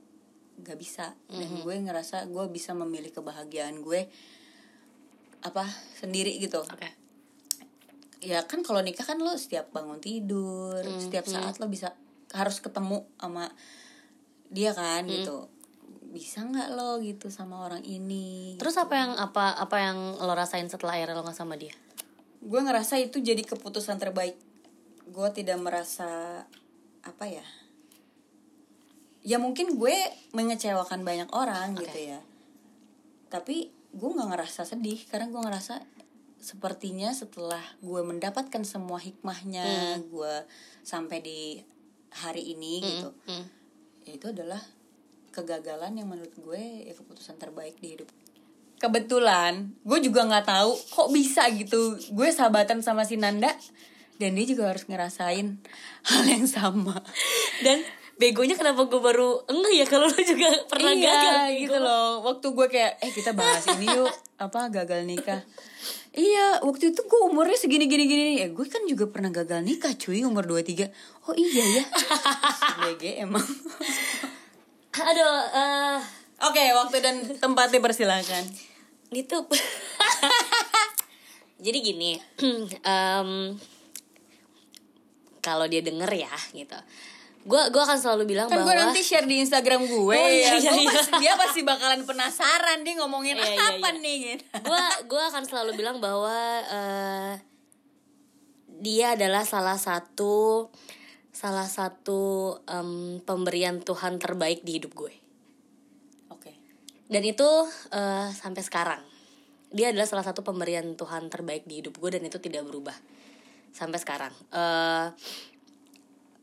gak 0.65 0.77
bisa. 0.81 1.13
Dan 1.29 1.61
gue 1.61 1.75
ngerasa 1.77 2.25
gue 2.25 2.45
bisa 2.49 2.73
memilih 2.73 3.13
kebahagiaan 3.13 3.85
gue 3.85 4.09
apa 5.45 5.65
sendiri 5.97 6.37
gitu. 6.41 6.61
Oke. 6.65 6.89
ya 8.21 8.45
kan 8.45 8.61
kalau 8.61 8.85
nikah 8.85 9.01
kan 9.01 9.17
lo 9.17 9.33
setiap 9.33 9.73
bangun 9.73 9.97
tidur 9.97 10.77
setiap 11.01 11.25
saat 11.25 11.57
lo 11.57 11.65
bisa 11.65 11.97
harus 12.37 12.61
ketemu 12.61 13.01
sama 13.17 13.49
dia 14.53 14.77
kan 14.77 15.09
gitu 15.09 15.49
bisa 16.11 16.43
nggak 16.43 16.75
lo 16.75 16.99
gitu 16.99 17.31
sama 17.31 17.63
orang 17.63 17.81
ini 17.81 18.59
Terus 18.59 18.75
apa 18.75 18.93
yang 18.99 19.11
apa 19.15 19.55
apa 19.55 19.77
yang 19.79 19.97
lo 20.19 20.33
rasain 20.35 20.67
setelah 20.67 20.99
akhirnya 20.99 21.15
lo 21.15 21.23
nggak 21.23 21.39
sama 21.39 21.55
dia? 21.55 21.71
gue 22.41 22.57
ngerasa 22.57 22.97
itu 22.97 23.21
jadi 23.21 23.45
keputusan 23.45 24.01
terbaik. 24.01 24.33
Gue 25.07 25.29
tidak 25.29 25.61
merasa 25.61 26.41
apa 27.05 27.25
ya 27.25 27.45
ya 29.21 29.37
mungkin 29.37 29.77
gue 29.77 29.95
mengecewakan 30.33 31.05
banyak 31.05 31.29
orang 31.31 31.77
gitu 31.77 32.17
ya. 32.17 32.19
Tapi 33.29 33.69
gue 33.93 34.09
nggak 34.09 34.29
ngerasa 34.33 34.65
sedih 34.65 34.97
karena 35.05 35.29
gue 35.29 35.37
ngerasa 35.37 35.85
sepertinya 36.41 37.13
setelah 37.13 37.61
gue 37.85 38.01
mendapatkan 38.01 38.65
semua 38.65 38.97
hikmahnya 38.97 40.01
gue 40.09 40.33
sampai 40.81 41.21
di 41.21 41.61
hari 42.09 42.57
ini 42.57 42.81
gitu 42.81 43.13
Hmm. 43.29 43.45
ya 44.03 44.17
itu 44.17 44.33
adalah 44.33 44.57
kegagalan 45.31 45.95
yang 45.95 46.11
menurut 46.11 46.31
gue 46.35 46.85
ya 46.85 46.93
keputusan 46.93 47.39
terbaik 47.39 47.79
di 47.79 47.97
hidup. 47.97 48.09
Kebetulan 48.77 49.71
gue 49.81 49.99
juga 50.03 50.27
nggak 50.27 50.45
tahu 50.45 50.71
kok 50.75 51.09
bisa 51.15 51.47
gitu. 51.55 51.97
Gue 52.11 52.29
sahabatan 52.35 52.83
sama 52.83 53.07
si 53.07 53.15
Nanda 53.15 53.51
dan 54.21 54.37
dia 54.37 54.45
juga 54.45 54.69
harus 54.69 54.85
ngerasain 54.85 55.57
hal 56.05 56.23
yang 56.29 56.45
sama. 56.45 57.01
Dan 57.65 57.81
begonya 58.21 58.53
kenapa 58.53 58.85
gue 58.85 59.01
baru 59.01 59.49
enggak 59.49 59.73
ya 59.73 59.85
kalau 59.89 60.05
lo 60.05 60.21
juga 60.21 60.49
pernah 60.69 60.93
iya 60.93 61.09
gagal 61.09 61.47
gitu 61.57 61.77
loh. 61.81 62.21
Waktu 62.21 62.47
gue 62.53 62.67
kayak 62.69 62.93
eh 63.01 63.11
kita 63.13 63.33
bahas 63.33 63.65
ini 63.77 63.89
yuk. 63.89 64.13
Apa 64.37 64.69
gagal 64.69 65.05
nikah? 65.09 65.41
Iya 66.11 66.59
waktu 66.65 66.91
itu 66.91 67.01
gue 67.07 67.21
umurnya 67.23 67.55
segini 67.55 67.87
gini 67.87 68.03
gini 68.03 68.43
eh 68.43 68.51
gue 68.51 68.67
kan 68.67 68.83
juga 68.83 69.07
pernah 69.07 69.31
gagal 69.31 69.63
nikah 69.63 69.95
cuy 69.95 70.27
umur 70.27 70.43
23 70.43 70.91
oh 71.29 71.35
iya 71.39 71.63
ya. 71.79 71.83
BG 72.83 73.23
emang 73.23 73.45
Aduh, 74.93 75.23
eh 75.49 75.97
oke 76.41 76.63
waktu 76.75 76.97
dan 76.99 77.15
tempatnya 77.35 77.79
persilakan 77.79 78.43
gitu. 79.09 79.43
Jadi 81.61 81.77
gini, 81.79 82.11
em, 82.83 83.29
kalau 85.39 85.65
dia 85.65 85.79
denger 85.79 86.09
ya 86.09 86.33
gitu, 86.51 86.73
gue 87.43 87.61
gua 87.69 87.83
akan 87.83 87.97
selalu 87.97 88.23
bilang 88.27 88.47
kan 88.47 88.57
bahwa 88.57 88.67
gue 88.67 88.75
nanti 88.77 89.01
share 89.01 89.25
di 89.25 89.39
Instagram 89.39 89.83
gue 89.83 89.97
Oh, 90.13 90.27
iya, 90.27 90.53
ya 90.53 90.59
iya, 90.59 90.71
iya. 90.75 90.89
pasti- 90.89 91.19
dia 91.19 91.33
pasti 91.35 91.61
bakalan 91.61 92.01
penasaran 92.01 92.81
dia 92.81 92.97
ngomongin 92.97 93.35
Iya, 93.35 93.45
iya, 93.47 93.65
apa 93.77 93.89
iya. 93.89 93.99
nih 93.99 94.15
gitu. 94.27 94.43
gue 94.59 94.81
gua 95.05 95.23
akan 95.29 95.43
selalu 95.45 95.71
bilang 95.75 95.97
bahwa 95.97 96.33
eh, 96.63 97.33
dia 98.77 99.13
adalah 99.13 99.41
salah 99.43 99.77
satu 99.77 100.69
salah 101.31 101.67
satu 101.67 102.55
em, 102.67 103.23
pemberian 103.23 103.79
Tuhan 103.79 104.19
terbaik 104.19 104.61
di 104.67 104.77
hidup 104.77 104.91
gue. 104.93 105.13
Oke. 106.29 106.51
Dan 107.07 107.23
itu 107.23 107.49
eh, 107.91 108.29
sampai 108.35 108.61
sekarang. 108.61 109.01
Dia 109.71 109.95
adalah 109.95 110.07
salah 110.07 110.27
satu 110.27 110.43
pemberian 110.43 110.99
Tuhan 110.99 111.31
terbaik 111.31 111.63
di 111.63 111.79
hidup 111.79 111.95
gue 111.95 112.19
dan 112.19 112.23
itu 112.27 112.37
tidak 112.43 112.67
berubah. 112.67 112.95
Sampai 113.71 114.03
sekarang. 114.03 114.35
Eh 114.51 115.07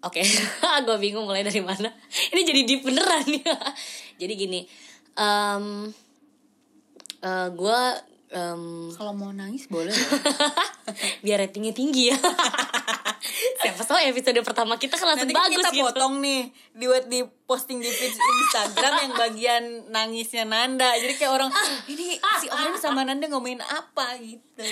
oke. 0.01 0.23
Gue 0.89 0.97
bingung 0.97 1.29
mulai 1.29 1.45
dari 1.45 1.61
mana. 1.61 1.93
Ini 2.33 2.41
jadi 2.41 2.61
deep 2.65 2.89
beneran 2.89 3.29
ya. 3.29 3.57
Jadi 4.17 4.33
gini 4.33 4.61
em 5.19 5.93
eh, 7.21 7.49
gue 7.53 7.81
em, 8.33 8.93
kalau 8.93 9.13
mau 9.17 9.33
nangis 9.33 9.69
boleh 9.69 9.93
loh. 9.93 10.11
Biar 11.25 11.45
ratingnya 11.45 11.73
tinggi 11.73 12.13
ya. 12.13 12.19
Siapa 13.61 13.83
tahu 13.83 13.99
episode 13.99 14.39
pertama 14.47 14.79
kita 14.79 14.95
kan 14.95 15.13
langsung 15.13 15.27
nanti 15.29 15.35
kan 15.35 15.51
bagus 15.51 15.65
kita 15.67 15.71
gitu. 15.75 15.85
potong 15.91 16.15
nih 16.23 16.43
di 16.73 16.87
di 17.11 17.21
posting 17.45 17.83
di 17.83 17.91
feed 17.91 18.15
Instagram 18.15 18.93
yang 19.03 19.13
bagian 19.19 19.63
nangisnya 19.91 20.45
Nanda. 20.47 20.95
Jadi 20.97 21.15
kayak 21.19 21.33
orang 21.35 21.51
ini 21.91 22.17
si 22.39 22.47
orang 22.49 22.79
sama 22.79 23.03
Nanda 23.03 23.27
ngomongin 23.27 23.61
apa 23.65 24.17
gitu. 24.23 24.65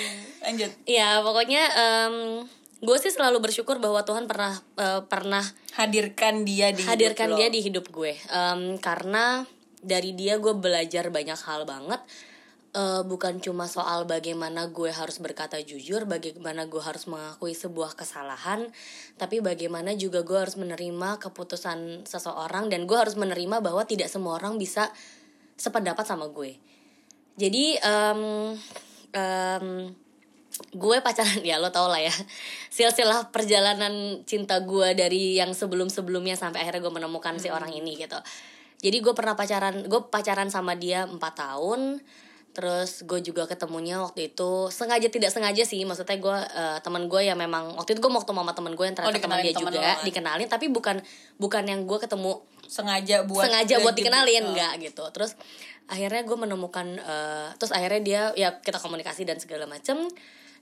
Lanjut. 0.47 0.71
Ya 0.87 1.21
pokoknya 1.21 1.63
gue 2.77 2.97
sih 3.01 3.11
selalu 3.11 3.41
bersyukur 3.41 3.81
bahwa 3.81 4.05
Tuhan 4.05 4.29
pernah 4.29 4.53
eh, 4.77 5.03
pernah 5.09 5.43
hadirkan 5.81 6.45
dia 6.45 6.71
di 6.71 6.85
hidup 6.85 6.93
hadirkan 6.93 7.29
lo. 7.33 7.37
dia 7.41 7.49
di 7.49 7.61
hidup 7.65 7.89
gue. 7.89 8.13
Em, 8.31 8.77
karena 8.79 9.43
dari 9.81 10.13
dia 10.13 10.37
gue 10.37 10.53
belajar 10.53 11.09
banyak 11.09 11.41
hal 11.47 11.65
banget 11.65 12.03
Eh, 12.77 13.03
bukan 13.09 13.41
cuma 13.41 13.65
soal 13.65 14.05
bagaimana 14.05 14.69
gue 14.69 14.93
harus 14.93 15.17
berkata 15.17 15.57
jujur 15.65 16.05
bagaimana 16.05 16.69
gue 16.69 16.83
harus 16.85 17.09
mengakui 17.09 17.57
sebuah 17.57 17.97
kesalahan 17.97 18.69
tapi 19.17 19.41
bagaimana 19.41 19.97
juga 19.97 20.21
gue 20.21 20.37
harus 20.37 20.61
menerima 20.61 21.17
keputusan 21.17 22.05
seseorang 22.05 22.69
dan 22.69 22.85
gue 22.85 22.93
harus 22.93 23.17
menerima 23.17 23.65
bahwa 23.65 23.81
tidak 23.89 24.13
semua 24.13 24.37
orang 24.37 24.61
bisa 24.61 24.93
sependapat 25.57 26.05
sama 26.05 26.29
gue. 26.29 26.61
Jadi 27.41 27.81
em, 27.81 28.21
em, 29.17 29.67
gue 30.77 30.97
pacaran 31.01 31.41
ya 31.49 31.57
lo 31.57 31.73
tau 31.73 31.89
lah 31.89 32.05
ya 32.05 32.13
silsilah 32.69 33.33
perjalanan 33.33 34.21
cinta 34.29 34.61
gue 34.61 34.93
dari 34.93 35.41
yang 35.41 35.57
sebelum 35.57 35.89
sebelumnya 35.89 36.37
sampai 36.37 36.61
akhirnya 36.61 36.85
gue 36.85 36.93
menemukan 36.93 37.41
si 37.41 37.49
orang 37.49 37.73
ini 37.73 37.97
gitu. 37.97 38.21
Jadi 38.85 39.01
gue 39.01 39.17
pernah 39.17 39.33
pacaran 39.33 39.89
gue 39.89 40.01
pacaran 40.13 40.53
sama 40.53 40.77
dia 40.77 41.09
empat 41.09 41.41
tahun 41.41 42.05
terus 42.57 43.05
gue 43.05 43.21
juga 43.21 43.45
ketemunya 43.45 44.01
waktu 44.01 44.33
itu 44.33 44.73
sengaja 44.73 45.13
tidak 45.13 45.29
sengaja 45.29 45.61
sih 45.69 45.85
maksudnya 45.85 46.17
gue 46.17 46.39
uh, 46.41 46.81
teman 46.81 47.05
gue 47.05 47.21
ya 47.21 47.37
memang 47.37 47.77
waktu 47.77 47.93
itu 47.93 48.01
gue 48.01 48.09
mau 48.09 48.25
ketemu 48.25 48.49
sama 48.49 48.53
teman 48.57 48.73
gue 48.73 48.85
yang 48.89 48.97
ternyata 48.97 49.21
teman 49.21 49.45
dikenalin 49.45 49.45
dia 49.45 49.53
temen 49.53 49.65
juga 49.69 49.77
lo 49.77 49.85
kan? 49.85 49.97
dikenalin 50.09 50.49
tapi 50.49 50.67
bukan 50.73 50.97
bukan 51.37 51.65
yang 51.69 51.81
gue 51.85 51.99
ketemu 52.01 52.33
sengaja 52.65 53.29
buat 53.29 53.45
sengaja 53.45 53.75
buat 53.85 53.93
di- 53.93 54.01
dikenalin 54.01 54.41
oh. 54.41 54.49
enggak 54.57 54.73
gitu 54.89 55.05
terus 55.13 55.37
akhirnya 55.85 56.25
gue 56.25 56.37
menemukan 56.41 56.87
eh, 56.97 57.49
terus 57.61 57.77
akhirnya 57.77 58.01
dia 58.01 58.23
ya 58.33 58.49
kita 58.65 58.81
komunikasi 58.81 59.29
dan 59.29 59.37
segala 59.37 59.69
macem 59.69 60.09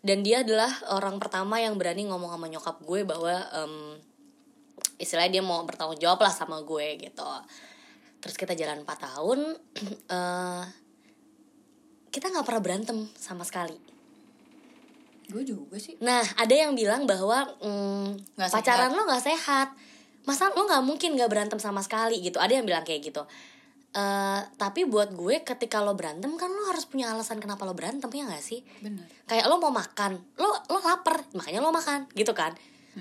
dan 0.02 0.26
dia 0.26 0.42
adalah 0.42 0.74
orang 0.98 1.22
pertama 1.22 1.62
yang 1.62 1.78
berani 1.78 2.10
ngomong 2.10 2.34
sama 2.34 2.50
nyokap 2.50 2.76
gue 2.82 3.06
bahwa 3.06 3.38
em, 3.54 4.02
istilahnya 4.98 5.38
dia 5.38 5.42
mau 5.46 5.62
bertanggung 5.62 6.02
jawab 6.02 6.26
lah 6.26 6.34
sama 6.34 6.58
gue 6.66 7.06
gitu 7.06 7.30
terus 8.18 8.34
kita 8.34 8.58
jalan 8.58 8.82
4 8.82 8.90
tahun 8.98 9.38
eh 10.18 10.83
kita 12.14 12.30
nggak 12.30 12.46
pernah 12.46 12.62
berantem 12.62 13.10
sama 13.18 13.42
sekali 13.42 13.74
gue 15.24 15.42
juga 15.42 15.80
sih 15.80 15.96
Nah, 16.04 16.20
ada 16.36 16.52
yang 16.54 16.76
bilang 16.76 17.08
bahwa 17.08 17.48
mm, 17.58 18.36
Nggak 18.38 18.50
pacaran 18.54 18.92
sehat. 18.92 18.96
lo 18.96 19.02
nggak 19.08 19.24
sehat. 19.24 19.68
Masa 20.28 20.52
lo 20.52 20.68
nggak 20.68 20.84
mungkin 20.84 21.16
nggak 21.16 21.30
berantem 21.32 21.56
sama 21.56 21.80
sekali 21.80 22.20
gitu. 22.20 22.36
Ada 22.36 22.60
yang 22.60 22.68
bilang 22.68 22.84
kayak 22.84 23.08
gitu. 23.08 23.24
Eh, 23.94 24.40
tapi 24.60 24.84
buat 24.84 25.16
gue 25.16 25.40
ketika 25.40 25.80
lo 25.80 25.96
berantem 25.96 26.28
kan 26.36 26.52
lo 26.52 26.68
harus 26.68 26.84
punya 26.84 27.08
alasan 27.14 27.40
kenapa 27.40 27.64
lo 27.64 27.72
berantem 27.72 28.12
ya 28.12 28.28
nggak 28.28 28.44
sih? 28.44 28.60
bener 28.84 29.08
Kayak 29.24 29.48
lo 29.48 29.56
mau 29.56 29.72
makan, 29.72 30.20
lo 30.36 30.50
lo 30.68 30.78
lapar, 30.84 31.24
makanya 31.32 31.64
lo 31.64 31.72
makan 31.72 32.04
gitu 32.12 32.36
kan. 32.36 32.52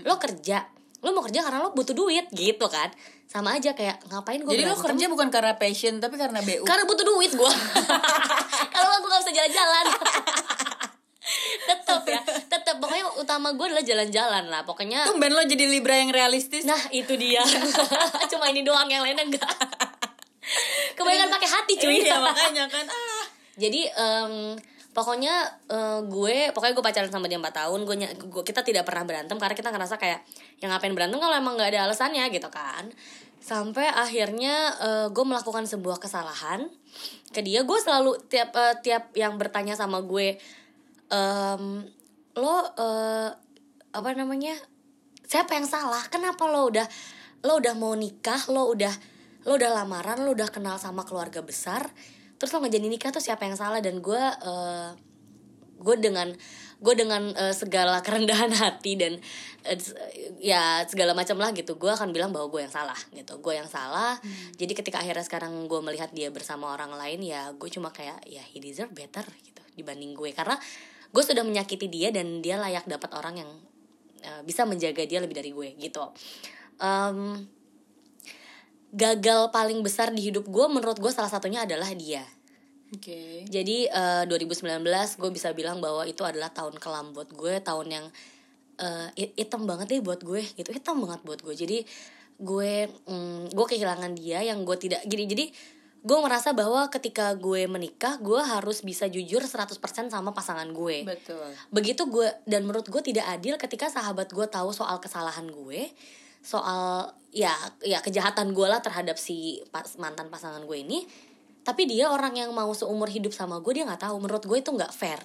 Lo 0.07 0.16
kerja, 0.16 0.64
lo 1.03 1.09
mau 1.11 1.23
kerja 1.27 1.43
karena 1.43 1.59
lo 1.59 1.75
butuh 1.75 1.91
duit 1.91 2.31
gitu 2.31 2.65
kan. 2.71 2.87
Sama 3.27 3.59
aja 3.59 3.75
kayak 3.75 4.07
ngapain 4.07 4.39
gue 4.39 4.51
jadi 4.55 4.71
lo 4.71 4.79
kerja 4.79 5.05
bukan 5.11 5.27
karena 5.27 5.57
passion 5.59 5.99
tapi 5.99 6.15
karena 6.15 6.39
bu 6.39 6.63
Karena 6.63 6.83
butuh 6.87 7.03
duit 7.03 7.31
gue 7.33 7.53
Kalau 8.73 8.87
gue 9.03 9.09
gak 9.09 9.21
bisa 9.25 9.33
jalan-jalan. 9.35 9.85
Tetep 11.63 12.01
ya 12.07 12.21
Tetep. 12.23 12.75
Pokoknya 12.79 13.05
utama 13.19 13.51
gue 13.51 13.65
adalah 13.67 13.83
jalan-jalan 13.83 14.43
lah. 14.47 14.61
Pokoknya 14.63 15.09
tumben 15.11 15.35
lo 15.35 15.43
jadi 15.43 15.65
libra 15.67 15.99
yang 15.99 16.15
realistis. 16.15 16.63
Nah 16.63 16.79
itu 16.95 17.19
dia. 17.19 17.43
Cuma 18.31 18.47
ini 18.53 18.63
doang 18.63 18.87
yang 18.87 19.03
lainnya 19.03 19.27
enggak 19.27 19.49
Kebanyakan 20.93 21.29
pakai 21.31 21.49
hati 21.49 21.73
cuy. 21.79 22.05
Iya 22.05 22.19
makanya 22.19 22.65
kan. 22.69 22.85
Ah. 22.85 23.25
Jadi 23.57 23.81
em, 23.89 24.33
pokoknya 24.93 25.33
eh, 25.67 25.99
gue 26.05 26.53
pokoknya 26.53 26.73
gue 26.77 26.85
pacaran 26.85 27.11
sama 27.11 27.25
dia 27.25 27.41
4 27.41 27.49
tahun 27.49 27.79
gue, 27.83 27.95
gue- 28.29 28.45
kita 28.45 28.61
tidak 28.61 28.85
pernah 28.85 29.03
berantem 29.03 29.35
karena 29.41 29.57
kita 29.57 29.73
ngerasa 29.73 29.97
kayak 29.97 30.21
yang 30.61 30.69
ngapain 30.69 30.93
berantem 30.93 31.17
kalau 31.17 31.33
emang 31.33 31.57
nggak 31.57 31.73
ada 31.73 31.89
alasannya 31.89 32.29
gitu 32.29 32.47
kan. 32.53 32.93
Sampai 33.43 33.89
akhirnya 33.89 34.55
eh, 34.79 35.07
gue 35.09 35.25
melakukan 35.25 35.65
sebuah 35.65 35.97
kesalahan 35.97 36.69
ke 37.33 37.41
dia. 37.41 37.65
Gue 37.65 37.81
selalu 37.81 38.21
tiap 38.29 38.53
eh, 38.55 38.77
tiap 38.85 39.11
yang 39.17 39.35
bertanya 39.41 39.73
sama 39.73 39.99
gue 40.05 40.37
em, 41.09 41.63
lo 42.37 42.55
eh, 42.77 43.29
apa 43.93 44.09
namanya 44.13 44.53
siapa 45.25 45.57
yang 45.57 45.65
salah? 45.65 46.05
Kenapa 46.07 46.45
lo 46.45 46.69
udah 46.69 46.85
lo 47.43 47.57
udah 47.57 47.73
mau 47.73 47.97
nikah? 47.97 48.47
Lo 48.53 48.69
udah 48.69 48.93
lo 49.49 49.57
udah 49.57 49.69
lamaran? 49.73 50.21
Lo 50.21 50.37
udah 50.37 50.47
kenal 50.53 50.77
sama 50.77 51.01
keluarga 51.03 51.41
besar 51.41 51.89
terus 52.43 52.51
lo 52.51 52.59
nggak 52.59 52.75
jadi 52.75 52.87
nikah 52.91 53.11
tuh 53.15 53.23
siapa 53.23 53.47
yang 53.47 53.55
salah? 53.55 53.79
Dan 53.79 54.03
gue 54.03 54.19
eh, 54.19 54.89
gue 55.79 55.95
dengan 55.95 56.27
gue 56.83 56.93
dengan 56.99 57.31
eh, 57.31 57.55
segala 57.55 57.99
kerendahan 58.05 58.51
hati 58.51 58.99
dan 58.99 59.15
s- 59.63 59.95
ya 60.43 60.83
segala 60.83 61.15
macam 61.15 61.39
lah 61.39 61.55
gitu 61.55 61.79
gue 61.79 61.87
akan 61.87 62.11
bilang 62.11 62.35
bahwa 62.35 62.51
gue 62.51 62.67
yang 62.67 62.73
salah 62.75 62.99
gitu. 63.15 63.39
Gue 63.39 63.55
yang 63.55 63.71
salah. 63.71 64.19
Jadi 64.59 64.75
ketika 64.75 64.99
akhirnya 64.99 65.23
sekarang 65.23 65.55
gue 65.71 65.79
melihat 65.79 66.11
dia 66.11 66.27
bersama 66.35 66.75
orang 66.75 66.91
lain 66.99 67.23
ya 67.23 67.55
gue 67.55 67.69
cuma 67.71 67.95
kayak 67.95 68.19
ya 68.27 68.43
he 68.43 68.59
deserve 68.59 68.91
better 68.91 69.23
gitu 69.39 69.63
dibanding 69.79 70.11
gue. 70.11 70.35
Karena 70.35 70.59
gue 71.15 71.23
sudah 71.23 71.47
menyakiti 71.47 71.87
dia 71.87 72.11
dan 72.11 72.43
dia 72.43 72.59
layak 72.59 72.83
dapat 72.83 73.15
orang 73.15 73.39
yang 73.39 73.51
eh, 74.19 74.43
bisa 74.43 74.67
menjaga 74.67 75.07
dia 75.07 75.23
lebih 75.23 75.39
dari 75.39 75.55
gue 75.55 75.79
gitu. 75.79 76.03
Em, 76.83 77.47
gagal 78.93 79.49
paling 79.49 79.81
besar 79.81 80.13
di 80.13 80.29
hidup 80.29 80.45
gue 80.45 80.65
menurut 80.69 81.01
gue 81.01 81.09
salah 81.09 81.29
satunya 81.29 81.65
adalah 81.65 81.89
dia 81.97 82.21
oke 82.93 83.49
jadi 83.49 83.77
eh, 83.89 84.23
2019 84.29 84.79
gue 85.19 85.31
bisa 85.33 85.49
bilang 85.51 85.81
bahwa 85.81 86.05
itu 86.05 86.21
adalah 86.21 86.53
tahun 86.53 86.77
kelam 86.77 87.11
buat 87.11 87.33
gue, 87.33 87.59
tahun 87.59 87.87
yang 87.89 88.05
hi- 89.17 89.35
hitam 89.37 89.63
banget 89.69 89.97
deh 89.97 90.01
buat 90.03 90.21
gue 90.21 90.41
gitu, 90.57 90.69
hitam 90.73 91.01
banget 91.03 91.21
buat 91.23 91.39
gue. 91.41 91.55
Jadi 91.55 91.77
gue 92.41 92.73
mm, 92.89 93.53
gue 93.53 93.65
kehilangan 93.69 94.11
dia 94.17 94.41
yang 94.43 94.65
gue 94.65 94.77
tidak 94.77 95.05
gini. 95.05 95.25
Jadi 95.29 95.45
gue 96.03 96.17
merasa 96.19 96.51
bahwa 96.51 96.91
ketika 96.91 97.31
gue 97.39 97.63
menikah, 97.63 98.19
gue 98.19 98.41
harus 98.43 98.83
bisa 98.83 99.07
jujur 99.07 99.39
100% 99.39 99.79
sama 100.11 100.35
pasangan 100.35 100.67
gue. 100.75 101.07
betul 101.07 101.47
Begitu 101.71 102.03
gue 102.11 102.27
dan 102.43 102.67
menurut 102.67 102.87
gue 102.91 102.99
tidak 102.99 103.23
adil 103.31 103.55
ketika 103.55 103.87
sahabat 103.87 104.27
gue 104.33 104.47
tahu 104.51 104.75
soal 104.75 104.99
kesalahan 104.99 105.47
gue, 105.47 105.87
soal 106.43 107.15
ya 107.34 107.51
ya 107.81 107.99
kejahatan 107.99 108.53
gue 108.53 108.67
lah 108.69 108.79
terhadap 108.79 109.17
si 109.17 109.59
pas, 109.73 109.86
mantan 109.97 110.29
pasangan 110.29 110.61
gue 110.63 110.77
ini. 110.77 111.03
Tapi 111.63 111.88
dia 111.88 112.11
orang 112.11 112.36
yang 112.38 112.51
mau 112.51 112.69
seumur 112.75 113.07
hidup 113.09 113.34
sama 113.34 113.57
gue 113.59 113.81
dia 113.81 113.84
nggak 113.84 114.05
tahu. 114.05 114.15
Menurut 114.21 114.43
gue 114.45 114.57
itu 114.61 114.69
nggak 114.69 114.93
fair. 114.93 115.19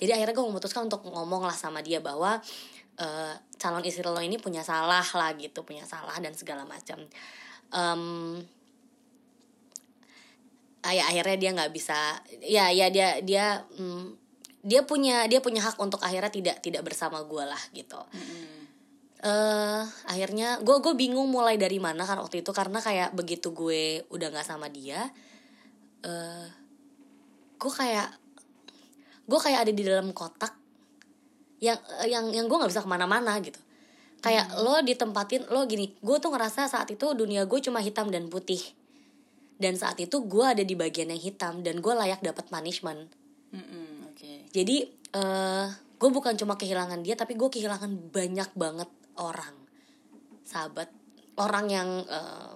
Jadi 0.00 0.16
akhirnya 0.16 0.32
gue 0.32 0.46
memutuskan 0.46 0.88
untuk 0.88 1.04
ngomong 1.04 1.44
lah 1.44 1.56
sama 1.56 1.84
dia 1.84 2.00
bahwa 2.00 2.40
eh, 2.96 3.34
calon 3.60 3.84
istri 3.84 4.06
lo 4.06 4.22
ini 4.22 4.40
punya 4.40 4.64
salah 4.64 5.04
lah 5.04 5.30
gitu, 5.36 5.66
punya 5.66 5.84
salah 5.84 6.16
dan 6.22 6.32
segala 6.32 6.64
macam. 6.64 7.04
Ah, 10.80 10.96
ya 10.96 11.04
akhirnya 11.12 11.36
dia 11.36 11.50
nggak 11.52 11.72
bisa 11.76 12.24
ya 12.40 12.72
ya 12.72 12.88
dia 12.88 13.20
dia 13.20 13.68
mm, 13.76 14.16
dia 14.64 14.80
punya 14.88 15.28
dia 15.28 15.44
punya 15.44 15.60
hak 15.60 15.76
untuk 15.76 16.00
akhirnya 16.00 16.32
tidak 16.32 16.56
tidak 16.64 16.80
bersama 16.88 17.20
gue 17.20 17.44
lah 17.44 17.60
gitu 17.76 18.00
eh 19.20 19.82
akhirnya 20.08 20.64
gue 20.64 20.76
gue 20.80 20.94
bingung 20.96 21.28
mulai 21.28 21.60
dari 21.60 21.76
mana 21.76 22.08
kan 22.08 22.16
waktu 22.24 22.40
itu 22.40 22.56
karena 22.56 22.80
kayak 22.80 23.12
begitu 23.12 23.52
gue 23.52 24.00
udah 24.08 24.32
nggak 24.32 24.48
sama 24.48 24.72
dia 24.72 25.12
eh 26.00 26.48
gue 27.60 27.72
kayak 27.72 28.08
gue 29.28 29.38
kayak 29.38 29.68
ada 29.68 29.72
di 29.76 29.84
dalam 29.84 30.16
kotak 30.16 30.56
yang 31.60 31.76
yang 32.08 32.32
yang 32.32 32.48
gue 32.48 32.56
nggak 32.56 32.72
bisa 32.72 32.82
ke 32.82 32.88
mana-mana 32.88 33.36
gitu. 33.44 33.60
Kayak 34.24 34.52
lo 34.64 34.80
ditempatin 34.80 35.48
lo 35.52 35.68
gini 35.68 35.92
gue 36.00 36.16
tuh 36.16 36.32
ngerasa 36.32 36.66
saat 36.66 36.88
itu 36.88 37.12
dunia 37.12 37.44
gue 37.44 37.60
cuma 37.60 37.84
hitam 37.84 38.08
dan 38.08 38.32
putih. 38.32 38.60
Dan 39.60 39.76
saat 39.76 40.00
itu 40.00 40.24
gue 40.24 40.44
ada 40.44 40.64
di 40.64 40.72
bagian 40.72 41.12
yang 41.12 41.20
hitam 41.20 41.60
dan 41.60 41.84
gue 41.84 41.92
layak 41.92 42.24
dapat 42.24 42.48
punishment. 42.48 43.12
Mm-mm, 43.52 44.08
oke. 44.08 44.32
Jadi 44.56 44.76
eh 45.12 45.66
gue 46.00 46.08
bukan 46.08 46.32
cuma 46.40 46.56
kehilangan 46.56 47.04
dia 47.04 47.12
tapi 47.12 47.36
gue 47.36 47.52
kehilangan 47.52 48.08
banyak 48.08 48.50
banget 48.56 48.88
orang 49.20 49.54
sahabat 50.42 50.90
orang 51.38 51.66
yang 51.70 51.88
eh, 52.08 52.54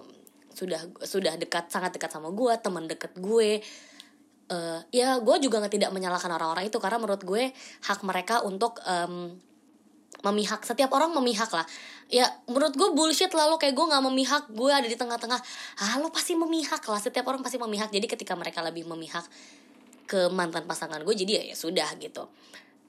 sudah 0.55 0.81
sudah 1.03 1.35
dekat 1.39 1.71
sangat 1.71 1.95
dekat 1.95 2.11
sama 2.11 2.31
gue 2.31 2.53
teman 2.59 2.87
dekat 2.87 3.15
gue 3.19 3.59
eh 4.45 4.79
ya 4.93 5.17
gue 5.17 5.35
juga 5.41 5.57
nggak 5.57 5.73
tidak 5.73 5.91
menyalahkan 5.91 6.29
orang-orang 6.29 6.69
itu 6.69 6.77
karena 6.77 7.01
menurut 7.01 7.23
gue 7.25 7.49
hak 7.85 7.99
mereka 8.05 8.45
untuk 8.45 8.77
em, 8.85 9.41
memihak. 10.25 10.65
Setiap 10.65 10.89
orang 10.93 11.13
memihak 11.13 11.49
lah. 11.53 11.65
Ya 12.09 12.29
menurut 12.49 12.73
gue 12.73 12.89
bullshit 12.93 13.29
lalu 13.33 13.57
kayak 13.61 13.73
gue 13.73 13.85
nggak 13.85 14.03
memihak 14.05 14.43
gue 14.53 14.71
ada 14.73 14.85
di 14.85 14.97
tengah-tengah. 14.97 15.37
Ah 15.81 15.97
lo 16.01 16.09
pasti 16.09 16.37
memihak 16.37 16.81
lah 16.85 17.01
setiap 17.01 17.25
orang 17.29 17.41
pasti 17.41 17.57
memihak. 17.57 17.89
Jadi 17.93 18.05
ketika 18.05 18.33
mereka 18.37 18.61
lebih 18.61 18.85
memihak 18.85 19.25
ke 20.05 20.29
mantan 20.29 20.69
pasangan 20.69 21.01
gue 21.01 21.15
jadi 21.17 21.41
ya, 21.41 21.43
ya 21.53 21.55
sudah 21.57 21.89
gitu 21.97 22.29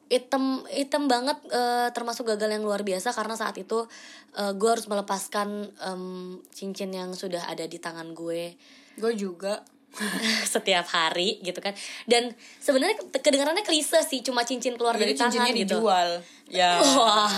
item 0.06 0.62
item 0.70 1.06
banget 1.06 1.34
eh, 1.48 1.88
termasuk 1.90 2.26
gagal 2.26 2.46
yang 2.48 2.62
luar 2.62 2.80
biasa 2.80 3.10
karena 3.10 3.34
saat 3.34 3.56
itu 3.56 3.86
eh, 4.32 4.52
gue 4.52 4.68
harus 4.68 4.86
melepaskan 4.86 5.48
em, 5.76 6.02
cincin 6.48 6.90
yang 6.90 7.10
sudah 7.12 7.46
ada 7.46 7.64
di 7.64 7.76
tangan 7.76 8.12
gue. 8.12 8.54
Gue 8.96 9.12
juga. 9.14 9.62
Setiap 10.44 10.84
hari 10.86 11.40
gitu 11.40 11.56
kan. 11.56 11.72
Dan 12.04 12.36
sebenarnya 12.60 13.00
kedengarannya 13.10 13.64
klise 13.64 14.04
sih 14.04 14.20
cuma 14.20 14.44
cincin 14.44 14.76
keluar 14.76 14.92
dari 14.92 15.10
jadi 15.10 15.24
tangan 15.24 15.32
cincinnya 15.32 15.54
gitu. 15.56 15.80
dijual. 15.80 16.10
Ya. 16.46 16.76
Wah 17.00 17.32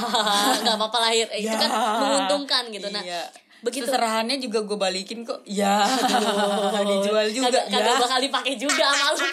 nggak 0.59 0.75
apa-apa 0.75 0.99
lahir 1.01 1.31
itu 1.33 1.49
kan 1.49 1.71
Ya. 1.71 1.97
menguntungkan 1.97 2.67
gitu. 2.69 2.91
Nah 2.91 2.99
Iya. 3.01 3.23
begitu 3.59 3.87
Seserahannya 3.87 4.39
juga 4.39 4.67
gue 4.67 4.75
balikin 4.75 5.23
kok. 5.23 5.39
Ya. 5.47 5.87
Dijual 6.91 7.31
juga 7.31 7.47
kagak, 7.49 7.65
kagak 7.71 7.95
ya. 7.95 8.03
bakal 8.03 8.19
dipakai 8.21 8.55
juga 8.55 8.85
sama 8.91 9.07
lu 9.15 9.27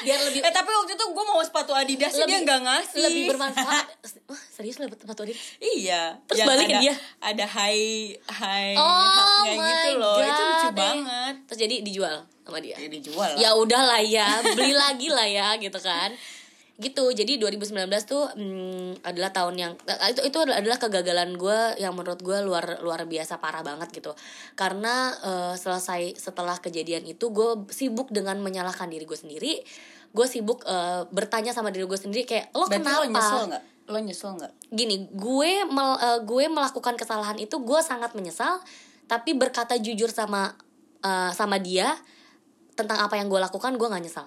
biar 0.00 0.18
lebih 0.28 0.40
eh 0.40 0.52
tapi 0.52 0.70
waktu 0.72 0.92
itu 0.96 1.04
gue 1.04 1.24
mau 1.24 1.40
sepatu 1.44 1.72
Adidas 1.76 2.12
sih 2.12 2.24
dia 2.24 2.40
nggak 2.40 2.60
ngasih. 2.64 3.00
lebih 3.04 3.22
bermanfaat. 3.34 3.86
Wah, 4.30 4.42
serius 4.52 4.80
dapet 4.80 4.98
sepatu 5.00 5.20
Adidas? 5.24 5.40
Iya. 5.60 6.16
Terus 6.28 6.40
balikin 6.48 6.76
ada, 6.76 6.84
dia? 6.84 6.94
ada 7.20 7.44
high 7.44 8.16
high 8.28 8.76
Oh 8.78 9.44
my 9.44 9.60
gitu 9.60 9.90
loh. 10.00 10.16
Itu 10.20 10.42
lucu 10.42 10.60
God, 10.60 10.70
eh. 10.70 10.74
banget. 10.76 11.34
Terus 11.48 11.58
jadi 11.68 11.74
dijual 11.84 12.14
sama 12.46 12.58
dia? 12.58 12.76
Ya, 12.80 12.88
dijual 12.88 13.30
lah. 13.36 13.38
Ya 13.38 13.50
udahlah 13.54 14.02
ya 14.02 14.28
beli 14.42 14.72
lagi 14.74 15.08
lah 15.12 15.28
ya 15.28 15.48
gitu 15.60 15.78
kan 15.78 16.12
gitu. 16.80 17.12
Jadi 17.12 17.36
2019 17.36 17.86
tuh 18.08 18.24
hmm, 18.32 19.04
adalah 19.04 19.30
tahun 19.30 19.54
yang 19.54 19.72
eh, 19.84 20.16
itu 20.16 20.20
itu 20.24 20.38
adalah 20.40 20.80
kegagalan 20.80 21.36
gue 21.36 21.76
yang 21.76 21.92
menurut 21.92 22.18
gue 22.24 22.40
luar 22.40 22.80
luar 22.80 23.04
biasa 23.04 23.36
parah 23.38 23.60
banget 23.60 23.92
gitu. 23.92 24.16
Karena 24.56 25.12
uh, 25.20 25.54
selesai 25.54 26.16
setelah 26.16 26.56
kejadian 26.58 27.04
itu 27.04 27.28
gue 27.30 27.68
sibuk 27.68 28.08
dengan 28.08 28.40
menyalahkan 28.40 28.88
diri 28.88 29.04
gue 29.04 29.18
sendiri. 29.18 29.60
Gue 30.10 30.26
sibuk 30.26 30.64
uh, 30.66 31.06
bertanya 31.12 31.52
sama 31.52 31.70
diri 31.70 31.84
gue 31.86 32.00
sendiri 32.00 32.24
kayak 32.26 32.50
lo 32.56 32.66
Berarti 32.66 32.82
kenapa? 32.82 32.98
lo 32.98 33.06
nyesel 33.06 33.42
nggak? 33.46 33.64
Lo 33.86 33.98
nyesel 34.00 34.30
nggak? 34.40 34.52
Gini 34.72 34.96
gue 35.12 35.52
mel, 35.68 35.90
uh, 36.00 36.18
gue 36.24 36.44
melakukan 36.48 36.96
kesalahan 36.96 37.36
itu 37.36 37.60
gue 37.60 37.80
sangat 37.84 38.16
menyesal. 38.16 38.58
Tapi 39.06 39.36
berkata 39.36 39.76
jujur 39.76 40.08
sama 40.08 40.56
uh, 41.04 41.30
sama 41.36 41.60
dia 41.60 41.92
tentang 42.72 43.04
apa 43.04 43.20
yang 43.20 43.28
gue 43.28 43.36
lakukan 43.36 43.76
gue 43.76 43.86
nggak 43.86 44.04
nyesal. 44.08 44.26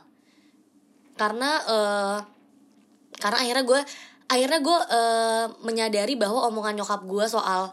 Karena 1.14 1.52
uh, 1.66 2.20
karena 3.24 3.40
akhirnya 3.40 3.64
gue 3.64 3.82
akhirnya 4.28 4.60
gue 4.60 4.78
uh, 4.92 5.46
menyadari 5.64 6.20
bahwa 6.20 6.44
omongan 6.52 6.84
nyokap 6.84 7.08
gue 7.08 7.26
soal 7.32 7.72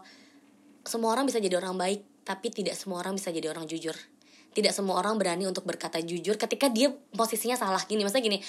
semua 0.87 1.11
orang 1.11 1.27
bisa 1.27 1.43
jadi 1.43 1.59
orang 1.59 1.75
baik 1.75 2.07
tapi 2.23 2.47
tidak 2.47 2.79
semua 2.79 3.03
orang 3.03 3.19
bisa 3.19 3.35
jadi 3.35 3.51
orang 3.51 3.67
jujur. 3.67 3.93
Tidak 4.51 4.71
semua 4.71 4.99
orang 4.99 5.19
berani 5.19 5.43
untuk 5.47 5.67
berkata 5.67 5.99
jujur 5.99 6.39
ketika 6.39 6.71
dia 6.71 6.91
posisinya 7.15 7.59
salah. 7.59 7.83
Gini 7.83 8.07
maksudnya 8.07 8.23
gini 8.23 8.39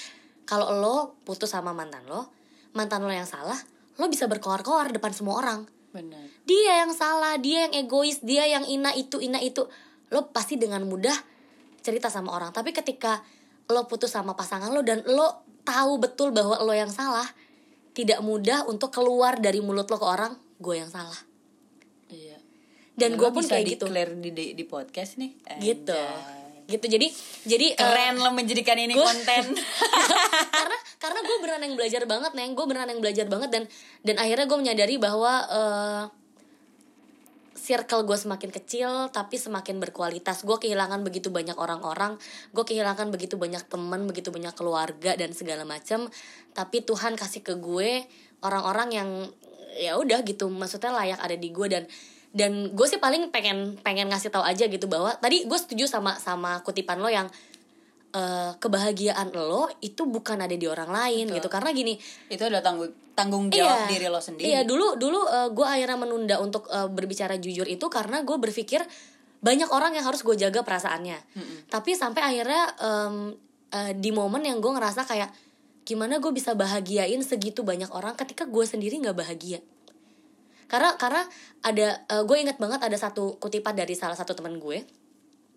kalau 0.47 0.71
lo 0.79 0.97
putus 1.27 1.51
sama 1.51 1.75
mantan 1.75 2.07
lo 2.07 2.31
mantan 2.75 3.03
lo 3.03 3.11
yang 3.11 3.27
salah 3.27 3.59
lo 3.99 4.07
bisa 4.07 4.31
berkoar-koar 4.31 4.95
depan 4.95 5.11
semua 5.11 5.43
orang. 5.43 5.67
Benar. 5.91 6.25
Dia 6.47 6.87
yang 6.87 6.95
salah 6.95 7.35
dia 7.43 7.67
yang 7.67 7.75
egois 7.83 8.23
dia 8.23 8.47
yang 8.47 8.63
ina 8.63 8.95
itu 8.95 9.19
ina 9.19 9.43
itu. 9.43 9.67
Lo 10.15 10.31
pasti 10.31 10.55
dengan 10.55 10.87
mudah 10.87 11.15
cerita 11.83 12.07
sama 12.07 12.31
orang. 12.31 12.55
Tapi 12.55 12.71
ketika 12.71 13.21
lo 13.71 13.91
putus 13.91 14.15
sama 14.15 14.39
pasangan 14.39 14.71
lo 14.71 14.87
dan 14.87 15.03
lo 15.07 15.52
tahu 15.63 15.99
betul 15.99 16.35
bahwa 16.35 16.59
lo 16.63 16.75
yang 16.75 16.91
salah. 16.91 17.27
Tidak 17.93 18.25
mudah 18.25 18.65
untuk 18.69 18.89
keluar 18.89 19.37
dari 19.37 19.61
mulut 19.61 19.85
lo 19.87 20.01
ke 20.01 20.07
orang 20.07 20.33
gue 20.57 20.75
yang 20.79 20.89
salah. 20.89 21.19
Iya. 22.09 22.41
Dan 22.97 23.17
gue 23.17 23.29
pun 23.29 23.45
kayak 23.45 23.77
gitu. 23.77 23.89
di, 23.91 24.31
di 24.33 24.45
di 24.57 24.65
podcast 24.65 25.17
nih? 25.21 25.33
Gitu. 25.61 25.93
Anjay. 25.93 26.71
gitu. 26.73 26.87
Jadi 26.89 27.07
jadi 27.45 27.67
eh, 27.75 27.77
keren 27.77 28.17
lo 28.23 28.31
menjadikan 28.33 28.79
ini 28.81 28.97
gua- 28.97 29.13
konten. 29.13 29.59
Karena 30.57 30.77
karena 31.03 31.21
gue 31.27 31.37
beneran 31.43 31.63
yang 31.67 31.75
belajar 31.75 32.03
banget 32.07 32.33
neng. 32.33 32.53
Gue 32.55 32.67
beneran 32.71 32.89
yang 32.89 33.03
belajar 33.03 33.27
banget 33.27 33.51
dan 33.51 33.63
dan 34.07 34.17
akhirnya 34.23 34.47
gue 34.47 34.59
menyadari 34.61 34.97
bahwa 34.97 35.33
eh, 35.51 36.03
circle 37.63 38.03
gue 38.03 38.19
semakin 38.19 38.51
kecil 38.51 38.91
tapi 39.15 39.39
semakin 39.39 39.79
berkualitas. 39.79 40.43
Gue 40.43 40.59
kehilangan 40.59 41.07
begitu 41.07 41.31
banyak 41.31 41.55
orang-orang 41.55 42.19
gue 42.51 42.65
kehilangan 42.67 43.09
begitu 43.15 43.39
banyak 43.39 43.63
teman 43.71 44.05
begitu 44.11 44.35
banyak 44.35 44.53
keluarga 44.59 45.15
dan 45.15 45.31
segala 45.31 45.63
macam 45.63 46.11
tapi 46.53 46.83
Tuhan 46.83 47.15
kasih 47.15 47.47
ke 47.47 47.55
gue 47.57 48.05
orang-orang 48.43 48.89
yang 48.93 49.11
ya 49.79 49.97
udah 49.97 50.21
gitu 50.27 50.53
maksudnya 50.53 50.93
layak 50.93 51.21
ada 51.23 51.37
di 51.39 51.49
gue 51.49 51.67
dan 51.71 51.85
dan 52.33 52.73
gue 52.73 52.87
sih 52.89 52.97
paling 52.97 53.29
pengen 53.29 53.77
pengen 53.81 54.09
ngasih 54.09 54.33
tahu 54.33 54.45
aja 54.45 54.65
gitu 54.69 54.89
bahwa 54.89 55.13
tadi 55.21 55.45
gue 55.45 55.59
setuju 55.59 55.85
sama 55.85 56.17
sama 56.17 56.61
kutipan 56.65 57.01
lo 57.01 57.09
yang 57.09 57.29
eh, 58.13 58.53
kebahagiaan 58.61 59.33
lo 59.33 59.73
itu 59.81 60.05
bukan 60.05 60.45
ada 60.45 60.53
di 60.53 60.69
orang 60.69 60.93
lain 60.93 61.33
Betul. 61.33 61.37
gitu 61.41 61.49
karena 61.49 61.71
gini 61.73 61.95
itu 62.29 62.43
adalah 62.45 62.63
tanggung 62.65 62.93
tanggung 63.13 63.45
jawab 63.53 63.89
diri 63.89 64.09
lo 64.09 64.21
sendiri 64.21 64.49
Iya 64.49 64.65
dulu 64.65 64.97
dulu 64.97 65.21
gue 65.53 65.67
akhirnya 65.67 65.99
menunda 66.01 66.37
untuk 66.41 66.69
eh, 66.73 66.89
berbicara 66.89 67.37
jujur 67.37 67.69
itu 67.69 67.87
karena 67.93 68.25
gue 68.25 68.37
berpikir 68.37 68.85
banyak 69.43 69.69
orang 69.75 69.99
yang 69.99 70.07
harus 70.07 70.23
gue 70.23 70.39
jaga 70.39 70.63
perasaannya. 70.63 71.19
Tapi 71.67 71.99
sampai 71.99 72.23
akhirnya 72.23 72.63
em, 72.79 73.35
eh, 73.75 73.93
di 73.99 74.15
momen 74.15 74.47
yang 74.47 74.63
gue 74.63 74.71
ngerasa 74.71 75.03
kayak 75.03 75.35
gimana 75.83 76.23
gue 76.23 76.31
bisa 76.31 76.55
bahagiain 76.55 77.19
segitu 77.27 77.67
banyak 77.67 77.91
orang 77.91 78.15
ketika 78.15 78.47
gue 78.47 78.63
sendiri 78.63 79.03
nggak 79.03 79.19
bahagia. 79.19 79.59
Karena 80.71 80.95
karena 80.95 81.27
ada 81.61 82.07
gue 82.23 82.37
inget 82.39 82.57
banget 82.57 82.81
ada 82.81 82.95
satu 82.97 83.37
kutipan 83.43 83.75
dari 83.75 83.99
salah 83.99 84.15
satu 84.17 84.33
teman 84.33 84.57
gue, 84.63 84.87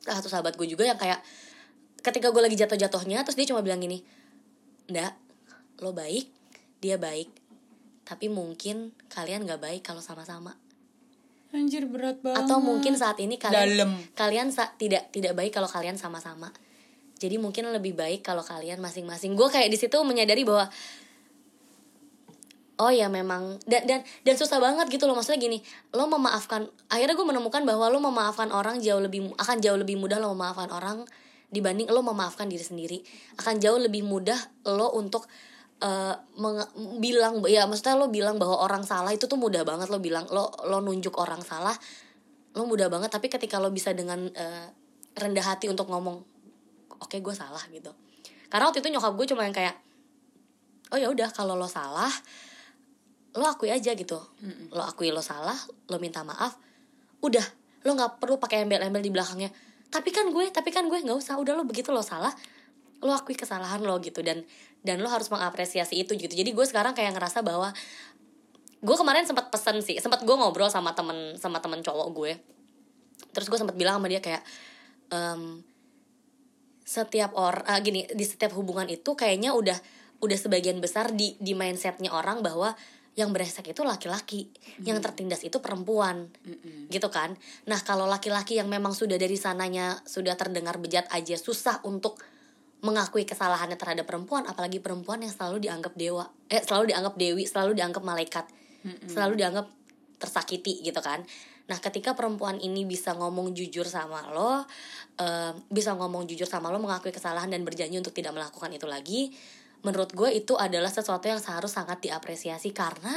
salah 0.01 0.17
satu 0.17 0.33
sahabat 0.33 0.57
gue 0.57 0.65
juga 0.65 0.83
yang 0.83 0.97
kayak 0.97 1.21
ketika 2.05 2.29
gue 2.29 2.41
lagi 2.45 2.53
jatuh-jatuhnya 2.53 3.25
terus 3.25 3.33
dia 3.33 3.49
cuma 3.49 3.65
bilang 3.65 3.81
gini, 3.81 4.05
ndak 4.85 5.17
lo 5.81 5.89
baik, 5.89 6.29
dia 6.77 7.01
baik, 7.01 7.33
tapi 8.05 8.29
mungkin 8.29 8.93
kalian 9.09 9.49
nggak 9.49 9.57
baik 9.57 9.81
kalau 9.81 10.05
sama-sama. 10.05 10.53
Anjir 11.55 11.87
berat 11.87 12.19
banget. 12.19 12.45
atau 12.45 12.59
mungkin 12.59 12.99
saat 12.99 13.15
ini 13.17 13.39
kalian 13.39 13.79
Dalem. 13.79 13.91
kalian 14.11 14.51
sa- 14.51 14.75
tidak 14.75 15.07
tidak 15.09 15.33
baik 15.33 15.55
kalau 15.55 15.71
kalian 15.71 15.95
sama-sama. 15.95 16.51
Jadi 17.15 17.39
mungkin 17.39 17.71
lebih 17.71 17.95
baik 17.95 18.27
kalau 18.27 18.43
kalian 18.43 18.83
masing-masing. 18.83 19.39
Gue 19.39 19.47
kayak 19.47 19.71
di 19.71 19.79
situ 19.79 19.95
menyadari 20.03 20.43
bahwa 20.43 20.67
oh 22.75 22.91
ya 22.91 23.07
memang. 23.07 23.55
Dan 23.63 23.87
dan 23.87 24.03
dan 24.03 24.35
susah 24.35 24.59
banget 24.59 24.91
gitu 24.91 25.07
loh. 25.07 25.15
Maksudnya 25.15 25.39
gini 25.39 25.63
lo 25.95 26.11
memaafkan 26.11 26.67
akhirnya 26.91 27.15
gue 27.15 27.23
menemukan 27.23 27.63
bahwa 27.63 27.87
lo 27.87 28.03
memaafkan 28.03 28.51
orang 28.51 28.83
jauh 28.83 28.99
lebih 28.99 29.31
akan 29.39 29.63
jauh 29.63 29.79
lebih 29.79 29.95
mudah 29.95 30.19
lo 30.19 30.35
memaafkan 30.35 30.67
orang 30.75 31.07
dibanding 31.49 31.87
lo 31.89 32.01
memaafkan 32.01 32.49
diri 32.49 32.63
sendiri. 32.63 32.97
Akan 33.37 33.61
jauh 33.61 33.77
lebih 33.77 34.01
mudah 34.05 34.37
lo 34.65 34.93
untuk 34.97 35.27
menge- 36.39 36.71
bilang 37.03 37.43
ya 37.45 37.67
maksudnya 37.67 37.99
lo 37.99 38.07
bilang 38.07 38.39
bahwa 38.39 38.63
orang 38.63 38.87
salah 38.87 39.11
itu 39.11 39.27
tuh 39.27 39.35
mudah 39.35 39.67
banget 39.67 39.91
lo 39.91 39.99
bilang 39.99 40.25
lo 40.31 40.49
lo 40.65 40.79
nunjuk 40.79 41.13
orang 41.19 41.43
salah 41.43 41.75
lo 42.55 42.63
mudah 42.65 42.87
banget. 42.87 43.11
Tapi 43.11 43.27
ketika 43.27 43.59
lo 43.59 43.69
bisa 43.69 43.91
dengan 43.91 44.31
eh, 44.31 44.67
rendah 45.19 45.45
hati 45.45 45.67
untuk 45.67 45.91
ngomong 45.91 46.23
oke 47.03 47.17
gue 47.19 47.35
salah 47.35 47.61
gitu. 47.69 47.91
Karena 48.47 48.71
waktu 48.71 48.79
itu 48.79 48.89
nyokap 48.89 49.13
gue 49.19 49.25
cuma 49.35 49.43
yang 49.43 49.55
kayak 49.55 49.75
oh 50.95 50.97
ya 50.97 51.11
udah 51.11 51.29
kalau 51.35 51.59
lo 51.59 51.67
salah 51.67 52.11
lo 53.35 53.45
akui 53.51 53.67
aja 53.67 53.91
gitu. 53.93 54.17
Lo 54.71 54.81
akui 54.87 55.11
lo 55.11 55.19
salah 55.19 55.55
lo 55.91 55.99
minta 55.99 56.23
maaf 56.23 56.55
udah 57.19 57.43
lo 57.85 57.91
nggak 57.93 58.17
perlu 58.23 58.39
pakai 58.41 58.65
embel-embel 58.65 59.03
di 59.03 59.11
belakangnya 59.13 59.51
tapi 59.95 60.11
kan 60.11 60.27
gue 60.27 60.51
tapi 60.51 60.69
kan 60.75 60.83
gue 60.91 60.99
nggak 60.99 61.15
usah. 61.15 61.39
Udah 61.39 61.55
lo 61.55 61.63
begitu 61.63 61.95
lo 61.95 62.03
salah 62.03 62.35
lo 62.99 63.11
akui 63.15 63.39
kesalahan 63.39 63.79
lo 63.79 63.95
gitu. 64.03 64.19
Dan 64.19 64.43
dan 64.83 64.99
lo 64.99 65.07
harus 65.07 65.31
mengapresiasi 65.31 65.95
itu 66.03 66.19
gitu. 66.19 66.31
Jadi 66.35 66.51
gue 66.51 66.65
sekarang 66.67 66.91
kayak 66.91 67.15
ngerasa 67.15 67.39
bahwa 67.39 67.71
gue 68.83 68.95
kemarin 68.99 69.23
sempat 69.23 69.47
pesen 69.47 69.79
sih. 69.79 69.95
Sempat 70.03 70.27
gue 70.27 70.35
ngobrol 70.35 70.67
sama 70.67 70.91
temen 70.91 71.39
sama 71.39 71.63
temen 71.63 71.79
cowok 71.79 72.07
gue. 72.11 72.33
Terus 73.31 73.47
gue 73.47 73.59
sempat 73.59 73.79
bilang 73.79 74.03
sama 74.03 74.11
dia 74.11 74.19
kayak 74.19 74.43
em, 75.15 75.63
setiap 76.85 77.33
orang 77.33 77.65
gini 77.81 78.05
di 78.11 78.25
setiap 78.27 78.53
hubungan 78.53 78.85
itu 78.91 79.15
kayaknya 79.15 79.55
udah 79.55 79.79
udah 80.21 80.37
sebagian 80.37 80.77
besar 80.79 81.11
di 81.11 81.33
di 81.41 81.57
mindsetnya 81.57 82.13
orang 82.13 82.45
bahwa 82.45 82.77
yang 83.15 83.31
beresek 83.31 83.71
itu 83.71 83.81
laki-laki 83.87 84.51
yang 84.83 84.99
tertindas 84.99 85.41
itu 85.47 85.63
perempuan. 85.63 86.27
Gitu 86.91 87.07
kan? 87.07 87.31
Nah 87.65 87.79
kalau 87.81 88.03
laki-laki 88.05 88.59
yang 88.59 88.67
memang 88.67 88.91
sudah 88.91 89.15
dari 89.15 89.39
sananya 89.39 90.03
sudah 90.03 90.35
terdengar 90.35 90.75
bejat 90.77 91.07
aja 91.15 91.39
susah 91.39 91.79
untuk 91.87 92.19
mengakui 92.83 93.25
kesalahannya 93.25 93.79
terhadap 93.79 94.05
perempuan 94.05 94.45
apalagi 94.45 94.77
perempuan 94.77 95.23
yang 95.23 95.33
selalu 95.33 95.57
dianggap 95.63 95.97
dewa 95.97 96.29
eh 96.53 96.61
selalu 96.61 96.93
dianggap 96.93 97.17
dewi 97.17 97.43
selalu 97.49 97.71
dianggap 97.73 98.03
malaikat 98.05 98.45
selalu 99.09 99.41
dianggap 99.41 99.65
tersakiti 100.21 100.85
gitu 100.85 101.01
kan? 101.01 101.25
Nah 101.65 101.81
ketika 101.81 102.13
perempuan 102.13 102.61
ini 102.61 102.85
bisa 102.85 103.17
ngomong 103.17 103.57
jujur 103.57 103.89
sama 103.89 104.29
lo 104.29 104.61
eh, 105.17 105.51
bisa 105.73 105.97
ngomong 105.97 106.29
jujur 106.29 106.45
sama 106.45 106.69
lo 106.69 106.77
mengakui 106.77 107.09
kesalahan 107.09 107.49
dan 107.49 107.65
berjanji 107.65 107.97
untuk 107.97 108.13
tidak 108.13 108.37
melakukan 108.37 108.69
itu 108.69 108.85
lagi 108.85 109.33
menurut 109.83 110.13
gue 110.13 110.29
itu 110.31 110.55
adalah 110.55 110.89
sesuatu 110.89 111.25
yang 111.27 111.41
seharus 111.41 111.75
sangat 111.75 111.99
diapresiasi 112.05 112.71
karena 112.71 113.13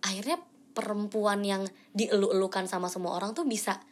akhirnya 0.00 0.40
perempuan 0.72 1.42
yang 1.44 1.66
dielu-elukan 1.92 2.70
sama 2.70 2.86
semua 2.88 3.18
orang 3.18 3.34
tuh 3.34 3.44
bisa 3.44 3.82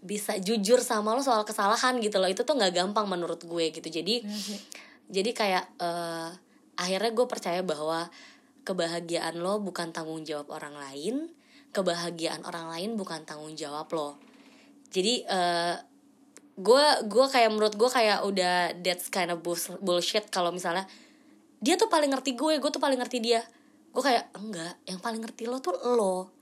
bisa 0.00 0.40
jujur 0.40 0.80
sama 0.80 1.12
lo 1.12 1.20
soal 1.20 1.44
kesalahan 1.44 2.00
gitu 2.00 2.16
loh. 2.16 2.30
Itu 2.30 2.48
tuh 2.48 2.56
nggak 2.56 2.72
gampang 2.72 3.04
menurut 3.04 3.44
gue 3.44 3.68
gitu. 3.68 3.84
Jadi 3.84 4.24
jadi 5.10 5.30
kayak 5.36 5.64
eh, 5.76 6.30
akhirnya 6.80 7.10
gue 7.12 7.26
percaya 7.28 7.60
bahwa 7.60 8.08
kebahagiaan 8.64 9.36
lo 9.36 9.60
bukan 9.60 9.92
tanggung 9.92 10.24
jawab 10.24 10.48
orang 10.52 10.76
lain 10.78 11.28
kebahagiaan 11.70 12.42
orang 12.42 12.66
lain 12.70 12.98
bukan 12.98 13.22
tanggung 13.22 13.54
jawab 13.54 13.86
lo. 13.94 14.18
Jadi 14.90 15.22
eh, 15.22 15.76
gue 16.60 16.84
gue 17.06 17.26
kayak 17.30 17.50
menurut 17.52 17.74
gue 17.78 17.90
kayak 17.90 18.26
udah 18.26 18.74
that's 18.82 19.08
kind 19.08 19.30
of 19.30 19.40
bullsh- 19.40 19.78
bullshit 19.80 20.28
kalau 20.28 20.50
misalnya 20.50 20.84
dia 21.60 21.76
tuh 21.76 21.92
paling 21.92 22.08
ngerti 22.08 22.32
gue 22.34 22.56
gue 22.56 22.70
tuh 22.72 22.80
paling 22.80 22.96
ngerti 22.96 23.20
dia. 23.20 23.44
Gue 23.92 24.02
kayak 24.02 24.32
enggak 24.40 24.74
yang 24.88 24.98
paling 24.98 25.20
ngerti 25.20 25.44
lo 25.44 25.60
tuh 25.60 25.76
lo. 25.76 26.32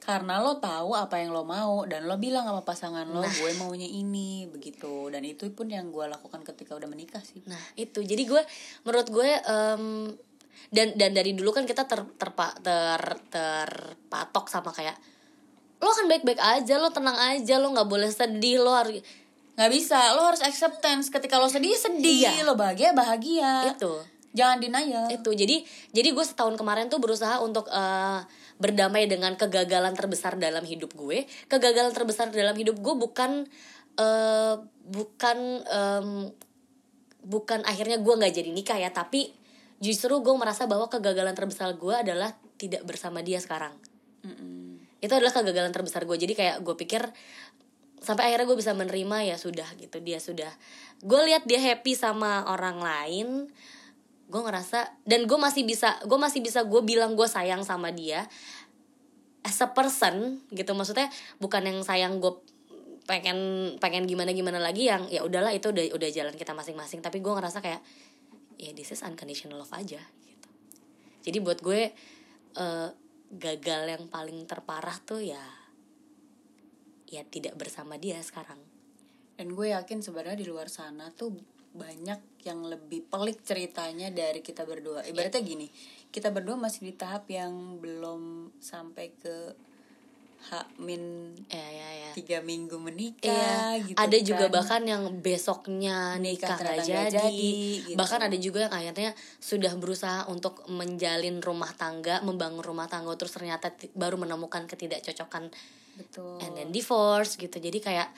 Karena 0.00 0.40
lo 0.40 0.56
tahu 0.56 0.96
apa 0.96 1.20
yang 1.20 1.36
lo 1.36 1.44
mau 1.44 1.84
dan 1.84 2.08
lo 2.08 2.16
bilang 2.16 2.48
sama 2.48 2.64
pasangan 2.64 3.04
lo 3.04 3.20
Nah. 3.20 3.28
gue 3.28 3.50
maunya 3.60 3.84
ini 3.84 4.48
begitu. 4.48 5.12
Dan 5.12 5.20
itu 5.28 5.52
pun 5.52 5.68
yang 5.68 5.92
gue 5.92 6.08
lakukan 6.08 6.40
ketika 6.48 6.72
udah 6.72 6.88
menikah 6.88 7.20
sih. 7.20 7.44
Nah 7.44 7.60
itu. 7.76 8.00
Jadi 8.00 8.24
gue 8.24 8.40
menurut 8.88 9.08
gue 9.12 9.28
em, 9.36 9.84
dan 10.72 10.96
dan 10.96 11.12
dari 11.12 11.36
dulu 11.36 11.52
kan 11.52 11.68
kita 11.68 11.84
ter, 11.84 12.08
terpa, 12.16 12.56
ter 12.64 13.02
terpatok 13.28 14.48
sama 14.48 14.72
kayak 14.72 14.96
lo 15.78 15.94
kan 15.94 16.10
baik-baik 16.10 16.42
aja 16.42 16.74
lo 16.80 16.90
tenang 16.90 17.14
aja 17.14 17.54
lo 17.62 17.70
nggak 17.70 17.86
boleh 17.86 18.10
sedih 18.10 18.58
lo 18.58 18.74
harus 18.74 18.98
nggak 19.54 19.70
bisa 19.70 20.16
lo 20.16 20.24
harus 20.24 20.40
acceptance. 20.40 21.12
Ketika 21.12 21.36
lo 21.36 21.52
sedih 21.52 21.76
sedih. 21.76 22.32
Iya. 22.32 22.48
lo 22.48 22.56
bahagia 22.56 22.96
bahagia. 22.96 23.76
Itu 23.76 24.17
jangan 24.36 24.58
denial. 24.60 25.08
Itu 25.12 25.32
jadi 25.32 25.64
jadi 25.92 26.08
gue 26.12 26.24
setahun 26.24 26.56
kemarin 26.56 26.92
tuh 26.92 27.00
berusaha 27.00 27.40
untuk 27.40 27.68
eh, 27.72 28.20
berdamai 28.58 29.06
dengan 29.06 29.38
kegagalan 29.38 29.94
terbesar 29.94 30.36
dalam 30.36 30.64
hidup 30.66 30.92
gue. 30.92 31.24
Kegagalan 31.46 31.92
terbesar 31.94 32.32
dalam 32.32 32.56
hidup 32.56 32.76
gue 32.80 32.94
bukan 32.96 33.46
eh, 33.96 34.54
bukan 34.88 35.38
em, 35.68 36.08
bukan 37.28 37.60
akhirnya 37.68 38.00
gue 38.00 38.14
nggak 38.14 38.34
jadi 38.34 38.50
nikah 38.56 38.78
ya 38.80 38.88
tapi 38.88 39.28
justru 39.78 40.16
gue 40.24 40.34
merasa 40.34 40.66
bahwa 40.66 40.88
kegagalan 40.90 41.36
terbesar 41.36 41.76
gue 41.76 41.94
adalah 41.94 42.34
tidak 42.58 42.82
bersama 42.88 43.22
dia 43.22 43.38
sekarang. 43.38 43.76
Itu 44.98 45.12
adalah 45.14 45.30
kegagalan 45.30 45.70
terbesar 45.70 46.02
gue 46.08 46.16
jadi 46.18 46.34
kayak 46.34 46.56
gue 46.66 46.74
pikir 46.74 47.06
sampai 47.98 48.30
akhirnya 48.30 48.46
gue 48.46 48.58
bisa 48.58 48.72
menerima 48.74 49.34
ya 49.34 49.36
sudah 49.38 49.68
gitu 49.78 49.98
dia 50.02 50.18
sudah. 50.18 50.50
Gue 51.02 51.22
lihat 51.30 51.46
dia 51.46 51.62
happy 51.62 51.94
sama 51.94 52.46
orang 52.50 52.78
lain 52.82 53.28
gue 54.28 54.40
ngerasa 54.44 55.08
dan 55.08 55.24
gue 55.24 55.38
masih 55.40 55.64
bisa 55.64 55.96
gue 56.04 56.18
masih 56.20 56.44
bisa 56.44 56.60
gue 56.60 56.82
bilang 56.84 57.16
gue 57.16 57.24
sayang 57.24 57.64
sama 57.64 57.88
dia 57.88 58.28
as 59.40 59.58
a 59.64 59.68
person 59.72 60.44
gitu. 60.52 60.76
Maksudnya 60.76 61.08
bukan 61.40 61.64
yang 61.64 61.80
sayang 61.80 62.20
gue 62.20 62.36
pengen 63.08 63.72
pengen 63.80 64.04
gimana 64.04 64.36
gimana 64.36 64.60
lagi 64.60 64.92
yang 64.92 65.08
ya 65.08 65.24
udahlah 65.24 65.56
itu 65.56 65.72
udah 65.72 65.96
udah 65.96 66.08
jalan 66.12 66.36
kita 66.36 66.52
masing-masing. 66.52 67.00
Tapi 67.00 67.24
gue 67.24 67.32
ngerasa 67.32 67.64
kayak 67.64 67.80
ya 68.60 68.76
this 68.76 68.92
is 68.92 69.00
unconditional 69.00 69.56
love 69.56 69.72
aja 69.72 70.00
gitu. 70.28 70.48
Jadi 71.24 71.38
buat 71.40 71.64
gue 71.64 71.88
eh, 72.52 72.88
gagal 73.32 73.82
yang 73.88 74.04
paling 74.12 74.44
terparah 74.44 75.00
tuh 75.04 75.24
ya 75.24 75.40
ya 77.08 77.24
tidak 77.24 77.56
bersama 77.56 77.96
dia 77.96 78.20
sekarang. 78.20 78.60
Dan 79.40 79.56
gue 79.56 79.72
yakin 79.72 80.04
sebenarnya 80.04 80.36
di 80.36 80.44
luar 80.44 80.68
sana 80.68 81.08
tuh 81.16 81.32
banyak 81.74 82.20
yang 82.46 82.64
lebih 82.64 83.04
pelik 83.08 83.44
ceritanya 83.44 84.08
dari 84.08 84.40
kita 84.40 84.64
berdua. 84.64 85.04
Ibaratnya 85.04 85.42
gini 85.44 85.68
kita 86.08 86.32
berdua 86.32 86.56
masih 86.56 86.88
di 86.88 86.92
tahap 86.96 87.28
yang 87.28 87.78
belum 87.78 88.52
sampai 88.58 89.12
ke 89.20 89.36
H 90.38 90.54
min 90.78 91.34
ya 91.50 91.66
ya 91.66 91.90
ya 92.06 92.10
tiga 92.14 92.38
minggu 92.46 92.78
menikah 92.78 93.74
Iya, 93.74 93.90
gitu 93.90 93.98
ada 93.98 94.18
juga 94.22 94.46
kan. 94.46 94.54
bahkan 94.54 94.82
yang 94.86 95.02
besoknya 95.18 96.14
nikah 96.22 96.54
Nikah 96.54 96.78
nggak 96.78 96.86
jadi, 96.86 97.10
jadi, 97.10 97.52
gitu. 97.90 97.98
bahkan 97.98 98.22
ada 98.22 98.36
juga 98.38 98.70
yang 98.70 98.74
akhirnya 98.74 99.10
sudah 99.42 99.74
berusaha 99.74 100.30
untuk 100.30 100.62
menjalin 100.70 101.42
rumah 101.42 101.74
tangga, 101.74 102.22
membangun 102.22 102.62
rumah 102.62 102.86
tangga, 102.86 103.18
terus 103.18 103.34
ternyata 103.34 103.74
baru 103.98 104.14
menemukan 104.14 104.70
ketidakcocokan 104.70 105.50
betul. 105.98 106.38
and 106.38 106.54
then 106.54 106.70
divorce 106.70 107.34
gitu, 107.34 107.58
jadi 107.58 107.78
kayak 107.82 108.08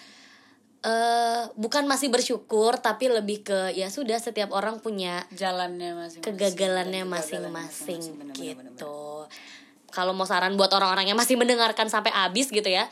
eh 0.80 1.44
bukan 1.60 1.84
masih 1.84 2.08
bersyukur 2.08 2.80
tapi 2.80 3.12
lebih 3.12 3.44
ke 3.44 3.76
ya 3.76 3.92
sudah 3.92 4.16
setiap 4.16 4.48
orang 4.56 4.80
punya 4.80 5.28
jalannya 5.28 5.92
masing-masing 5.92 6.24
kegagalannya 6.24 7.04
masing-masing 7.04 8.00
gitu. 8.32 9.28
Kalau 9.92 10.16
mau 10.16 10.24
saran 10.24 10.56
buat 10.56 10.72
orang-orang 10.72 11.12
yang 11.12 11.18
masih 11.20 11.36
mendengarkan 11.36 11.90
sampai 11.92 12.14
habis 12.14 12.48
gitu 12.48 12.64
ya, 12.64 12.88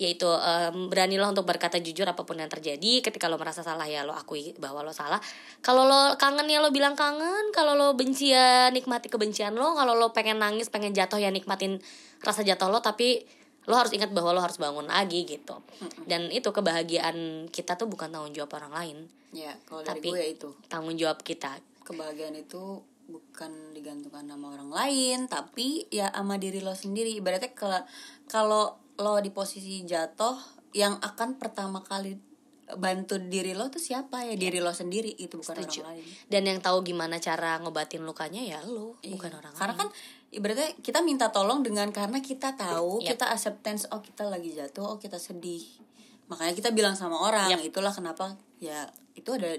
yaitu 0.00 0.24
em, 0.24 0.88
beranilah 0.88 1.28
untuk 1.28 1.44
berkata 1.44 1.76
jujur 1.76 2.08
apa 2.08 2.24
pun 2.24 2.40
yang 2.40 2.48
terjadi. 2.48 3.04
Ketika 3.04 3.28
lo 3.28 3.36
merasa 3.36 3.60
salah 3.60 3.84
ya 3.84 4.02
lo 4.02 4.16
akui 4.16 4.56
bahwa 4.56 4.80
lo 4.80 4.96
salah. 4.96 5.20
Kalau 5.60 5.84
lo 5.84 6.16
kangen 6.16 6.48
ya 6.48 6.64
lo 6.64 6.72
bilang 6.72 6.96
kangen. 6.96 7.52
Kalau 7.52 7.76
lo 7.76 7.92
benci 7.92 8.32
ya 8.32 8.72
nikmati 8.72 9.12
kebencian 9.12 9.52
lo. 9.52 9.76
Kalau 9.76 9.92
lo 9.92 10.16
pengen 10.16 10.40
nangis, 10.40 10.72
pengen 10.72 10.96
jatuh 10.96 11.20
ya 11.20 11.28
nikmatin 11.28 11.84
rasa 12.24 12.40
jatuh 12.40 12.72
lo. 12.72 12.80
Tapi 12.80 13.28
lo 13.62 13.74
harus 13.74 13.90
ingat 13.90 14.08
bahwa 14.10 14.30
lo 14.30 14.40
harus 14.40 14.56
bangun 14.56 14.84
lagi 14.84 15.24
gitu. 15.24 15.60
Dan 16.02 16.28
itu 16.28 16.48
kebahagiaan 16.48 17.16
kita 17.46 17.74
tuh 17.74 17.86
bukan 17.86 18.08
tanggung 18.08 18.32
jawab 18.32 18.56
orang 18.56 18.72
lain, 18.72 18.96
ya 19.30 19.52
kalau 19.62 19.80
dari 19.80 19.98
Tapi- 19.98 20.10
gue 20.10 20.18
ya 20.18 20.28
itu 20.30 20.48
tanggung 20.66 20.94
jawab 20.94 21.20
kita. 21.20 21.60
kebahagiaan 21.80 22.34
itu 22.34 22.80
bukan 23.04 23.50
digantungkan 23.72 24.22
sama 24.24 24.54
orang 24.54 24.70
lain 24.70 25.18
tapi 25.26 25.82
ya 25.88 26.06
sama 26.08 26.38
diri 26.38 26.58
lo 26.58 26.70
sendiri 26.72 27.10
ibaratnya 27.12 27.50
kalau 27.50 27.82
kalau 28.24 28.64
lo 28.96 29.18
di 29.18 29.28
posisi 29.28 29.82
jatuh 29.82 30.38
yang 30.70 30.94
akan 30.96 31.34
pertama 31.34 31.82
kali 31.82 32.14
bantu 32.70 33.18
diri 33.18 33.50
lo 33.50 33.66
tuh 33.66 33.82
siapa 33.82 34.22
ya 34.22 34.38
diri 34.38 34.62
lo 34.62 34.70
sendiri 34.70 35.10
itu 35.18 35.34
bukan 35.34 35.58
Setuju. 35.58 35.82
orang 35.82 35.98
lain 35.98 36.04
Dan 36.24 36.42
yang 36.44 36.58
tahu 36.60 36.86
gimana 36.86 37.18
cara 37.18 37.58
ngobatin 37.58 38.06
lukanya 38.06 38.38
ya 38.40 38.62
lo, 38.62 38.94
bukan 39.02 39.32
orang 39.34 39.50
karena 39.52 39.74
lain. 39.74 39.80
kan 39.82 39.88
ibaratnya 40.30 40.78
kita 40.78 41.02
minta 41.02 41.34
tolong 41.34 41.66
dengan 41.66 41.90
karena 41.90 42.22
kita 42.22 42.54
tahu 42.54 43.02
Yap. 43.02 43.18
kita 43.18 43.26
acceptance 43.34 43.90
oh 43.90 43.98
kita 43.98 44.26
lagi 44.30 44.54
jatuh 44.54 44.94
oh 44.94 44.98
kita 44.98 45.18
sedih 45.18 45.62
makanya 46.30 46.54
kita 46.54 46.70
bilang 46.70 46.94
sama 46.94 47.18
orang 47.18 47.50
Yap. 47.50 47.66
itulah 47.66 47.90
kenapa 47.90 48.38
ya 48.62 48.86
itu 49.18 49.34
ada 49.34 49.58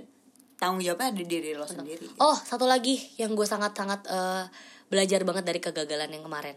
tanggung 0.55 0.79
jawabnya 0.79 1.11
ada 1.11 1.19
di 1.19 1.25
diri 1.25 1.57
lo 1.57 1.65
sendiri 1.65 2.05
Oh, 2.21 2.37
satu 2.37 2.69
lagi 2.69 3.01
yang 3.17 3.33
gue 3.33 3.43
sangat-sangat 3.49 4.05
eh, 4.05 4.45
belajar 4.93 5.25
banget 5.25 5.43
dari 5.49 5.57
kegagalan 5.57 6.13
yang 6.13 6.21
kemarin. 6.21 6.53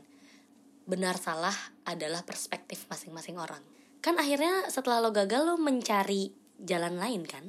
Benar 0.84 1.16
salah 1.16 1.56
adalah 1.88 2.20
perspektif 2.20 2.84
masing-masing 2.92 3.40
orang. 3.40 3.64
Kan 4.04 4.20
akhirnya 4.20 4.68
setelah 4.68 5.00
lo 5.00 5.08
gagal 5.08 5.48
lo 5.48 5.56
mencari 5.56 6.28
jalan 6.60 7.00
lain 7.00 7.24
kan? 7.24 7.48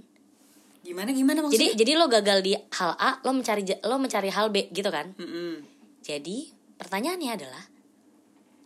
gimana 0.86 1.10
gimana 1.18 1.42
maksudnya 1.42 1.74
Jadi 1.74 1.82
jadi 1.82 1.92
lo 1.98 2.06
gagal 2.06 2.46
di 2.46 2.54
hal 2.54 2.94
A, 3.02 3.18
lo 3.26 3.34
mencari 3.34 3.66
lo 3.66 3.98
mencari 3.98 4.30
hal 4.30 4.54
B 4.54 4.70
gitu 4.70 4.94
kan? 4.94 5.18
Mm-mm. 5.18 5.66
Jadi 6.06 6.55
pertanyaannya 6.78 7.32
adalah 7.32 7.64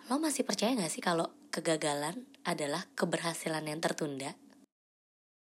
lo 0.09 0.17
masih 0.17 0.41
percaya 0.41 0.73
gak 0.73 0.89
sih 0.89 1.03
kalau 1.05 1.29
kegagalan 1.53 2.25
adalah 2.41 2.85
keberhasilan 2.97 3.61
yang 3.65 3.77
tertunda? 3.77 4.33